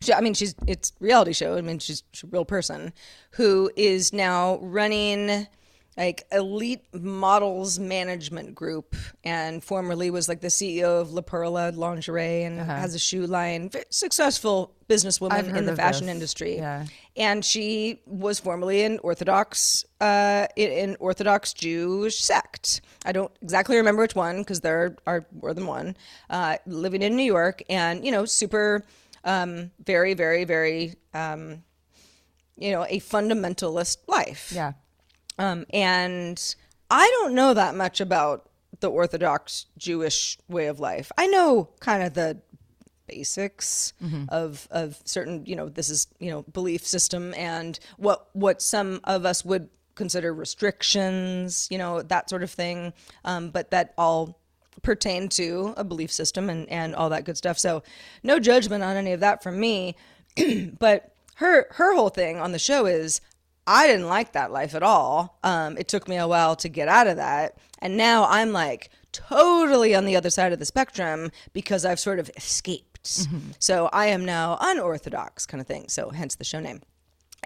she, 0.05 0.13
I 0.13 0.21
mean, 0.21 0.33
she's 0.33 0.55
it's 0.67 0.93
reality 0.99 1.33
show. 1.33 1.57
I 1.57 1.61
mean, 1.61 1.79
she's, 1.79 2.03
she's 2.13 2.23
a 2.23 2.27
real 2.27 2.45
person 2.45 2.93
who 3.31 3.69
is 3.75 4.13
now 4.13 4.57
running 4.61 5.47
like 5.97 6.25
elite 6.29 6.81
models 6.93 7.79
management 7.79 8.53
group, 8.53 8.97
and 9.23 9.63
formerly 9.63 10.09
was 10.09 10.27
like 10.27 10.41
the 10.41 10.49
CEO 10.49 10.99
of 10.99 11.13
La 11.13 11.21
Perla 11.21 11.71
lingerie 11.73 12.43
and 12.43 12.59
has 12.59 12.93
a 12.95 12.99
shoe 12.99 13.25
line. 13.25 13.71
Successful 13.89 14.71
Uh-huh. 14.89 14.93
Businesswoman 14.93 15.55
in 15.55 15.65
the 15.65 15.75
fashion 15.75 16.07
this. 16.07 16.13
industry. 16.13 16.57
Yeah. 16.57 16.85
and 17.15 17.43
she 17.45 18.01
was 18.05 18.41
formerly 18.41 18.83
an 18.83 18.99
Orthodox, 19.03 19.85
uh, 20.01 20.47
in 20.57 20.89
an 20.89 20.97
Orthodox 20.99 21.53
Jewish 21.53 22.19
sect. 22.19 22.81
I 23.05 23.13
don't 23.13 23.31
exactly 23.41 23.77
remember 23.77 24.01
which 24.01 24.15
one 24.15 24.39
because 24.39 24.59
there 24.59 24.97
are 25.07 25.25
more 25.41 25.53
than 25.53 25.65
one. 25.65 25.95
Uh, 26.29 26.57
living 26.67 27.01
in 27.03 27.15
New 27.15 27.23
York, 27.23 27.63
and 27.69 28.05
you 28.05 28.11
know, 28.11 28.25
super 28.25 28.83
um, 29.25 29.71
very, 29.83 30.13
very, 30.13 30.45
very, 30.45 30.95
um, 31.13 31.63
you 32.57 32.71
know, 32.71 32.85
a 32.87 32.99
fundamentalist 32.99 33.97
life. 34.07 34.51
Yeah. 34.55 34.73
Um, 35.37 35.65
and 35.73 36.55
I 36.89 37.07
don't 37.19 37.33
know 37.33 37.53
that 37.53 37.75
much 37.75 37.99
about 37.99 38.49
the 38.79 38.89
Orthodox 38.89 39.65
Jewish 39.77 40.37
way 40.47 40.67
of 40.67 40.79
life. 40.79 41.11
I 41.17 41.27
know 41.27 41.69
kind 41.79 42.03
of 42.03 42.13
the 42.13 42.39
basics 43.07 43.93
of 44.29 44.67
of 44.71 45.01
certain, 45.05 45.45
you 45.45 45.55
know, 45.55 45.69
this 45.69 45.89
is 45.89 46.07
you 46.19 46.29
know 46.29 46.43
belief 46.43 46.85
system 46.85 47.33
and 47.35 47.77
what 47.97 48.29
what 48.33 48.61
some 48.61 49.01
of 49.03 49.25
us 49.25 49.43
would 49.43 49.69
consider 49.95 50.33
restrictions, 50.33 51.67
you 51.71 51.77
know, 51.77 52.01
that 52.01 52.29
sort 52.29 52.43
of 52.43 52.51
thing. 52.51 52.93
Um, 53.23 53.49
but 53.49 53.71
that 53.71 53.93
all 53.97 54.39
pertain 54.81 55.29
to 55.29 55.73
a 55.77 55.83
belief 55.83 56.11
system 56.11 56.49
and 56.49 56.69
and 56.69 56.95
all 56.95 57.09
that 57.09 57.25
good 57.25 57.37
stuff. 57.37 57.57
So 57.57 57.83
no 58.23 58.39
judgment 58.39 58.83
on 58.83 58.95
any 58.95 59.11
of 59.13 59.19
that 59.19 59.43
from 59.43 59.59
me. 59.59 59.95
but 60.79 61.13
her 61.35 61.67
her 61.71 61.95
whole 61.95 62.09
thing 62.09 62.37
on 62.37 62.51
the 62.51 62.59
show 62.59 62.85
is 62.85 63.21
I 63.67 63.87
didn't 63.87 64.07
like 64.07 64.33
that 64.33 64.51
life 64.51 64.75
at 64.75 64.83
all. 64.83 65.39
Um, 65.43 65.77
it 65.77 65.87
took 65.87 66.07
me 66.07 66.17
a 66.17 66.27
while 66.27 66.55
to 66.57 66.69
get 66.69 66.87
out 66.87 67.07
of 67.07 67.17
that, 67.17 67.57
and 67.79 67.97
now 67.97 68.25
I'm 68.25 68.51
like 68.51 68.89
totally 69.11 69.95
on 69.95 70.05
the 70.05 70.15
other 70.15 70.29
side 70.29 70.53
of 70.53 70.59
the 70.59 70.65
spectrum 70.65 71.31
because 71.53 71.85
I've 71.85 71.99
sort 71.99 72.19
of 72.19 72.29
escaped. 72.35 72.95
Orthodox. 73.05 73.55
So 73.59 73.89
I 73.93 74.07
am 74.07 74.25
now 74.25 74.57
unorthodox, 74.59 75.45
kind 75.45 75.61
of 75.61 75.67
thing. 75.67 75.87
So 75.89 76.09
hence 76.09 76.35
the 76.35 76.43
show 76.43 76.59
name. 76.59 76.81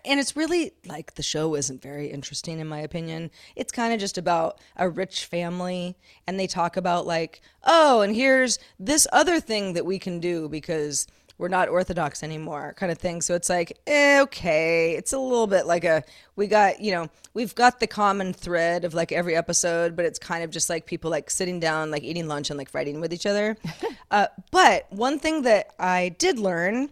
And 0.06 0.20
it's 0.20 0.36
really 0.36 0.74
like 0.86 1.16
the 1.16 1.24
show 1.24 1.56
isn't 1.56 1.82
very 1.82 2.08
interesting 2.08 2.60
in 2.60 2.68
my 2.68 2.80
opinion. 2.80 3.32
It's 3.56 3.72
kind 3.72 3.93
of 3.93 4.00
just 4.00 4.18
about 4.18 4.60
a 4.76 4.89
rich 4.89 5.26
family 5.26 5.95
and 6.28 6.39
they 6.39 6.47
talk 6.47 6.78
about 6.78 7.06
like, 7.06 7.41
oh, 7.64 8.02
and 8.02 8.16
here's 8.16 8.60
this 8.80 9.08
other 9.12 9.39
thing 9.39 9.74
that 9.74 9.86
we 9.86 10.00
can 10.00 10.20
do 10.20 10.50
because 10.50 11.08
we're 11.39 11.47
not 11.47 11.70
orthodox 11.70 12.22
anymore 12.22 12.76
kind 12.78 12.91
of 12.91 12.97
thing. 12.97 13.22
So 13.22 13.34
it's 13.34 13.50
like, 13.50 13.80
eh, 13.88 14.22
okay, 14.24 14.95
it's 14.95 15.14
a 15.14 15.18
little 15.18 15.47
bit 15.47 15.66
like 15.66 15.86
a 15.86 16.04
we 16.36 16.47
got, 16.47 16.82
you 16.82 16.91
know, 16.91 17.10
we've 17.34 17.56
got 17.56 17.80
the 17.80 17.88
common 17.88 18.34
thread 18.34 18.84
of 18.84 18.93
like 18.93 19.12
every 19.12 19.36
episode, 19.36 19.95
but 19.95 20.06
it's 20.06 20.20
kind 20.20 20.43
of 20.43 20.52
just 20.52 20.70
like 20.70 20.86
people 20.86 21.10
like 21.10 21.30
sitting 21.32 21.60
down, 21.60 21.91
like 21.91 22.04
eating 22.04 22.28
lunch 22.28 22.50
and 22.50 22.58
like 22.58 22.70
fighting 22.70 23.00
with 23.00 23.14
each 23.14 23.26
other. 23.26 23.58
uh, 24.12 24.28
but 24.52 24.86
one 24.91 25.18
thing 25.18 25.43
that 25.43 25.74
I 25.80 26.10
did 26.20 26.39
learn 26.39 26.89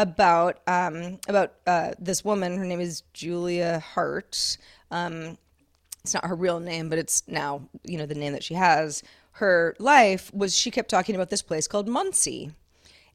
about 0.00 0.60
um, 0.66 1.20
about 1.28 1.52
uh, 1.66 1.92
this 1.98 2.24
woman. 2.24 2.56
Her 2.56 2.64
name 2.64 2.80
is 2.80 3.02
Julia 3.12 3.84
Haart. 3.94 4.56
Um, 4.90 5.36
it's 6.02 6.14
not 6.14 6.24
her 6.24 6.34
real 6.34 6.58
name, 6.58 6.88
but 6.88 6.98
it's 6.98 7.22
now 7.28 7.68
you 7.84 7.98
know 7.98 8.06
the 8.06 8.14
name 8.14 8.32
that 8.32 8.42
she 8.42 8.54
has. 8.54 9.02
Her 9.32 9.76
life 9.78 10.32
was 10.32 10.56
she 10.56 10.70
kept 10.70 10.88
talking 10.88 11.14
about 11.14 11.30
this 11.30 11.42
place 11.42 11.68
called 11.68 11.86
Monsey. 11.86 12.52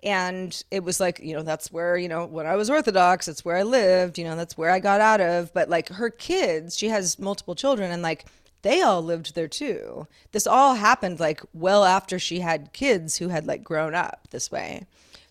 And 0.03 0.63
it 0.69 0.83
was 0.83 0.99
like, 0.99 1.19
you 1.19 1.33
know, 1.33 1.41
that's 1.41 1.71
where, 1.71 1.97
you 1.97 2.07
know, 2.07 2.27
when 2.27 2.45
I 2.45 2.55
was 2.55 2.69
Orthodox, 2.69 3.27
it's 3.27 3.43
where 3.43 3.57
I 3.57 3.63
lived, 3.63 4.19
you 4.19 4.23
know, 4.23 4.35
that's 4.35 4.55
where 4.55 4.69
I 4.69 4.79
got 4.79 5.01
out 5.01 5.19
of. 5.19 5.51
But 5.51 5.67
like 5.67 5.89
her 5.89 6.11
kids, 6.11 6.77
she 6.77 6.89
has 6.89 7.17
multiple 7.17 7.55
children, 7.55 7.91
and 7.91 8.03
like 8.03 8.25
they 8.61 8.81
all 8.81 9.01
lived 9.01 9.33
there 9.33 9.47
too. 9.47 10.07
This 10.31 10.45
all 10.45 10.75
happened 10.75 11.19
like 11.19 11.41
well 11.53 11.85
after 11.85 12.19
she 12.19 12.41
had 12.41 12.71
kids 12.71 13.17
who 13.17 13.29
had 13.29 13.47
like 13.47 13.63
grown 13.63 13.95
up 13.95 14.27
this 14.29 14.51
way. 14.51 14.85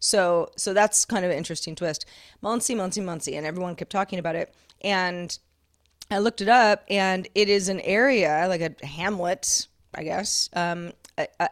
So 0.04 0.50
so 0.56 0.74
that's 0.74 1.06
kind 1.06 1.24
of 1.24 1.30
an 1.30 1.38
interesting 1.38 1.74
twist. 1.74 2.04
Monsey, 2.42 2.74
Monsey, 2.74 3.00
Monsey, 3.00 3.36
and 3.36 3.46
everyone 3.46 3.74
kept 3.74 3.90
talking 3.90 4.18
about 4.18 4.36
it. 4.36 4.54
And 4.82 5.36
I 6.10 6.18
looked 6.18 6.42
it 6.42 6.48
up, 6.48 6.84
and 6.90 7.26
it 7.34 7.48
is 7.48 7.70
an 7.70 7.80
area 7.80 8.44
like 8.46 8.60
a 8.60 8.86
hamlet, 8.86 9.66
I 9.94 10.02
guess, 10.04 10.50
um, 10.52 10.92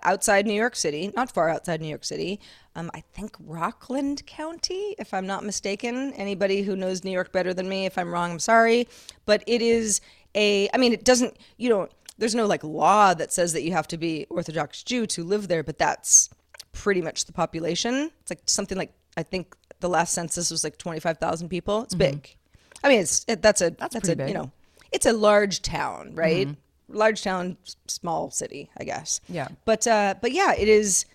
outside 0.03 0.47
New 0.47 0.53
York 0.53 0.77
City, 0.77 1.11
not 1.17 1.33
far 1.33 1.49
outside 1.49 1.81
New 1.81 1.89
York 1.89 2.05
City. 2.05 2.41
Um, 2.77 2.91
I 2.93 3.03
think 3.15 3.37
Rockland 3.41 4.27
County, 4.27 4.97
if 4.99 5.15
I'm 5.15 5.27
not 5.27 5.45
mistaken. 5.45 6.13
Anybody 6.13 6.61
who 6.63 6.77
knows 6.77 7.05
New 7.05 7.11
York 7.11 7.33
better 7.33 7.55
than 7.55 7.71
me, 7.71 7.87
if 7.87 7.97
I'm 7.97 8.13
wrong, 8.13 8.33
I'm 8.33 8.39
sorry. 8.39 8.87
But 9.25 9.43
it 9.47 9.63
is 9.63 10.03
a, 10.35 10.69
I 10.75 10.77
mean, 10.77 10.93
it 10.93 11.05
doesn't, 11.05 11.39
you 11.57 11.71
don't, 11.71 11.91
there's 12.19 12.35
no 12.35 12.47
like 12.47 12.63
law 12.63 13.15
that 13.15 13.33
says 13.33 13.55
that 13.55 13.63
you 13.63 13.73
have 13.73 13.89
to 13.89 13.97
be 13.97 14.27
Orthodox 14.29 14.83
Jew 14.83 15.07
to 15.07 15.25
live 15.25 15.49
there, 15.49 15.63
but 15.63 15.79
that's 15.79 16.29
pretty 16.73 17.03
much 17.03 17.27
the 17.27 17.33
population. 17.33 18.11
It's 18.21 18.31
like 18.31 18.41
something 18.47 18.77
like, 18.77 18.93
I 19.17 19.23
think 19.23 19.55
the 19.81 19.89
last 19.89 20.15
census 20.15 20.51
was 20.51 20.65
like 20.65 20.79
25,000 20.79 21.49
people. 21.49 21.83
It's 21.83 21.95
big. 21.95 22.35
I 22.83 22.89
mean, 22.89 23.01
it's, 23.01 23.25
it, 23.29 23.43
that's 23.43 23.61
a, 23.61 23.71
that's, 23.71 23.95
pretty 23.95 24.13
a, 24.13 24.17
big. 24.17 24.29
you 24.29 24.35
know, 24.35 24.51
it's 24.93 25.07
a 25.07 25.13
large 25.13 25.63
town, 25.63 26.15
right? 26.15 26.49
Large 26.89 27.23
town, 27.23 27.57
small 27.87 28.31
city, 28.31 28.71
I 28.79 28.85
guess. 28.85 29.21
Yeah. 29.29 29.49
But 29.65 29.87
uh, 29.87 30.15
but 30.21 30.33
yeah, 30.33 30.53
it 30.55 30.69
is. 30.69 31.07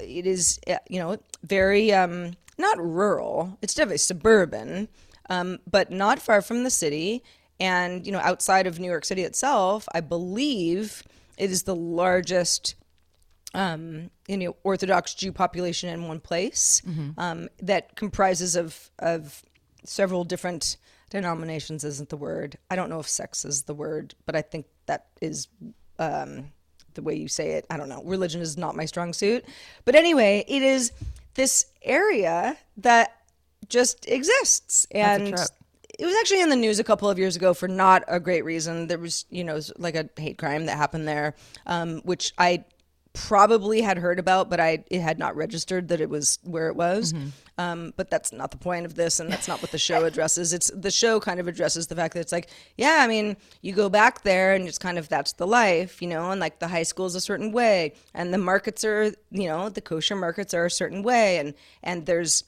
It 0.00 0.26
is 0.26 0.58
uh, 0.66 0.76
you 0.88 0.98
know 0.98 1.18
very 1.42 1.92
um, 1.92 2.32
not 2.56 2.78
rural. 2.78 3.58
It's 3.60 3.74
definitely 3.74 3.98
suburban, 3.98 4.88
um, 5.28 5.58
but 5.70 5.90
not 5.90 6.18
far 6.18 6.40
from 6.40 6.64
the 6.64 6.70
city. 6.70 7.22
And 7.60 8.06
you 8.06 8.12
know, 8.12 8.20
outside 8.20 8.66
of 8.66 8.78
New 8.78 8.88
York 8.88 9.04
City 9.04 9.22
itself, 9.22 9.86
I 9.92 10.00
believe 10.00 11.02
it 11.36 11.50
is 11.50 11.64
the 11.64 11.76
largest 11.76 12.75
um, 13.56 14.10
you 14.28 14.36
know, 14.36 14.54
Orthodox 14.62 15.14
Jew 15.14 15.32
population 15.32 15.88
in 15.88 16.06
one 16.06 16.20
place 16.20 16.82
um, 17.16 17.48
that 17.60 17.96
comprises 17.96 18.54
of 18.54 18.90
of 18.98 19.42
several 19.82 20.24
different 20.24 20.76
denominations. 21.10 21.82
Isn't 21.82 22.10
the 22.10 22.18
word? 22.18 22.58
I 22.70 22.76
don't 22.76 22.90
know 22.90 23.00
if 23.00 23.08
sex 23.08 23.44
is 23.44 23.62
the 23.62 23.74
word, 23.74 24.14
but 24.26 24.36
I 24.36 24.42
think 24.42 24.66
that 24.84 25.06
is 25.22 25.48
um, 25.98 26.52
the 26.92 27.02
way 27.02 27.14
you 27.14 27.28
say 27.28 27.52
it. 27.52 27.66
I 27.70 27.78
don't 27.78 27.88
know. 27.88 28.02
Religion 28.04 28.42
is 28.42 28.58
not 28.58 28.76
my 28.76 28.84
strong 28.84 29.14
suit, 29.14 29.44
but 29.86 29.94
anyway, 29.94 30.44
it 30.46 30.62
is 30.62 30.92
this 31.34 31.66
area 31.82 32.58
that 32.76 33.22
just 33.68 34.06
exists 34.06 34.86
and. 34.92 35.34
It 35.98 36.04
was 36.04 36.14
actually 36.20 36.42
in 36.42 36.50
the 36.50 36.56
news 36.56 36.78
a 36.78 36.84
couple 36.84 37.08
of 37.08 37.18
years 37.18 37.36
ago 37.36 37.54
for 37.54 37.68
not 37.68 38.04
a 38.06 38.20
great 38.20 38.44
reason. 38.44 38.86
There 38.86 38.98
was, 38.98 39.24
you 39.30 39.42
know, 39.42 39.58
like 39.78 39.94
a 39.94 40.06
hate 40.18 40.36
crime 40.36 40.66
that 40.66 40.76
happened 40.76 41.08
there, 41.08 41.34
um, 41.64 42.02
which 42.04 42.34
I 42.36 42.66
probably 43.16 43.80
had 43.80 43.98
heard 43.98 44.18
about, 44.18 44.48
but 44.50 44.60
I 44.60 44.84
it 44.90 45.00
had 45.00 45.18
not 45.18 45.34
registered 45.34 45.88
that 45.88 46.00
it 46.00 46.10
was 46.10 46.38
where 46.44 46.68
it 46.68 46.76
was. 46.76 47.14
Um, 47.58 47.94
but 47.96 48.10
that's 48.10 48.32
not 48.32 48.50
the 48.50 48.58
point 48.58 48.84
of 48.84 48.94
this, 48.94 49.18
and 49.18 49.32
that's 49.32 49.48
not 49.48 49.62
what 49.62 49.70
the 49.70 49.78
show 49.78 50.04
addresses. 50.04 50.52
It's 50.52 50.70
the 50.74 50.90
show 50.90 51.18
kind 51.18 51.40
of 51.40 51.48
addresses 51.48 51.86
the 51.86 51.96
fact 51.96 52.12
that 52.14 52.20
it's 52.20 52.32
like, 52.32 52.50
yeah, 52.76 52.98
I 53.00 53.06
mean, 53.06 53.36
you 53.62 53.72
go 53.72 53.88
back 53.88 54.22
there, 54.22 54.54
and 54.54 54.68
it's 54.68 54.78
kind 54.78 54.98
of 54.98 55.08
that's 55.08 55.32
the 55.32 55.46
life, 55.46 56.02
you 56.02 56.08
know, 56.08 56.30
and 56.30 56.40
like 56.40 56.58
the 56.58 56.68
high 56.68 56.82
school 56.82 57.06
is 57.06 57.14
a 57.14 57.20
certain 57.20 57.52
way, 57.52 57.94
and 58.12 58.32
the 58.32 58.38
markets 58.38 58.84
are, 58.84 59.14
you 59.30 59.48
know, 59.48 59.70
the 59.70 59.80
kosher 59.80 60.16
markets 60.16 60.52
are 60.52 60.66
a 60.66 60.70
certain 60.70 61.02
way, 61.02 61.38
and 61.38 61.54
and 61.82 62.04
there's 62.04 62.44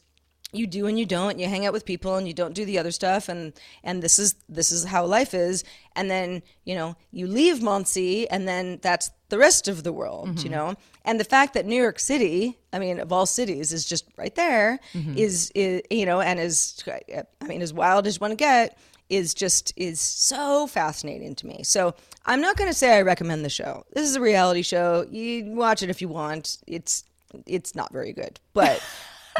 you 0.52 0.66
do 0.66 0.86
and 0.86 0.98
you 0.98 1.04
don't 1.04 1.38
you 1.38 1.46
hang 1.46 1.66
out 1.66 1.72
with 1.72 1.84
people 1.84 2.16
and 2.16 2.26
you 2.26 2.32
don't 2.32 2.54
do 2.54 2.64
the 2.64 2.78
other 2.78 2.90
stuff 2.90 3.28
and 3.28 3.52
and 3.84 4.02
this 4.02 4.18
is 4.18 4.34
this 4.48 4.72
is 4.72 4.84
how 4.84 5.04
life 5.04 5.34
is 5.34 5.62
and 5.94 6.10
then 6.10 6.42
you 6.64 6.74
know 6.74 6.96
you 7.10 7.26
leave 7.26 7.62
Monsey 7.62 8.28
and 8.30 8.48
then 8.48 8.78
that's 8.80 9.10
the 9.28 9.38
rest 9.38 9.68
of 9.68 9.82
the 9.82 9.92
world 9.92 10.28
you 10.28 10.34
mm-hmm. 10.34 10.50
know 10.50 10.74
and 11.04 11.20
the 11.20 11.24
fact 11.24 11.52
that 11.54 11.66
New 11.66 11.80
York 11.80 11.98
City 11.98 12.58
I 12.72 12.78
mean 12.78 12.98
of 12.98 13.12
all 13.12 13.26
cities 13.26 13.72
is 13.72 13.84
just 13.84 14.04
right 14.16 14.34
there 14.34 14.80
mm-hmm. 14.94 15.18
is 15.18 15.52
is 15.54 15.82
you 15.90 16.06
know 16.06 16.20
and 16.20 16.40
is 16.40 16.82
I 17.06 17.46
mean 17.46 17.60
as 17.60 17.74
wild 17.74 18.06
as 18.06 18.16
you 18.16 18.20
want 18.20 18.32
to 18.32 18.36
get 18.36 18.78
is 19.10 19.34
just 19.34 19.72
is 19.76 20.00
so 20.00 20.66
fascinating 20.66 21.34
to 21.36 21.46
me. 21.46 21.62
So 21.62 21.94
I'm 22.26 22.40
not 22.40 22.56
going 22.56 22.70
to 22.70 22.76
say 22.76 22.96
I 22.96 23.02
recommend 23.02 23.44
the 23.44 23.50
show. 23.50 23.84
This 23.94 24.08
is 24.08 24.16
a 24.16 24.20
reality 24.20 24.62
show. 24.62 25.06
You 25.10 25.52
watch 25.52 25.82
it 25.82 25.88
if 25.90 26.02
you 26.02 26.08
want. 26.08 26.58
It's 26.66 27.04
it's 27.46 27.74
not 27.74 27.92
very 27.92 28.12
good, 28.12 28.38
but 28.52 28.82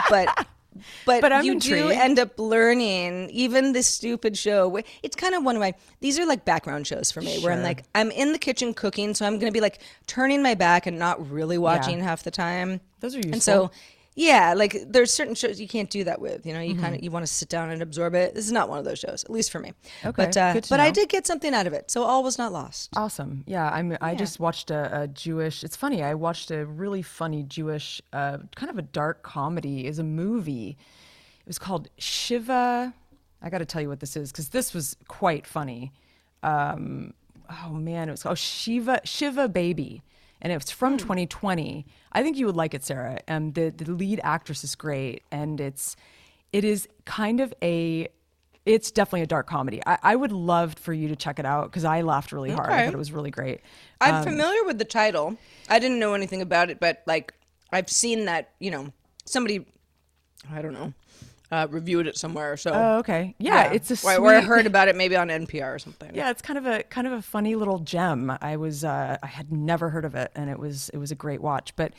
but 0.09 0.47
but, 1.07 1.21
But 1.21 1.45
you 1.45 1.59
do 1.59 1.89
end 1.89 2.19
up 2.19 2.39
learning 2.39 3.31
even 3.31 3.73
this 3.73 3.87
stupid 3.87 4.37
show 4.37 4.79
it's 5.03 5.17
kind 5.17 5.35
of 5.35 5.45
one 5.45 5.57
of 5.57 5.61
my 5.61 5.75
these 6.01 6.19
are 6.19 6.27
like 6.27 6.45
background 6.45 6.87
shows 6.87 7.11
for 7.11 7.21
me 7.21 7.43
where 7.43 7.53
i'm 7.53 7.63
like 7.63 7.85
i'm 7.95 8.11
in 8.11 8.33
the 8.33 8.39
kitchen 8.39 8.75
cooking 8.75 9.15
so 9.15 9.27
i'm 9.27 9.39
gonna 9.39 9.53
be 9.53 9.61
like 9.61 9.81
turning 10.07 10.43
my 10.43 10.55
back 10.55 10.87
and 10.87 10.99
not 10.99 11.31
really 11.31 11.59
watching 11.59 12.01
half 12.01 12.23
the 12.23 12.31
time. 12.31 12.81
Those 13.01 13.15
are 13.15 13.21
and 13.21 13.43
so 13.43 13.63
useful. 13.63 13.73
Yeah 14.19 14.53
like 14.55 14.77
there's 14.89 15.13
certain 15.13 15.35
shows 15.35 15.61
you 15.61 15.69
can't 15.69 15.91
do 15.91 16.03
that 16.05 16.21
with 16.21 16.45
you 16.45 16.53
know 16.53 16.61
you 16.61 16.75
Mm-hmm. 16.75 16.83
kind 16.83 16.95
of 16.97 17.03
you 17.05 17.11
want 17.11 17.25
to 17.25 17.33
sit 17.33 17.49
down 17.49 17.71
and 17.71 17.81
absorb 17.83 18.15
it 18.15 18.35
this 18.35 18.45
is 18.47 18.53
not 18.53 18.69
one 18.69 18.79
of 18.79 18.85
those 18.85 18.99
shows 18.99 19.23
at 19.25 19.31
least 19.31 19.51
for 19.51 19.61
me 19.61 19.73
Okay, 20.05 20.25
but 20.25 20.37
uh, 20.37 20.61
but 20.69 20.81
i 20.81 20.91
did 20.91 21.09
get 21.09 21.27
something 21.27 21.55
out 21.55 21.67
of 21.67 21.73
it 21.73 21.91
so 21.91 22.03
all 22.03 22.23
was 22.23 22.37
not 22.37 22.53
lost 22.53 22.91
Awesome. 22.97 23.45
Yeah, 23.47 23.69
I'm. 23.71 23.97
I 24.01 24.15
just 24.15 24.41
watched 24.41 24.71
a, 24.71 25.03
a 25.03 25.09
Jewish. 25.09 25.63
It's 25.63 25.77
funny. 25.77 26.03
I 26.03 26.15
watched 26.15 26.51
a 26.51 26.67
really 26.67 27.03
funny 27.03 27.43
Jewish, 27.45 28.03
uh, 28.13 28.39
kind 28.57 28.71
of 28.71 28.79
a 28.79 28.83
dark 28.83 29.23
comedy. 29.23 29.87
Is 29.87 29.99
a 29.99 30.05
movie. 30.05 30.77
It 31.41 31.47
was 31.47 31.59
called 31.59 31.89
Shiva. 31.99 32.93
I 33.41 33.51
got 33.51 33.59
to 33.59 33.65
tell 33.67 33.81
you 33.81 33.89
what 33.89 34.01
this 34.01 34.17
is 34.17 34.33
because 34.33 34.49
this 34.49 34.75
was 34.75 34.97
quite 35.07 35.47
funny. 35.47 35.93
Um, 36.43 37.15
oh 37.65 37.71
man, 37.71 38.09
it 38.09 38.11
was 38.13 38.23
called 38.25 38.39
Shiva 38.39 39.01
Shiva 39.05 39.49
Baby, 39.49 40.03
and 40.41 40.53
it's 40.53 40.71
from 40.71 40.97
2020. 40.99 41.87
I 42.13 42.23
think 42.23 42.37
you 42.37 42.47
would 42.47 42.57
like 42.57 42.75
it, 42.75 42.85
Sarah. 42.85 43.19
Um, 43.29 43.53
the 43.53 43.71
the 43.71 43.91
lead 43.93 44.21
actress 44.23 44.65
is 44.65 44.75
great, 44.75 45.23
and 45.31 45.61
it's 45.61 45.97
it 46.53 46.65
is 46.65 46.89
kind 47.05 47.41
of 47.41 47.53
a 47.63 48.09
it's 48.67 48.91
definitely 48.91 49.23
a 49.23 49.27
dark 49.27 49.47
comedy. 49.47 49.81
I, 49.87 49.99
I 50.03 50.17
would 50.17 50.33
love 50.33 50.75
for 50.75 50.93
you 50.93 51.09
to 51.09 51.17
check 51.17 51.39
it 51.39 51.47
out 51.47 51.71
because 51.71 51.85
I 51.85 52.03
laughed 52.03 52.33
really 52.33 52.51
hard. 52.51 52.69
I 52.71 52.85
thought 52.85 52.95
it 52.95 52.99
was 52.99 53.13
really 53.13 53.31
great. 53.31 53.61
i'm 54.01 54.17
Um, 54.17 54.25
familiar 54.25 54.63
with 54.65 54.79
the 54.79 54.85
title 54.85 55.37
i 55.71 55.79
didn't 55.79 55.99
know 55.99 56.13
anything 56.15 56.41
about 56.43 56.69
it 56.71 56.79
but 56.79 57.03
like 57.07 57.33
i've 57.73 57.89
seen 57.91 58.27
that 58.27 58.51
you 58.61 58.71
know 58.71 58.93
somebody 59.25 59.67
i 60.53 60.61
don't 60.63 60.75
know 60.75 60.93
uh, 61.51 61.67
reviewed 61.71 62.07
it 62.07 62.17
somewhere 62.17 62.57
so 62.57 62.73
Oh, 62.75 62.99
okay. 62.99 63.35
Yeah, 63.39 63.73
it's 63.73 64.05
a 64.05 64.07
or, 64.07 64.19
or 64.19 64.35
I 64.35 64.41
heard 64.41 64.67
about 64.67 64.89
it 64.89 64.97
maybe 64.97 65.17
on 65.17 65.29
NPR 65.29 65.75
or 65.75 65.79
something. 65.79 66.15
Yeah, 66.15 66.31
it's 66.31 66.43
kind 66.43 66.59
of 66.59 66.67
a 66.67 66.83
kind 66.85 67.07
of 67.07 67.13
a 67.13 67.23
funny 67.23 67.55
little 67.55 67.79
gem. 67.79 68.37
I 68.41 68.57
was 68.57 68.85
uh, 68.85 69.17
I 69.23 69.27
had 69.27 69.53
never 69.53 69.91
heard 69.91 70.05
of 70.05 70.15
it, 70.15 70.31
and 70.35 70.51
it 70.51 70.59
was 70.59 70.91
it 70.91 70.99
was 70.99 71.11
a 71.11 71.15
great 71.15 71.41
watch. 71.41 71.75
But 71.77 71.95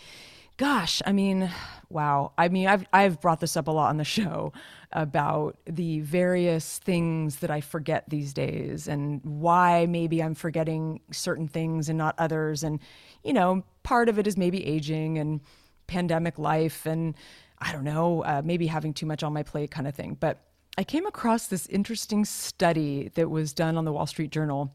gosh, 0.58 1.02
I 1.06 1.14
mean, 1.14 1.50
wow. 1.90 2.34
I 2.38 2.50
mean, 2.50 2.68
I've 2.68 2.86
I've 2.94 3.20
brought 3.22 3.40
this 3.40 3.58
up 3.58 3.68
a 3.68 3.72
lot 3.72 3.90
on 3.90 3.98
the 3.98 4.04
show 4.18 4.54
about 4.92 5.58
the 5.66 6.00
various 6.02 6.80
things 6.80 7.38
that 7.38 7.50
I 7.50 7.62
forget 7.62 8.04
these 8.08 8.34
days, 8.34 8.88
and 8.88 9.22
why 9.24 9.88
maybe 9.88 10.22
I'm 10.22 10.36
forgetting 10.36 11.02
certain 11.12 11.48
things 11.48 11.90
and 11.90 11.98
not 11.98 12.14
others. 12.20 12.64
And 12.64 12.80
you 13.24 13.34
know, 13.34 13.64
part 13.82 14.10
of 14.10 14.20
it 14.20 14.28
is 14.28 14.38
maybe 14.38 14.64
aging 14.66 15.18
and 15.18 15.42
pandemic 15.88 16.38
life, 16.38 16.86
and 16.86 17.16
I 17.62 17.72
don't 17.72 17.84
know, 17.84 18.24
uh, 18.24 18.42
maybe 18.44 18.68
having 18.68 18.94
too 18.94 19.06
much 19.06 19.24
on 19.24 19.34
my 19.34 19.44
plate, 19.44 19.72
kind 19.72 19.88
of 19.88 19.96
thing. 19.96 20.16
But 20.20 20.40
I 20.78 20.84
came 20.84 21.06
across 21.06 21.48
this 21.48 21.68
interesting 21.68 22.24
study 22.26 23.12
that 23.16 23.30
was 23.30 23.54
done 23.54 23.78
on 23.78 23.86
the 23.86 23.92
Wall 23.92 24.06
Street 24.06 24.32
Journal 24.32 24.74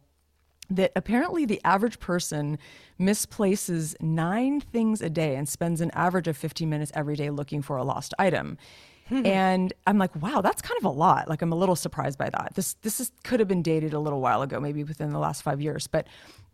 that 0.71 0.93
apparently 0.97 1.45
the 1.45 1.61
average 1.65 1.99
person 1.99 2.59
misplaces 2.99 3.95
nine 4.01 4.61
things 4.61 5.03
a 5.03 5.11
day 5.11 5.37
and 5.37 5.49
spends 5.49 5.81
an 5.81 5.91
average 5.93 6.29
of 6.29 6.37
15 6.37 6.69
minutes 6.69 6.91
every 6.95 7.17
day 7.17 7.31
looking 7.31 7.63
for 7.63 7.77
a 7.77 7.85
lost 7.85 8.15
item. 8.19 8.57
and 9.11 9.73
I'm 9.87 9.99
like, 9.99 10.15
wow, 10.23 10.41
that's 10.41 10.63
kind 10.63 10.79
of 10.79 10.85
a 10.85 10.91
lot. 10.91 11.29
Like 11.29 11.43
I'm 11.43 11.53
a 11.53 11.57
little 11.57 11.77
surprised 11.77 12.19
by 12.19 12.31
that. 12.31 12.53
This 12.55 12.75
this 12.83 13.01
is, 13.01 13.13
could 13.23 13.39
have 13.39 13.49
been 13.49 13.63
dated 13.63 13.93
a 13.93 13.99
little 13.99 14.21
while 14.21 14.41
ago, 14.41 14.59
maybe 14.61 14.83
within 14.83 15.11
the 15.11 15.19
last 15.19 15.43
five 15.43 15.61
years. 15.61 15.87
But 15.87 16.07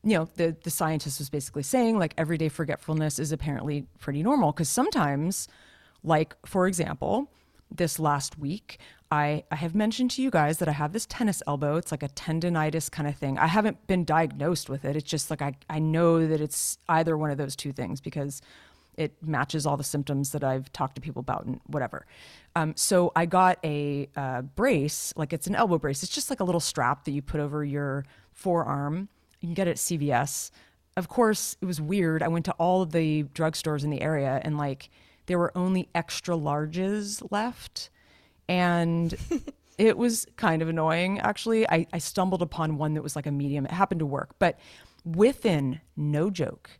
you 0.02 0.16
know, 0.16 0.28
the 0.34 0.56
the 0.64 0.70
scientist 0.70 1.20
was 1.20 1.30
basically 1.30 1.62
saying 1.62 1.98
like 1.98 2.12
everyday 2.18 2.48
forgetfulness 2.48 3.20
is 3.20 3.30
apparently 3.30 3.86
pretty 4.00 4.22
normal 4.24 4.50
because 4.50 4.68
sometimes, 4.68 5.46
like 6.02 6.34
for 6.46 6.66
example, 6.66 7.30
this 7.70 7.98
last 7.98 8.38
week, 8.38 8.78
I, 9.10 9.44
I 9.50 9.56
have 9.56 9.74
mentioned 9.74 10.12
to 10.12 10.22
you 10.22 10.30
guys 10.30 10.58
that 10.58 10.68
I 10.68 10.72
have 10.72 10.92
this 10.92 11.06
tennis 11.06 11.42
elbow. 11.46 11.76
It's 11.76 11.90
like 11.90 12.02
a 12.02 12.08
tendonitis 12.08 12.90
kind 12.90 13.08
of 13.08 13.16
thing. 13.16 13.38
I 13.38 13.46
haven't 13.46 13.86
been 13.86 14.04
diagnosed 14.04 14.68
with 14.68 14.84
it. 14.84 14.96
It's 14.96 15.08
just 15.08 15.30
like 15.30 15.42
I, 15.42 15.54
I 15.68 15.78
know 15.78 16.26
that 16.26 16.40
it's 16.40 16.78
either 16.88 17.16
one 17.16 17.30
of 17.30 17.38
those 17.38 17.56
two 17.56 17.72
things 17.72 18.00
because 18.00 18.40
it 18.96 19.14
matches 19.22 19.66
all 19.66 19.76
the 19.76 19.84
symptoms 19.84 20.30
that 20.32 20.44
I've 20.44 20.72
talked 20.72 20.94
to 20.96 21.00
people 21.00 21.20
about 21.20 21.44
and 21.44 21.60
whatever. 21.66 22.06
Um, 22.54 22.74
so 22.76 23.12
I 23.16 23.26
got 23.26 23.58
a 23.64 24.08
uh, 24.16 24.42
brace, 24.42 25.12
like 25.16 25.32
it's 25.32 25.46
an 25.46 25.54
elbow 25.54 25.78
brace. 25.78 26.02
It's 26.02 26.12
just 26.12 26.30
like 26.30 26.40
a 26.40 26.44
little 26.44 26.60
strap 26.60 27.04
that 27.04 27.12
you 27.12 27.22
put 27.22 27.40
over 27.40 27.64
your 27.64 28.04
forearm. 28.32 29.08
You 29.40 29.48
can 29.48 29.54
get 29.54 29.68
it 29.68 29.72
at 29.72 29.76
CVS. 29.76 30.50
Of 30.96 31.08
course, 31.08 31.56
it 31.60 31.64
was 31.64 31.80
weird. 31.80 32.22
I 32.22 32.28
went 32.28 32.44
to 32.44 32.52
all 32.52 32.82
of 32.82 32.92
the 32.92 33.24
drugstores 33.24 33.84
in 33.84 33.90
the 33.90 34.02
area 34.02 34.40
and 34.44 34.58
like 34.58 34.90
there 35.30 35.38
were 35.38 35.56
only 35.56 35.88
extra 35.94 36.34
larges 36.34 37.24
left. 37.30 37.88
And 38.48 39.14
it 39.78 39.96
was 39.96 40.26
kind 40.34 40.60
of 40.60 40.68
annoying, 40.68 41.20
actually. 41.20 41.70
I, 41.70 41.86
I 41.92 41.98
stumbled 41.98 42.42
upon 42.42 42.78
one 42.78 42.94
that 42.94 43.02
was 43.02 43.14
like 43.14 43.26
a 43.26 43.30
medium. 43.30 43.64
It 43.64 43.70
happened 43.70 44.00
to 44.00 44.06
work. 44.06 44.34
But 44.40 44.58
within, 45.04 45.82
no 45.96 46.30
joke, 46.30 46.70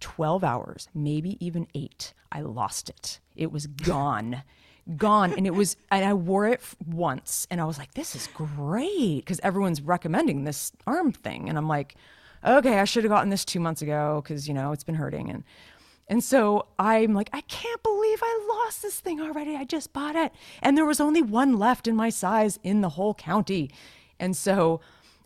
12 0.00 0.42
hours, 0.42 0.88
maybe 0.94 1.36
even 1.44 1.66
eight, 1.74 2.14
I 2.32 2.40
lost 2.40 2.88
it. 2.88 3.20
It 3.36 3.52
was 3.52 3.66
gone. 3.66 4.42
gone 4.96 5.34
and 5.36 5.46
it 5.46 5.52
was 5.54 5.76
and 5.90 6.02
i 6.02 6.14
wore 6.14 6.48
it 6.48 6.62
once 6.86 7.46
and 7.50 7.60
i 7.60 7.64
was 7.66 7.76
like 7.76 7.92
this 7.92 8.16
is 8.16 8.26
great 8.28 9.16
because 9.18 9.38
everyone's 9.42 9.82
recommending 9.82 10.44
this 10.44 10.72
arm 10.86 11.12
thing 11.12 11.46
and 11.46 11.58
i'm 11.58 11.68
like 11.68 11.94
okay 12.42 12.78
i 12.78 12.84
should 12.84 13.04
have 13.04 13.10
gotten 13.10 13.28
this 13.28 13.44
two 13.44 13.60
months 13.60 13.82
ago 13.82 14.22
because 14.24 14.48
you 14.48 14.54
know 14.54 14.72
it's 14.72 14.84
been 14.84 14.94
hurting 14.94 15.28
and 15.28 15.44
and 16.08 16.24
so 16.24 16.66
I'm 16.78 17.12
like, 17.12 17.28
I 17.32 17.42
can't 17.42 17.82
believe 17.82 18.18
I 18.22 18.46
lost 18.48 18.82
this 18.82 18.98
thing 18.98 19.20
already. 19.20 19.56
I 19.56 19.64
just 19.64 19.92
bought 19.92 20.16
it. 20.16 20.32
And 20.62 20.76
there 20.76 20.86
was 20.86 21.00
only 21.00 21.20
one 21.20 21.58
left 21.58 21.86
in 21.86 21.94
my 21.94 22.08
size 22.08 22.58
in 22.62 22.80
the 22.80 22.88
whole 22.90 23.14
county. 23.14 23.70
And 24.18 24.36
so 24.36 24.80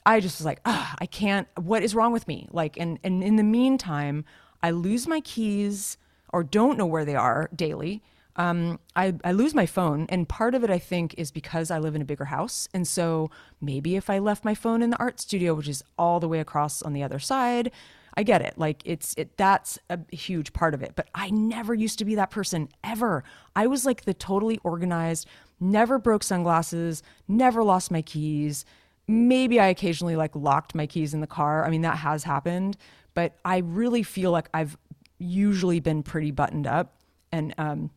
I 0.05 0.18
just 0.18 0.41
was 0.41 0.45
like, 0.45 0.61
I 0.64 1.07
can't, 1.11 1.47
what 1.57 1.85
is 1.85 1.95
wrong 1.95 2.12
with 2.12 2.26
me? 2.26 2.49
Like, 2.51 2.76
and, 2.78 2.99
and 3.05 3.22
in 3.22 3.37
the 3.37 3.45
meantime, 3.45 4.24
I 4.62 4.72
lose 4.72 5.07
my 5.07 5.20
keys 5.20 5.99
or 6.33 6.43
don't 6.43 6.76
know 6.76 6.87
where 6.87 7.05
they 7.05 7.14
are 7.14 7.49
daily. 7.55 8.03
Um, 8.35 8.80
I, 8.97 9.14
I 9.22 9.33
lose 9.33 9.55
my 9.55 9.66
phone. 9.66 10.07
And 10.09 10.28
part 10.28 10.55
of 10.55 10.64
it, 10.64 10.70
I 10.70 10.78
think, 10.78 11.14
is 11.16 11.30
because 11.30 11.70
I 11.70 11.78
live 11.78 11.95
in 11.95 12.03
a 12.03 12.07
bigger 12.07 12.24
house. 12.24 12.68
And 12.74 12.89
so 12.89 13.30
maybe 13.61 13.95
if 13.95 14.11
I 14.11 14.18
left 14.18 14.45
my 14.45 14.55
phone 14.55 14.83
in 14.83 14.91
the 14.91 14.99
art 14.99 15.20
studio, 15.20 15.55
which 15.55 15.68
is 15.68 15.85
all 15.97 16.18
the 16.18 16.28
way 16.28 16.41
across 16.41 16.83
on 16.83 16.93
the 16.93 17.03
other 17.03 17.18
side, 17.20 17.70
I 18.15 18.23
get 18.23 18.43
it. 18.43 18.55
Like 18.59 18.83
it's 18.85 19.15
it 19.17 19.37
that's 19.37 19.79
a 19.89 19.99
huge 20.15 20.53
part 20.53 20.75
of 20.75 20.83
it. 20.83 20.93
But 20.95 21.09
I 21.15 21.31
never 21.31 21.75
used 21.75 21.99
to 22.01 22.05
be 22.05 22.15
that 22.17 22.31
person 22.31 22.69
ever. 22.85 23.25
I 23.57 23.67
was 23.67 23.87
like 23.87 24.05
the 24.05 24.15
totally 24.15 24.59
organized, 24.65 25.27
never 25.61 25.99
broke 25.99 26.23
sunglasses, 26.23 27.03
never 27.27 27.65
lost 27.65 27.91
my 27.91 28.03
keys. 28.03 28.65
Maybe 29.09 29.59
I 29.59 29.67
occasionally 29.67 30.17
like 30.17 30.37
locked 30.37 30.75
my 30.75 30.87
keys 30.87 31.15
in 31.15 31.21
the 31.21 31.27
car. 31.27 31.65
I 31.65 31.71
mean 31.71 31.83
that 31.83 31.99
has 31.99 32.25
happened, 32.25 32.77
but 33.15 33.37
I 33.45 33.59
really 33.59 34.03
feel 34.03 34.31
like 34.31 34.49
I've 34.53 34.77
usually 35.19 35.81
been 35.81 36.03
pretty 36.03 36.33
buttoned 36.33 36.67
up 36.67 36.97
and 37.31 37.55
um, 37.57 37.91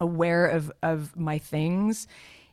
aware 0.00 0.46
of 0.46 0.72
of 0.82 1.16
my 1.16 1.38
things. 1.38 2.06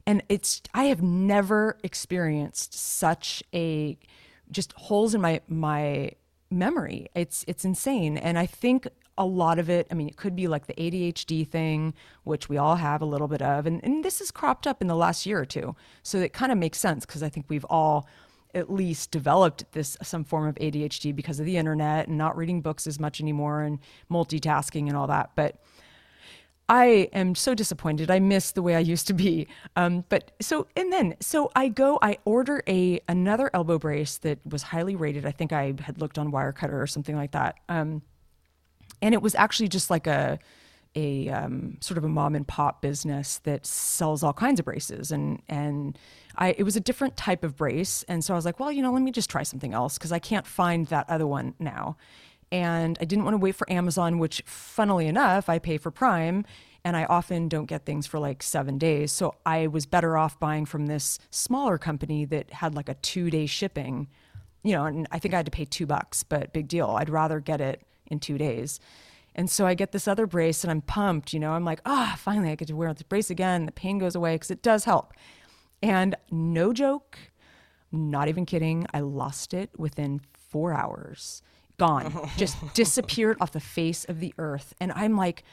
And 0.06 0.24
it's 0.28 0.62
I 0.74 0.86
have 0.86 1.02
never 1.02 1.78
experienced 1.84 2.74
such 2.74 3.44
a 3.54 3.98
just 4.52 4.74
holes 4.74 5.14
in 5.14 5.22
my 5.22 5.42
my 5.48 6.12
memory. 6.52 7.08
It's 7.16 7.46
it's 7.48 7.66
insane, 7.66 8.18
and 8.18 8.38
I 8.38 8.46
think 8.46 8.88
a 9.18 9.26
lot 9.26 9.60
of 9.60 9.70
it. 9.70 9.88
I 9.92 9.94
mean, 9.94 10.08
it 10.08 10.18
could 10.18 10.36
be 10.36 10.48
like 10.48 10.68
the 10.68 10.74
ADHD 10.74 11.48
thing, 11.48 11.94
which 12.24 12.50
we 12.50 12.58
all 12.58 12.76
have 12.76 13.02
a 13.02 13.06
little 13.06 13.28
bit 13.28 13.42
of, 13.42 13.66
and 13.66 13.84
and 13.84 14.04
this 14.04 14.20
has 14.20 14.32
cropped 14.32 14.66
up 14.66 14.82
in 14.82 14.88
the 14.88 14.96
last 14.96 15.26
year 15.26 15.40
or 15.40 15.46
two. 15.46 15.76
So 16.04 16.18
it 16.20 16.34
kind 16.34 16.52
of 16.52 16.58
makes 16.58 16.80
sense 16.80 17.06
because 17.06 17.24
I 17.24 17.30
think 17.30 17.46
we've 17.50 17.66
all 17.66 18.08
at 18.56 18.72
least 18.72 19.12
developed 19.12 19.72
this 19.74 19.96
some 20.02 20.24
form 20.24 20.48
of 20.48 20.56
ADHD 20.56 21.16
because 21.16 21.40
of 21.40 21.46
the 21.46 21.58
internet 21.58 22.08
and 22.08 22.18
not 22.18 22.36
reading 22.36 22.62
books 22.62 22.88
as 22.88 23.00
much 23.00 23.22
anymore 23.22 23.62
and 23.62 23.80
multitasking 24.10 24.88
and 24.88 24.98
all 24.98 25.08
that. 25.08 25.32
But 25.36 25.62
I 26.70 27.10
am 27.14 27.34
so 27.34 27.56
disappointed. 27.56 28.12
I 28.12 28.20
miss 28.20 28.52
the 28.52 28.62
way 28.62 28.76
I 28.76 28.80
used 28.80 29.08
to 29.08 29.14
be. 29.14 29.48
Um, 29.76 30.06
but 30.08 30.32
so 30.40 30.68
and 30.76 30.94
then 30.94 31.16
so 31.20 31.52
I 31.56 31.68
go. 31.68 31.98
I 32.02 32.20
order 32.26 32.64
a 32.68 33.00
another 33.08 33.50
elbow 33.54 33.80
brace 33.80 34.18
that 34.20 34.40
was 34.46 34.62
highly 34.62 34.96
rated. 34.96 35.26
I 35.26 35.32
think 35.32 35.52
I 35.52 35.74
had 35.82 36.00
looked 36.00 36.20
on 36.20 36.32
Wirecutter 36.32 36.80
or 36.80 36.88
something 36.88 37.16
like 37.16 37.32
that. 37.32 37.56
Um, 37.68 38.04
and 39.02 39.16
it 39.16 39.22
was 39.22 39.34
actually 39.36 39.68
just 39.68 39.90
like 39.90 40.06
a 40.06 40.40
a 40.96 41.30
um, 41.30 41.78
sort 41.82 41.98
of 41.98 42.04
a 42.04 42.08
mom 42.08 42.36
and 42.36 42.48
pop 42.48 42.82
business 42.82 43.40
that 43.40 43.66
sells 43.66 44.24
all 44.24 44.34
kinds 44.34 44.60
of 44.60 44.66
braces 44.66 45.12
and 45.12 45.42
and 45.48 45.98
I 46.36 46.56
it 46.58 46.64
was 46.64 46.76
a 46.76 46.80
different 46.80 47.16
type 47.16 47.44
of 47.44 47.56
brace 47.56 48.04
and 48.08 48.24
so 48.24 48.34
I 48.34 48.36
was 48.36 48.46
like 48.46 48.60
well 48.60 48.72
you 48.72 48.82
know 48.82 48.92
let 48.92 49.04
me 49.04 49.12
just 49.12 49.30
try 49.30 49.44
something 49.44 49.74
else 49.74 49.98
because 49.98 50.12
I 50.12 50.20
can't 50.20 50.48
find 50.48 50.88
that 50.88 51.08
other 51.10 51.28
one 51.28 51.54
now 51.60 51.96
and 52.52 52.98
I 53.00 53.06
didn't 53.06 53.26
want 53.26 53.36
to 53.36 53.40
wait 53.40 53.56
for 53.56 53.72
Amazon, 53.72 54.18
which, 54.18 54.42
funnily 54.46 55.08
enough, 55.08 55.50
I 55.50 55.60
pay 55.60 55.78
for 55.78 55.92
Prime, 55.92 56.46
and 56.84 56.98
I 56.98 57.06
often 57.06 57.48
don't 57.48 57.66
get 57.66 57.86
things 57.86 58.08
for 58.08 58.20
like 58.20 58.42
seven 58.42 58.78
days. 58.78 59.12
So 59.12 59.36
I 59.46 59.68
was 59.68 59.86
better 59.86 60.18
off 60.18 60.40
buying 60.40 60.66
from 60.66 60.88
this 60.88 61.20
smaller 61.30 61.78
company 61.78 62.26
that 62.26 62.52
had 62.54 62.74
like 62.74 62.90
a 62.90 62.96
two 62.96 63.30
day 63.30 63.46
shipping, 63.46 64.08
you 64.64 64.74
know, 64.74 64.86
and 64.86 65.08
I 65.12 65.20
think 65.20 65.34
I 65.34 65.38
had 65.38 65.46
to 65.46 65.52
pay 65.52 65.66
two 65.66 65.86
bucks, 65.86 66.24
but 66.24 66.54
big 66.54 66.68
deal. 66.68 66.90
I'd 66.92 67.10
rather 67.10 67.40
get 67.40 67.62
it 67.62 67.82
in 68.08 68.20
two 68.20 68.38
days. 68.38 68.80
And 69.36 69.50
so 69.50 69.66
I 69.66 69.74
get 69.74 69.92
this 69.92 70.08
other 70.08 70.26
brace 70.26 70.64
and 70.64 70.72
I'm 70.72 70.82
pumped, 70.82 71.34
you 71.34 71.40
know, 71.40 71.52
I'm 71.52 71.66
like, 71.66 71.82
ah, 71.86 72.14
oh, 72.14 72.18
finally 72.18 72.50
I 72.50 72.56
get 72.56 72.70
to 72.70 72.76
wear 72.76 72.92
this 72.94 73.04
brace 73.04 73.30
again. 73.30 73.66
The 73.66 73.72
pain 73.72 74.00
goes 74.00 74.16
away 74.16 74.36
because 74.36 74.52
it 74.52 74.62
does 74.62 74.86
help. 74.86 75.14
And 75.84 76.16
no 76.32 76.74
joke, 76.74 77.18
not 77.92 78.28
even 78.28 78.46
kidding, 78.46 78.86
I 78.94 79.02
lost 79.02 79.54
it 79.54 79.70
within 79.78 80.22
four 80.34 80.74
hours 80.74 81.42
gone, 81.80 82.30
just 82.38 82.58
disappeared 82.76 83.38
off 83.42 83.52
the 83.52 83.60
face 83.60 84.06
of 84.06 84.20
the 84.20 84.34
earth. 84.38 84.76
And 84.80 84.92
I'm 84.92 85.18
like, 85.18 85.44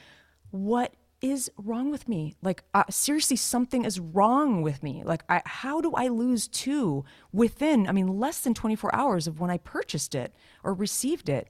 what 0.50 0.94
is 1.22 1.50
wrong 1.56 1.90
with 1.90 2.08
me? 2.08 2.34
Like, 2.42 2.64
uh, 2.74 2.84
seriously, 2.90 3.36
something 3.36 3.84
is 3.84 3.98
wrong 3.98 4.60
with 4.60 4.82
me. 4.82 5.02
Like, 5.04 5.24
I, 5.28 5.40
how 5.46 5.80
do 5.80 5.92
I 5.94 6.08
lose 6.08 6.46
two 6.46 7.04
within, 7.32 7.88
I 7.88 7.92
mean, 7.92 8.18
less 8.18 8.40
than 8.40 8.52
24 8.52 8.94
hours 8.94 9.26
of 9.26 9.40
when 9.40 9.50
I 9.50 9.56
purchased 9.58 10.14
it 10.14 10.34
or 10.62 10.74
received 10.74 11.28
it? 11.28 11.48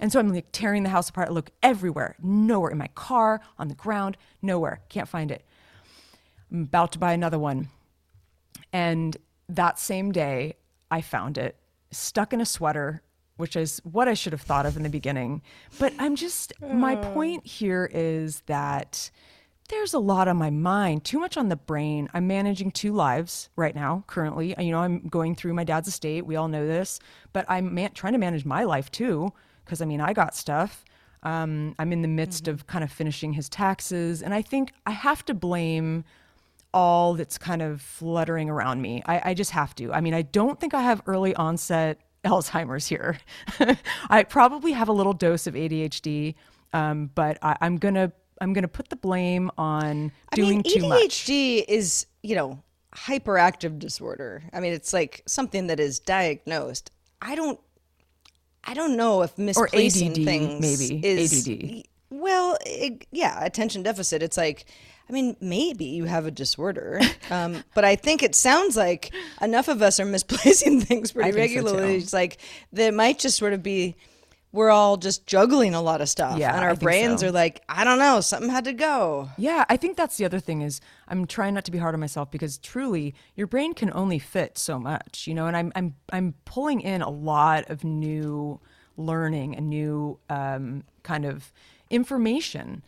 And 0.00 0.10
so 0.10 0.18
I'm 0.18 0.32
like 0.32 0.46
tearing 0.52 0.82
the 0.82 0.88
house 0.88 1.10
apart. 1.10 1.28
I 1.28 1.32
look 1.32 1.50
everywhere, 1.62 2.16
nowhere 2.22 2.70
in 2.70 2.78
my 2.78 2.88
car, 2.88 3.40
on 3.58 3.68
the 3.68 3.74
ground, 3.74 4.16
nowhere. 4.40 4.80
Can't 4.88 5.08
find 5.08 5.30
it. 5.30 5.44
I'm 6.50 6.62
about 6.62 6.92
to 6.92 6.98
buy 6.98 7.12
another 7.12 7.38
one. 7.38 7.68
And 8.72 9.16
that 9.48 9.78
same 9.78 10.10
day, 10.12 10.56
I 10.90 11.02
found 11.02 11.38
it 11.38 11.56
stuck 11.90 12.32
in 12.32 12.40
a 12.40 12.46
sweater 12.46 13.02
which 13.36 13.56
is 13.56 13.80
what 13.84 14.08
I 14.08 14.14
should 14.14 14.32
have 14.32 14.42
thought 14.42 14.66
of 14.66 14.76
in 14.76 14.82
the 14.82 14.88
beginning. 14.88 15.42
But 15.78 15.92
I'm 15.98 16.16
just, 16.16 16.52
my 16.60 16.96
point 16.96 17.46
here 17.46 17.90
is 17.92 18.42
that 18.46 19.10
there's 19.68 19.94
a 19.94 19.98
lot 19.98 20.28
on 20.28 20.36
my 20.36 20.50
mind, 20.50 21.04
too 21.04 21.18
much 21.18 21.36
on 21.36 21.48
the 21.48 21.56
brain. 21.56 22.08
I'm 22.12 22.26
managing 22.26 22.72
two 22.72 22.92
lives 22.92 23.48
right 23.56 23.74
now, 23.74 24.04
currently. 24.06 24.54
You 24.58 24.70
know, 24.70 24.80
I'm 24.80 25.08
going 25.08 25.34
through 25.34 25.54
my 25.54 25.64
dad's 25.64 25.88
estate. 25.88 26.26
We 26.26 26.36
all 26.36 26.48
know 26.48 26.66
this, 26.66 27.00
but 27.32 27.46
I'm 27.48 27.74
man- 27.74 27.92
trying 27.92 28.12
to 28.12 28.18
manage 28.18 28.44
my 28.44 28.64
life 28.64 28.90
too, 28.90 29.32
because 29.64 29.80
I 29.80 29.86
mean, 29.86 30.00
I 30.00 30.12
got 30.12 30.34
stuff. 30.34 30.84
Um, 31.22 31.74
I'm 31.78 31.92
in 31.92 32.02
the 32.02 32.08
midst 32.08 32.44
mm-hmm. 32.44 32.54
of 32.54 32.66
kind 32.66 32.84
of 32.84 32.92
finishing 32.92 33.32
his 33.32 33.48
taxes. 33.48 34.22
And 34.22 34.34
I 34.34 34.42
think 34.42 34.72
I 34.84 34.90
have 34.90 35.24
to 35.26 35.34
blame 35.34 36.04
all 36.74 37.14
that's 37.14 37.38
kind 37.38 37.62
of 37.62 37.80
fluttering 37.80 38.50
around 38.50 38.82
me. 38.82 39.02
I, 39.06 39.30
I 39.30 39.34
just 39.34 39.52
have 39.52 39.74
to. 39.76 39.92
I 39.92 40.00
mean, 40.00 40.14
I 40.14 40.22
don't 40.22 40.58
think 40.58 40.74
I 40.74 40.82
have 40.82 41.02
early 41.06 41.34
onset 41.36 42.00
Alzheimer's 42.24 42.86
here. 42.86 43.18
I 44.10 44.22
probably 44.24 44.72
have 44.72 44.88
a 44.88 44.92
little 44.92 45.12
dose 45.12 45.46
of 45.46 45.54
ADHD, 45.54 46.34
um, 46.72 47.10
but 47.14 47.38
I, 47.42 47.56
am 47.60 47.78
gonna 47.78 48.12
I'm 48.40 48.52
gonna 48.52 48.68
put 48.68 48.88
the 48.88 48.96
blame 48.96 49.50
on 49.58 50.12
doing 50.34 50.48
I 50.48 50.62
mean, 50.62 50.62
too 50.62 50.88
much. 50.88 51.00
ADHD 51.00 51.64
is 51.66 52.06
you 52.22 52.34
know 52.36 52.62
hyperactive 52.94 53.78
disorder. 53.78 54.42
I 54.52 54.60
mean, 54.60 54.72
it's 54.72 54.92
like 54.92 55.22
something 55.26 55.66
that 55.68 55.80
is 55.80 55.98
diagnosed. 55.98 56.90
I 57.20 57.34
don't 57.34 57.58
I 58.64 58.74
don't 58.74 58.96
know 58.96 59.22
if 59.22 59.36
misplacing 59.36 60.08
or 60.08 60.12
ADD, 60.12 60.24
things 60.24 60.60
maybe 60.60 61.06
is 61.06 61.48
ADD. 61.48 61.84
Well, 62.10 62.58
it, 62.66 63.06
yeah, 63.10 63.42
attention 63.44 63.82
deficit. 63.82 64.22
It's 64.22 64.36
like 64.36 64.66
I 65.12 65.14
mean, 65.14 65.36
maybe 65.42 65.84
you 65.84 66.04
have 66.04 66.24
a 66.24 66.30
disorder, 66.30 66.98
um, 67.30 67.62
but 67.74 67.84
I 67.84 67.96
think 67.96 68.22
it 68.22 68.34
sounds 68.34 68.78
like 68.78 69.12
enough 69.42 69.68
of 69.68 69.82
us 69.82 70.00
are 70.00 70.06
misplacing 70.06 70.80
things 70.88 71.12
pretty 71.12 71.32
think 71.32 71.52
so, 71.52 71.64
regularly. 71.66 71.96
it's 71.96 72.14
like 72.14 72.38
that 72.72 72.94
might 72.94 73.18
just 73.18 73.36
sort 73.36 73.52
of 73.52 73.62
be 73.62 73.94
we're 74.52 74.70
all 74.70 74.96
just 74.96 75.26
juggling 75.26 75.74
a 75.74 75.82
lot 75.82 76.00
of 76.00 76.08
stuff, 76.08 76.38
Yeah, 76.38 76.54
and 76.54 76.64
our 76.64 76.74
brains 76.74 77.20
so. 77.20 77.28
are 77.28 77.30
like, 77.30 77.62
I 77.68 77.84
don't 77.84 77.98
know, 77.98 78.20
something 78.22 78.50
had 78.50 78.64
to 78.64 78.72
go. 78.72 79.28
Yeah, 79.36 79.64
I 79.68 79.76
think 79.76 79.96
that's 79.98 80.16
the 80.16 80.24
other 80.24 80.40
thing 80.40 80.62
is 80.62 80.80
I'm 81.08 81.26
trying 81.26 81.52
not 81.54 81.64
to 81.66 81.70
be 81.70 81.78
hard 81.78 81.94
on 81.94 82.00
myself 82.00 82.30
because 82.30 82.56
truly 82.58 83.14
your 83.34 83.46
brain 83.46 83.74
can 83.74 83.90
only 83.94 84.18
fit 84.18 84.56
so 84.56 84.78
much, 84.78 85.26
you 85.26 85.34
know, 85.34 85.46
and 85.46 85.56
I'm 85.56 85.72
I'm 85.74 85.94
I'm 86.10 86.34
pulling 86.46 86.80
in 86.80 87.02
a 87.02 87.10
lot 87.10 87.68
of 87.70 87.84
new 87.84 88.60
learning 88.96 89.56
and 89.56 89.68
new 89.68 90.18
um, 90.30 90.84
kind 91.02 91.26
of 91.26 91.52
information. 91.90 92.82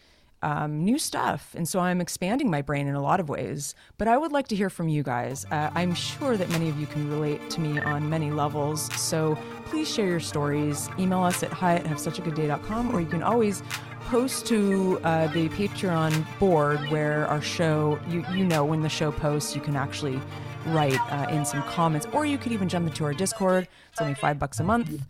Um, 0.45 0.85
new 0.85 0.99
stuff. 0.99 1.55
And 1.57 1.67
so 1.67 1.81
I'm 1.81 2.03
expanding 2.03 2.51
my 2.51 2.61
brain 2.61 2.87
in 2.87 2.95
a 2.95 3.01
lot 3.01 3.19
of 3.19 3.31
ways. 3.31 3.75
But 3.97 4.09
I 4.09 4.19
would 4.19 4.31
like 4.31 4.47
to 4.49 4.55
hear 4.55 4.69
from 4.69 4.91
you 4.91 5.03
guys. 5.03 5.47
Uh, 5.51 5.71
I'm 5.75 5.95
sure 5.95 6.37
that 6.37 6.51
many 6.51 6.69
of 6.69 6.79
you 6.79 6.87
can 6.87 7.09
relate 7.09 7.49
to 7.49 7.61
me 7.63 7.81
on 7.81 8.11
many 8.11 8.31
levels. 8.31 8.93
So 9.01 9.39
please 9.65 9.91
share 9.91 10.07
your 10.07 10.21
stories. 10.21 10.91
Email 10.99 11.23
us 11.23 11.43
at 11.43 11.51
hi 11.51 11.77
at 11.77 11.85
havessuchagoodday.com 11.85 12.95
or 12.95 13.01
you 13.01 13.07
can 13.07 13.23
always 13.23 13.63
post 14.01 14.45
to 14.49 15.01
uh, 15.03 15.29
the 15.29 15.49
Patreon 15.49 16.27
board 16.39 16.79
where 16.91 17.27
our 17.27 17.41
show, 17.41 17.99
you, 18.07 18.23
you 18.35 18.45
know, 18.45 18.67
when 18.67 18.83
the 18.83 18.89
show 18.91 19.11
posts, 19.11 19.55
you 19.55 19.63
can 19.63 19.77
actually 19.77 20.21
write 20.67 20.99
uh, 21.13 21.27
in 21.31 21.45
some 21.45 21.63
comments, 21.65 22.07
or 22.13 22.27
you 22.27 22.39
could 22.39 22.53
even 22.53 22.69
jump 22.69 22.87
into 22.87 23.05
our 23.05 23.15
Discord. 23.15 23.69
It's 23.93 24.01
only 24.01 24.15
five 24.15 24.39
bucks 24.39 24.61
a 24.61 24.65
month 24.65 25.03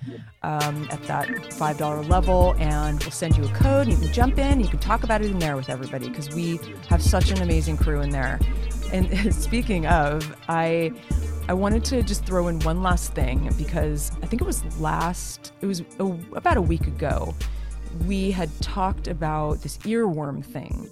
um, 0.43 0.89
at 0.91 1.03
that 1.05 1.53
five 1.55 1.79
dollar 1.79 2.03
level, 2.03 2.55
and 2.59 3.01
we'll 3.01 3.11
send 3.11 3.37
you 3.37 3.45
a 3.45 3.49
code. 3.49 3.89
And 3.89 3.93
you 3.93 4.05
can 4.05 4.13
jump 4.13 4.39
in, 4.39 4.61
you 4.61 4.69
can 4.69 4.79
talk 4.79 5.05
about 5.05 5.23
it 5.23 5.31
in 5.31 5.39
there 5.39 5.57
with 5.57 5.69
everybody 5.69 6.09
because 6.09 6.31
we 6.35 6.59
have 6.89 7.03
such 7.03 7.31
an 7.31 7.43
amazing 7.43 7.77
crew 7.77 8.01
in 8.01 8.11
there. 8.11 8.39
And 8.93 9.35
speaking 9.35 9.87
of, 9.87 10.37
I 10.49 10.93
I 11.47 11.53
wanted 11.53 11.85
to 11.87 12.03
just 12.03 12.25
throw 12.25 12.49
in 12.49 12.59
one 12.61 12.83
last 12.83 13.13
thing 13.13 13.53
because 13.59 14.11
I 14.23 14.27
think 14.27 14.41
it 14.41 14.47
was 14.47 14.65
last, 14.81 15.53
it 15.61 15.67
was 15.67 15.83
a, 15.99 16.05
about 16.33 16.57
a 16.57 16.63
week 16.63 16.87
ago. 16.87 17.35
We 18.07 18.31
had 18.31 18.51
talked 18.63 19.09
about 19.09 19.61
this 19.61 19.77
earworm 19.79 20.43
thing. 20.43 20.89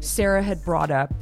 Sarah 0.00 0.42
had 0.42 0.62
brought 0.62 0.90
up 0.90 1.14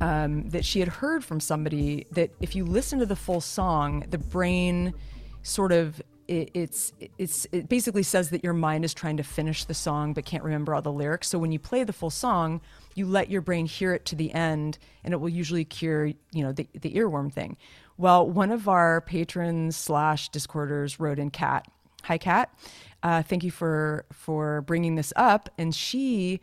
um, 0.00 0.48
that 0.50 0.64
she 0.64 0.80
had 0.80 0.88
heard 0.88 1.24
from 1.24 1.40
somebody 1.40 2.06
that 2.12 2.30
if 2.40 2.54
you 2.54 2.64
listen 2.64 2.98
to 2.98 3.06
the 3.06 3.16
full 3.16 3.40
song, 3.40 4.04
the 4.10 4.18
brain 4.18 4.94
sort 5.42 5.72
of 5.72 6.02
it, 6.26 6.50
it's 6.54 6.92
it's 7.18 7.46
it 7.52 7.68
basically 7.68 8.02
says 8.02 8.30
that 8.30 8.42
your 8.42 8.54
mind 8.54 8.84
is 8.84 8.94
trying 8.94 9.16
to 9.18 9.22
finish 9.22 9.64
the 9.64 9.74
song 9.74 10.14
but 10.14 10.24
can't 10.24 10.42
remember 10.42 10.74
all 10.74 10.82
the 10.82 10.92
lyrics. 10.92 11.28
So 11.28 11.38
when 11.38 11.52
you 11.52 11.58
play 11.58 11.84
the 11.84 11.92
full 11.92 12.10
song, 12.10 12.60
you 12.94 13.06
let 13.06 13.30
your 13.30 13.40
brain 13.40 13.66
hear 13.66 13.92
it 13.92 14.04
to 14.06 14.16
the 14.16 14.32
end, 14.32 14.78
and 15.02 15.12
it 15.12 15.18
will 15.18 15.28
usually 15.28 15.64
cure 15.64 16.06
you 16.06 16.42
know 16.42 16.52
the 16.52 16.66
the 16.72 16.94
earworm 16.94 17.32
thing. 17.32 17.56
Well, 17.96 18.28
one 18.28 18.50
of 18.50 18.68
our 18.68 19.00
patrons 19.02 19.76
slash 19.76 20.28
discorders 20.30 20.98
wrote 20.98 21.18
in 21.18 21.30
Kat. 21.30 21.66
Hi, 22.04 22.18
cat. 22.18 22.54
Uh, 23.02 23.22
thank 23.22 23.44
you 23.44 23.50
for 23.50 24.06
for 24.12 24.62
bringing 24.62 24.94
this 24.94 25.12
up, 25.16 25.50
and 25.58 25.74
she 25.74 26.40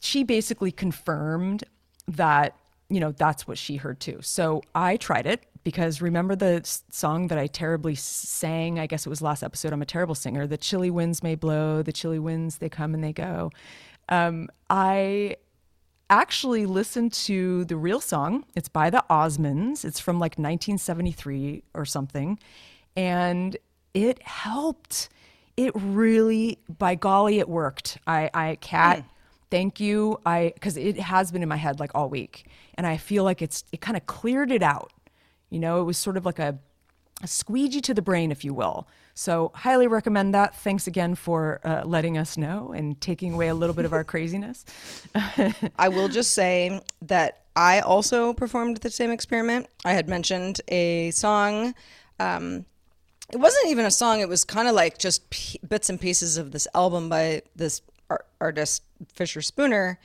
she 0.00 0.24
basically 0.24 0.70
confirmed 0.70 1.64
that 2.08 2.56
you 2.88 3.00
know 3.00 3.12
that's 3.12 3.46
what 3.46 3.58
she 3.58 3.76
heard 3.76 4.00
too. 4.00 4.18
So 4.22 4.62
i 4.74 4.96
tried 4.96 5.26
it 5.26 5.44
because 5.62 6.02
remember 6.02 6.36
the 6.36 6.60
song 6.90 7.28
that 7.28 7.38
i 7.38 7.46
terribly 7.46 7.94
sang? 7.94 8.78
I 8.78 8.86
guess 8.86 9.06
it 9.06 9.08
was 9.08 9.22
last 9.22 9.42
episode 9.42 9.72
i'm 9.72 9.82
a 9.82 9.86
terrible 9.86 10.14
singer 10.14 10.46
the 10.46 10.58
chilly 10.58 10.90
winds 10.90 11.22
may 11.22 11.34
blow 11.34 11.82
the 11.82 11.92
chilly 11.92 12.18
winds 12.18 12.58
they 12.58 12.68
come 12.68 12.94
and 12.94 13.02
they 13.02 13.12
go. 13.12 13.50
Um, 14.08 14.48
i 14.70 15.36
actually 16.10 16.66
listened 16.66 17.12
to 17.12 17.64
the 17.64 17.76
real 17.76 18.00
song. 18.00 18.44
It's 18.54 18.68
by 18.68 18.90
the 18.90 19.04
osmonds. 19.10 19.84
It's 19.84 19.98
from 19.98 20.16
like 20.18 20.32
1973 20.32 21.62
or 21.74 21.84
something. 21.84 22.38
And 22.96 23.56
it 23.94 24.22
helped. 24.22 25.08
It 25.56 25.72
really 25.74 26.58
by 26.78 26.94
golly 26.94 27.38
it 27.38 27.48
worked. 27.48 27.98
I 28.06 28.30
i 28.34 28.56
cat 28.56 29.04
thank 29.54 29.78
you 29.78 30.18
i 30.26 30.50
because 30.54 30.76
it 30.76 30.98
has 30.98 31.30
been 31.30 31.40
in 31.40 31.48
my 31.48 31.56
head 31.56 31.78
like 31.78 31.92
all 31.94 32.08
week 32.08 32.46
and 32.74 32.88
i 32.88 32.96
feel 32.96 33.22
like 33.22 33.40
it's 33.40 33.62
it 33.70 33.80
kind 33.80 33.96
of 33.96 34.04
cleared 34.06 34.50
it 34.50 34.64
out 34.64 34.92
you 35.48 35.60
know 35.60 35.80
it 35.80 35.84
was 35.84 35.96
sort 35.96 36.16
of 36.16 36.26
like 36.26 36.40
a, 36.40 36.58
a 37.22 37.28
squeegee 37.28 37.80
to 37.80 37.94
the 37.94 38.02
brain 38.02 38.32
if 38.32 38.44
you 38.44 38.52
will 38.52 38.88
so 39.14 39.52
highly 39.54 39.86
recommend 39.86 40.34
that 40.34 40.56
thanks 40.56 40.88
again 40.88 41.14
for 41.14 41.60
uh, 41.62 41.82
letting 41.84 42.18
us 42.18 42.36
know 42.36 42.72
and 42.72 43.00
taking 43.00 43.32
away 43.34 43.46
a 43.46 43.54
little 43.54 43.76
bit 43.76 43.84
of 43.84 43.92
our 43.92 44.02
craziness 44.12 44.64
I 45.78 45.88
will 45.88 46.08
just 46.08 46.32
say 46.32 46.80
that 47.02 47.44
I 47.56 47.78
also 47.78 48.32
performed 48.32 48.78
the 48.78 48.90
same 48.90 49.12
experiment. 49.12 49.68
I 49.84 49.92
had 49.92 50.08
mentioned 50.08 50.60
a 50.66 51.12
song. 51.12 51.74
Um, 52.18 52.64
it 53.32 53.36
wasn't 53.36 53.68
even 53.68 53.84
a 53.84 53.92
song. 53.92 54.18
It 54.18 54.28
was 54.28 54.44
kind 54.44 54.66
of 54.66 54.74
like 54.74 54.98
just 54.98 55.30
p- 55.30 55.60
bits 55.66 55.88
and 55.88 56.00
pieces 56.00 56.36
of 56.36 56.50
this 56.50 56.66
album 56.74 57.08
by 57.08 57.42
this 57.54 57.80
ar- 58.10 58.24
artist 58.40 58.82
Fischerspooner 59.16 59.96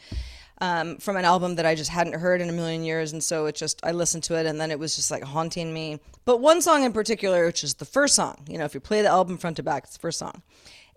um, 0.61 0.97
from 0.97 1.15
an 1.15 1.25
album 1.25 1.55
that 1.55 1.65
I 1.65 1.75
just 1.75 1.89
hadn't 1.89 2.13
heard 2.19 2.41
in 2.41 2.49
a 2.49 2.53
million 2.53 2.83
years, 2.83 3.13
and 3.13 3.23
so 3.23 3.45
it 3.45 3.55
just 3.55 3.79
I 3.83 3.91
listened 3.91 4.23
to 4.23 4.35
it, 4.35 4.45
and 4.45 4.59
then 4.59 4.71
it 4.71 4.79
was 4.79 4.95
just 4.95 5.09
like 5.09 5.23
haunting 5.23 5.73
me. 5.73 5.99
But 6.25 6.41
one 6.41 6.61
song 6.61 6.83
in 6.83 6.91
particular, 6.91 7.45
which 7.45 7.63
is 7.63 7.75
the 7.75 7.85
first 7.85 8.15
song. 8.15 8.45
You 8.49 8.57
know, 8.57 8.65
if 8.65 8.73
you 8.73 8.79
play 8.81 9.01
the 9.01 9.07
album 9.07 9.37
front 9.37 9.55
to 9.57 9.63
back, 9.63 9.85
it's 9.85 9.93
the 9.93 9.99
first 9.99 10.19
song. 10.19 10.41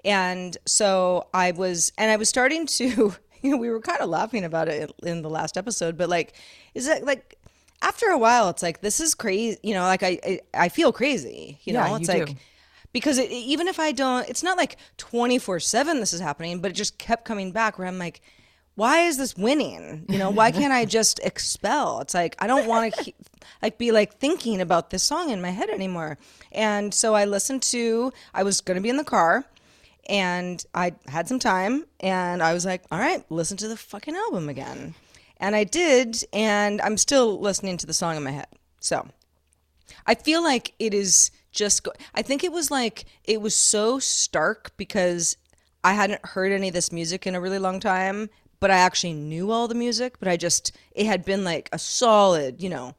And 0.04 0.56
so 0.66 1.28
I 1.32 1.52
was, 1.52 1.92
and 1.96 2.10
I 2.10 2.16
was 2.16 2.28
starting 2.28 2.66
to, 2.66 3.14
you 3.42 3.50
know, 3.50 3.56
we 3.56 3.70
were 3.70 3.80
kind 3.80 4.00
of 4.00 4.08
laughing 4.08 4.44
about 4.44 4.68
it 4.68 4.92
in, 5.02 5.08
in 5.08 5.22
the 5.22 5.30
last 5.30 5.56
episode, 5.56 5.96
but 5.96 6.08
like, 6.08 6.34
is 6.74 6.88
it 6.88 7.04
like, 7.04 7.38
after 7.82 8.06
a 8.08 8.18
while, 8.18 8.48
it's 8.48 8.62
like, 8.62 8.80
this 8.80 9.00
is 9.00 9.14
crazy, 9.14 9.58
you 9.62 9.74
know, 9.74 9.82
like 9.82 10.02
I, 10.02 10.18
I, 10.24 10.40
I 10.54 10.68
feel 10.68 10.92
crazy, 10.92 11.60
you 11.64 11.72
Yeah, 11.72 11.82
know, 11.84 11.94
it's 11.94 12.08
you 12.08 12.08
like, 12.08 12.26
do. 12.26 12.36
Because 12.92 13.18
it, 13.18 13.30
even 13.30 13.68
if 13.68 13.78
I 13.78 13.92
don't, 13.92 14.28
it's 14.28 14.42
not 14.42 14.56
like 14.56 14.76
24 14.98 15.60
7 15.60 16.00
this 16.00 16.12
is 16.12 16.20
happening, 16.20 16.60
but 16.60 16.70
it 16.70 16.74
just 16.74 16.98
kept 16.98 17.24
coming 17.24 17.52
back 17.52 17.78
where 17.78 17.88
I'm 17.88 17.98
like, 17.98 18.20
why 18.74 19.00
is 19.00 19.18
this 19.18 19.36
winning? 19.36 20.06
You 20.08 20.18
know, 20.18 20.30
why 20.30 20.50
can't 20.50 20.72
I 20.72 20.84
just 20.84 21.20
expel? 21.24 22.00
It's 22.00 22.14
like 22.14 22.36
I 22.38 22.46
don't 22.46 22.66
want 22.66 22.94
to 22.94 23.12
like 23.60 23.78
be 23.78 23.92
like 23.92 24.14
thinking 24.14 24.60
about 24.60 24.90
this 24.90 25.02
song 25.02 25.30
in 25.30 25.42
my 25.42 25.50
head 25.50 25.70
anymore. 25.70 26.18
And 26.50 26.92
so 26.94 27.14
I 27.14 27.24
listened 27.24 27.62
to 27.64 28.12
I 28.34 28.42
was 28.42 28.60
going 28.60 28.76
to 28.76 28.82
be 28.82 28.88
in 28.88 28.96
the 28.96 29.04
car 29.04 29.44
and 30.08 30.64
I 30.74 30.94
had 31.06 31.28
some 31.28 31.38
time 31.38 31.84
and 32.00 32.42
I 32.42 32.54
was 32.54 32.64
like, 32.64 32.82
all 32.90 32.98
right, 32.98 33.24
listen 33.30 33.56
to 33.58 33.68
the 33.68 33.76
fucking 33.76 34.16
album 34.16 34.48
again. 34.48 34.94
And 35.38 35.54
I 35.54 35.64
did 35.64 36.24
and 36.32 36.80
I'm 36.80 36.96
still 36.96 37.40
listening 37.40 37.76
to 37.78 37.86
the 37.86 37.94
song 37.94 38.16
in 38.16 38.22
my 38.22 38.30
head. 38.30 38.48
So, 38.80 39.08
I 40.06 40.14
feel 40.14 40.42
like 40.42 40.74
it 40.80 40.94
is 40.94 41.30
just. 41.52 41.84
Go- 41.84 41.92
I 42.14 42.22
think 42.22 42.42
it 42.42 42.52
was 42.52 42.70
like 42.70 43.04
it 43.24 43.40
was 43.40 43.54
so 43.54 43.98
stark 43.98 44.72
because 44.76 45.36
I 45.84 45.94
hadn't 45.94 46.24
heard 46.24 46.52
any 46.52 46.68
of 46.68 46.74
this 46.74 46.92
music 46.92 47.26
in 47.26 47.34
a 47.34 47.40
really 47.40 47.58
long 47.58 47.80
time, 47.80 48.30
but 48.60 48.70
I 48.70 48.76
actually 48.76 49.14
knew 49.14 49.50
all 49.50 49.68
the 49.68 49.74
music. 49.74 50.18
But 50.18 50.28
I 50.28 50.36
just 50.36 50.72
it 50.92 51.06
had 51.06 51.24
been 51.24 51.44
like 51.44 51.68
a 51.72 51.78
solid, 51.78 52.62
you 52.62 52.68
know, 52.68 52.94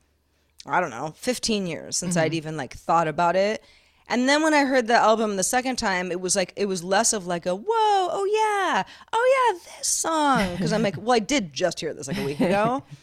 I 0.65 0.79
don't 0.79 0.91
know, 0.91 1.13
15 1.17 1.67
years 1.67 1.97
since 1.97 2.15
I'd 2.15 2.27
mm-hmm. 2.27 2.35
even 2.35 2.57
like 2.57 2.73
thought 2.73 3.07
about 3.07 3.35
it. 3.35 3.63
And 4.07 4.27
then 4.27 4.43
when 4.43 4.53
I 4.53 4.65
heard 4.65 4.87
the 4.87 4.95
album 4.95 5.37
the 5.37 5.43
second 5.43 5.77
time, 5.77 6.11
it 6.11 6.19
was 6.19 6.35
like 6.35 6.53
it 6.55 6.65
was 6.65 6.83
less 6.83 7.13
of 7.13 7.25
like 7.25 7.45
a 7.45 7.55
whoa, 7.55 7.65
oh 7.67 8.25
yeah, 8.25 8.83
oh 9.11 9.53
yeah, 9.53 9.59
this 9.77 9.87
song 9.87 10.51
because 10.51 10.73
I'm 10.73 10.83
like, 10.83 10.97
well, 10.97 11.13
I 11.15 11.19
did 11.19 11.53
just 11.53 11.79
hear 11.79 11.93
this 11.93 12.07
like 12.07 12.17
a 12.17 12.25
week 12.25 12.39
ago. 12.39 12.83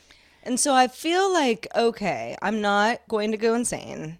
And 0.43 0.59
so 0.59 0.75
I 0.75 0.89
feel 0.89 1.31
like 1.31 1.67
okay, 1.77 2.35
I'm 2.41 2.63
not 2.63 3.01
going 3.09 3.31
to 3.33 3.37
go 3.37 3.55
insane. 3.55 4.17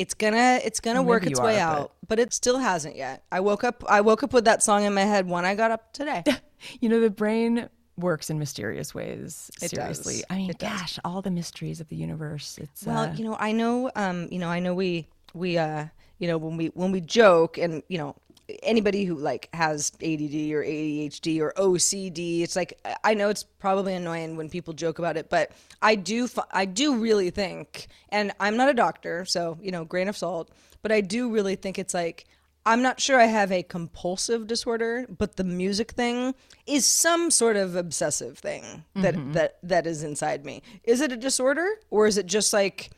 It's 0.00 0.14
gonna 0.14 0.60
it's 0.64 0.80
gonna 0.80 1.02
Well, 1.02 1.08
work 1.10 1.26
its 1.26 1.38
way 1.40 1.60
are, 1.60 1.74
but- 1.74 1.80
out, 1.82 1.92
but 2.08 2.18
it 2.18 2.32
still 2.32 2.58
hasn't 2.58 2.96
yet. 2.96 3.22
I 3.30 3.40
woke 3.40 3.64
up 3.64 3.84
I 3.88 4.00
woke 4.00 4.22
up 4.22 4.32
with 4.32 4.46
that 4.46 4.62
song 4.62 4.84
in 4.84 4.94
my 4.94 5.02
head 5.02 5.28
when 5.28 5.44
I 5.44 5.54
got 5.54 5.70
up 5.70 5.92
today. 5.92 6.22
you 6.80 6.88
know 6.88 7.00
the 7.00 7.10
brain 7.10 7.68
works 7.98 8.30
in 8.30 8.38
mysterious 8.38 8.94
ways 8.94 9.50
It 9.60 9.72
does. 9.72 10.22
i 10.30 10.36
mean 10.36 10.48
It 10.50 10.58
does. 10.58 10.70
gosh 10.80 10.98
all 11.04 11.20
the 11.20 11.30
mysteries 11.30 11.80
of 11.82 11.88
the 11.88 11.96
universe 11.96 12.56
it's 12.58 12.86
Well, 12.86 13.10
uh, 13.10 13.12
you 13.14 13.24
know, 13.24 13.36
I 13.38 13.52
know, 13.52 13.90
um, 13.94 14.26
you 14.30 14.38
know, 14.38 14.48
I 14.48 14.58
know 14.60 14.72
we 14.74 15.06
we 15.34 15.58
uh, 15.58 15.84
you 16.18 16.26
know, 16.28 16.38
when 16.38 16.56
we 16.56 16.66
when 16.68 16.92
we 16.92 17.00
joke 17.02 17.58
and 17.58 17.82
you 17.88 17.98
know 17.98 18.16
anybody 18.62 19.04
who 19.04 19.16
like 19.16 19.48
has 19.52 19.92
ADD 19.96 20.52
or 20.52 20.64
ADHD 20.64 21.40
or 21.40 21.52
OCD, 21.56 22.42
it's 22.42 22.56
like 22.56 22.78
I 23.04 23.14
know 23.14 23.28
it's 23.28 23.44
probably 23.44 23.94
annoying 23.94 24.36
when 24.36 24.48
people 24.48 24.74
joke 24.74 24.98
about 24.98 25.16
it, 25.16 25.30
but 25.30 25.52
I 25.82 25.94
do 25.94 26.28
I 26.50 26.64
do 26.64 26.96
really 26.96 27.30
think, 27.30 27.88
and 28.08 28.32
I'm 28.40 28.56
not 28.56 28.68
a 28.68 28.74
doctor, 28.74 29.24
so 29.24 29.58
you 29.60 29.70
know, 29.70 29.84
grain 29.84 30.08
of 30.08 30.16
salt, 30.16 30.50
but 30.82 30.92
I 30.92 31.00
do 31.00 31.30
really 31.30 31.56
think 31.56 31.78
it's 31.78 31.94
like. 31.94 32.26
I'm 32.66 32.82
not 32.82 33.00
sure 33.00 33.18
I 33.18 33.24
have 33.24 33.50
a 33.50 33.62
compulsive 33.62 34.46
disorder, 34.46 35.06
but 35.08 35.36
the 35.36 35.44
music 35.44 35.92
thing 35.92 36.34
is 36.66 36.84
some 36.84 37.30
sort 37.30 37.56
of 37.56 37.74
obsessive 37.74 38.36
thing 38.36 38.84
that 38.96 39.14
mm-hmm. 39.14 39.32
that 39.32 39.56
that 39.62 39.86
is 39.86 40.02
inside 40.02 40.44
me. 40.44 40.62
Is 40.84 41.00
it 41.00 41.10
a 41.10 41.16
disorder 41.16 41.66
or 41.88 42.06
is 42.06 42.18
it 42.18 42.26
just 42.26 42.52
like 42.52 42.90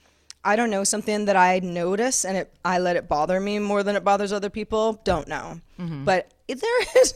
I 0.44 0.56
don't 0.56 0.70
know 0.70 0.84
something 0.84 1.26
that 1.26 1.36
I 1.36 1.60
notice 1.60 2.24
and 2.24 2.36
it 2.36 2.52
I 2.64 2.78
let 2.78 2.96
it 2.96 3.08
bother 3.08 3.38
me 3.40 3.58
more 3.58 3.82
than 3.82 3.94
it 3.96 4.04
bothers 4.04 4.32
other 4.32 4.50
people? 4.50 5.00
Don't 5.04 5.28
know. 5.28 5.60
But 5.78 6.32
there 6.48 6.80
is 7.02 7.14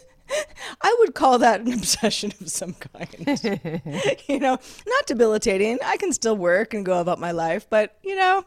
I 0.83 0.97
would 1.01 1.14
call 1.14 1.39
that 1.39 1.61
an 1.61 1.72
obsession 1.81 2.33
of 2.41 2.51
some 2.51 2.74
kind. 2.74 4.20
you 4.29 4.39
know, 4.41 4.59
not 4.87 5.07
debilitating. 5.07 5.79
I 5.85 5.97
can 5.97 6.12
still 6.12 6.37
work 6.37 6.74
and 6.74 6.85
go 6.85 7.01
about 7.01 7.20
my 7.20 7.31
life, 7.31 7.66
but 7.70 7.97
you 8.03 8.16
know, 8.16 8.45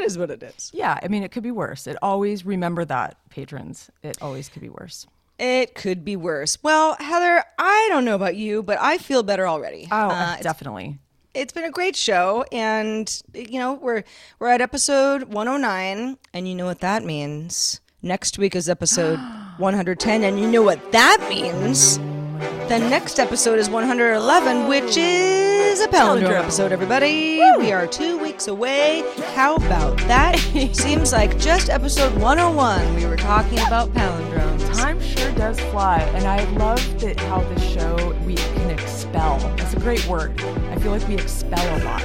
it 0.00 0.04
is 0.04 0.16
what 0.18 0.30
it 0.30 0.42
is. 0.42 0.70
Yeah, 0.72 0.98
I 1.02 1.08
mean, 1.08 1.22
it 1.24 1.32
could 1.32 1.42
be 1.42 1.50
worse. 1.50 1.86
It 1.88 1.96
always 2.00 2.46
remember 2.46 2.84
that, 2.84 3.16
patrons. 3.28 3.90
It 4.02 4.18
always 4.22 4.48
could 4.48 4.62
be 4.62 4.68
worse. 4.68 5.06
It 5.38 5.74
could 5.74 6.04
be 6.04 6.16
worse. 6.16 6.58
Well, 6.62 6.96
Heather, 7.00 7.42
I 7.58 7.86
don't 7.90 8.04
know 8.04 8.14
about 8.14 8.36
you, 8.36 8.62
but 8.62 8.78
I 8.80 8.98
feel 8.98 9.22
better 9.22 9.48
already. 9.48 9.88
Oh, 9.90 10.10
Uh, 10.10 10.36
definitely. 10.36 10.98
It's 11.34 11.52
been 11.52 11.64
a 11.64 11.70
great 11.70 11.94
show 11.94 12.44
and 12.50 13.22
you 13.34 13.58
know 13.58 13.74
we're 13.74 14.02
we're 14.38 14.48
at 14.48 14.60
episode 14.60 15.24
109 15.24 16.18
and 16.32 16.48
you 16.48 16.54
know 16.54 16.66
what 16.66 16.80
that 16.80 17.04
means. 17.04 17.80
Next 18.02 18.38
week 18.38 18.56
is 18.56 18.68
episode 18.68 19.18
110 19.58 20.24
and 20.24 20.40
you 20.40 20.50
know 20.50 20.62
what 20.62 20.92
that 20.92 21.24
means. 21.28 21.98
The 22.68 22.78
next 22.78 23.18
episode 23.18 23.58
is 23.58 23.68
111 23.68 24.66
which 24.68 24.96
is 24.96 25.80
a 25.80 25.88
palindrome 25.88 26.40
episode 26.42 26.72
everybody. 26.72 27.40
We 27.58 27.72
are 27.72 27.86
two 27.86 28.18
weeks 28.18 28.48
away. 28.48 29.04
How 29.34 29.56
about 29.56 29.98
that? 29.98 30.36
Seems 30.72 31.12
like 31.12 31.38
just 31.38 31.70
episode 31.70 32.12
101 32.20 32.96
we 32.96 33.06
were 33.06 33.16
talking 33.16 33.58
about 33.60 33.90
palindromes. 33.90 34.76
Time 34.76 35.00
sure 35.00 35.32
does 35.32 35.60
fly, 35.60 36.00
and 36.14 36.26
I 36.26 36.44
love 36.52 37.00
that 37.00 37.20
how 37.20 37.40
the 37.40 37.60
show 37.60 38.14
we 38.24 38.36
can 38.36 38.70
expel. 39.10 39.38
That's 39.56 39.74
a 39.74 39.80
great 39.80 40.06
word. 40.06 40.40
I 40.40 40.76
feel 40.76 40.92
like 40.92 41.06
we 41.08 41.14
expel 41.14 41.58
a 41.58 41.82
lot. 41.84 42.00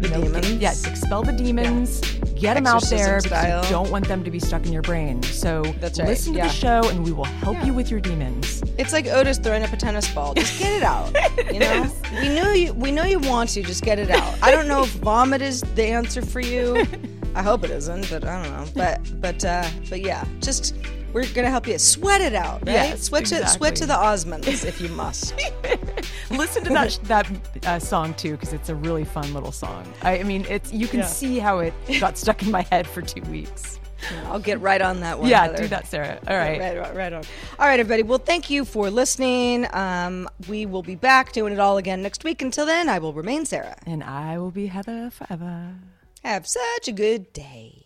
The 0.00 0.08
demons? 0.08 0.52
Yeah, 0.52 0.72
expel 0.72 1.22
the 1.22 1.32
demons, 1.32 2.00
get 2.34 2.54
them 2.54 2.66
out 2.66 2.82
there 2.90 3.20
style. 3.20 3.60
because 3.60 3.64
you 3.64 3.70
don't 3.70 3.90
want 3.90 4.06
them 4.06 4.22
to 4.22 4.30
be 4.30 4.38
stuck 4.38 4.66
in 4.66 4.72
your 4.72 4.82
brain. 4.82 5.22
So 5.22 5.62
That's 5.80 5.98
right, 5.98 6.08
listen 6.08 6.34
to 6.34 6.40
yeah. 6.40 6.48
the 6.48 6.52
show, 6.52 6.86
and 6.90 7.02
we 7.02 7.12
will 7.12 7.24
help 7.24 7.64
you 7.64 7.72
with 7.72 7.90
your 7.90 8.00
demons. 8.00 8.62
It's 8.76 8.92
like 8.92 9.06
Otis 9.06 9.38
throwing 9.38 9.62
up 9.62 9.72
a 9.72 9.78
tennis 9.78 10.12
ball. 10.12 10.34
Just 10.34 10.58
get 10.58 10.72
it 10.72 10.82
out. 10.82 11.16
You 11.52 11.60
know, 11.60 11.90
we 12.20 12.28
know 12.28 12.50
you. 12.52 12.74
We 12.74 12.92
know 12.92 13.04
you 13.04 13.18
want 13.18 13.50
to. 13.50 13.62
Just 13.62 13.82
get 13.82 13.98
it 13.98 14.10
out. 14.10 14.36
I 14.42 14.50
don't 14.50 14.68
know 14.68 14.82
if 14.82 14.90
vomit 14.96 15.40
is 15.40 15.62
the 15.62 15.84
answer 15.84 16.20
for 16.20 16.40
you. 16.40 16.84
I 17.34 17.42
hope 17.42 17.64
it 17.64 17.70
isn't, 17.70 18.10
but 18.10 18.24
I 18.24 18.42
don't 18.42 18.52
know. 18.52 18.66
But 18.74 19.20
but 19.20 19.42
uh, 19.44 19.66
but 19.88 20.02
yeah, 20.02 20.24
just 20.40 20.74
we're 21.16 21.32
gonna 21.32 21.48
help 21.48 21.66
you 21.66 21.78
sweat 21.78 22.20
it 22.20 22.34
out, 22.34 22.60
right? 22.66 22.74
Yes, 22.74 23.04
sweat 23.04 23.24
to 23.26 23.46
sweat 23.48 23.74
to 23.76 23.86
the 23.86 23.94
Osmonds 23.94 24.66
if 24.66 24.82
you 24.82 24.88
must. 25.02 25.34
listen 26.30 26.62
to 26.64 26.70
that 26.74 26.98
that 27.04 27.26
uh, 27.66 27.78
song 27.78 28.12
too 28.14 28.32
because 28.32 28.52
it's 28.52 28.68
a 28.68 28.74
really 28.74 29.04
fun 29.04 29.32
little 29.32 29.50
song. 29.50 29.90
I, 30.02 30.18
I 30.18 30.22
mean, 30.24 30.44
it's 30.50 30.70
you 30.74 30.86
can 30.86 31.00
Yeah. 31.00 31.06
see 31.06 31.38
how 31.38 31.60
it 31.60 31.72
got 32.00 32.18
stuck 32.18 32.42
in 32.42 32.50
my 32.50 32.62
head 32.70 32.86
for 32.86 33.00
two 33.00 33.22
weeks. 33.30 33.80
I'll 34.26 34.38
get 34.38 34.60
right 34.60 34.82
on 34.82 35.00
that 35.00 35.18
one. 35.18 35.30
yeah, 35.30 35.44
Heather. 35.44 35.56
do 35.62 35.68
that, 35.68 35.86
Sarah. 35.86 36.18
All 36.28 36.36
right. 36.36 36.60
Right, 36.60 36.78
right, 36.78 36.94
right 36.94 37.12
on. 37.14 37.22
All 37.58 37.66
right, 37.66 37.80
everybody. 37.80 38.02
Well, 38.02 38.18
thank 38.18 38.50
you 38.50 38.66
for 38.66 38.90
listening. 38.90 39.66
Um, 39.74 40.28
we 40.50 40.66
will 40.66 40.82
be 40.82 40.96
back 40.96 41.32
doing 41.32 41.54
it 41.54 41.58
all 41.58 41.78
again 41.78 42.02
next 42.02 42.22
week. 42.22 42.42
Until 42.42 42.66
then, 42.66 42.90
I 42.90 42.98
will 42.98 43.14
remain 43.14 43.46
Sarah. 43.46 43.74
And 43.86 44.04
I 44.04 44.36
will 44.38 44.50
be 44.50 44.66
Heather 44.66 45.08
forever. 45.10 45.76
Have 46.22 46.46
such 46.46 46.88
a 46.88 46.92
good 46.92 47.32
day. 47.32 47.85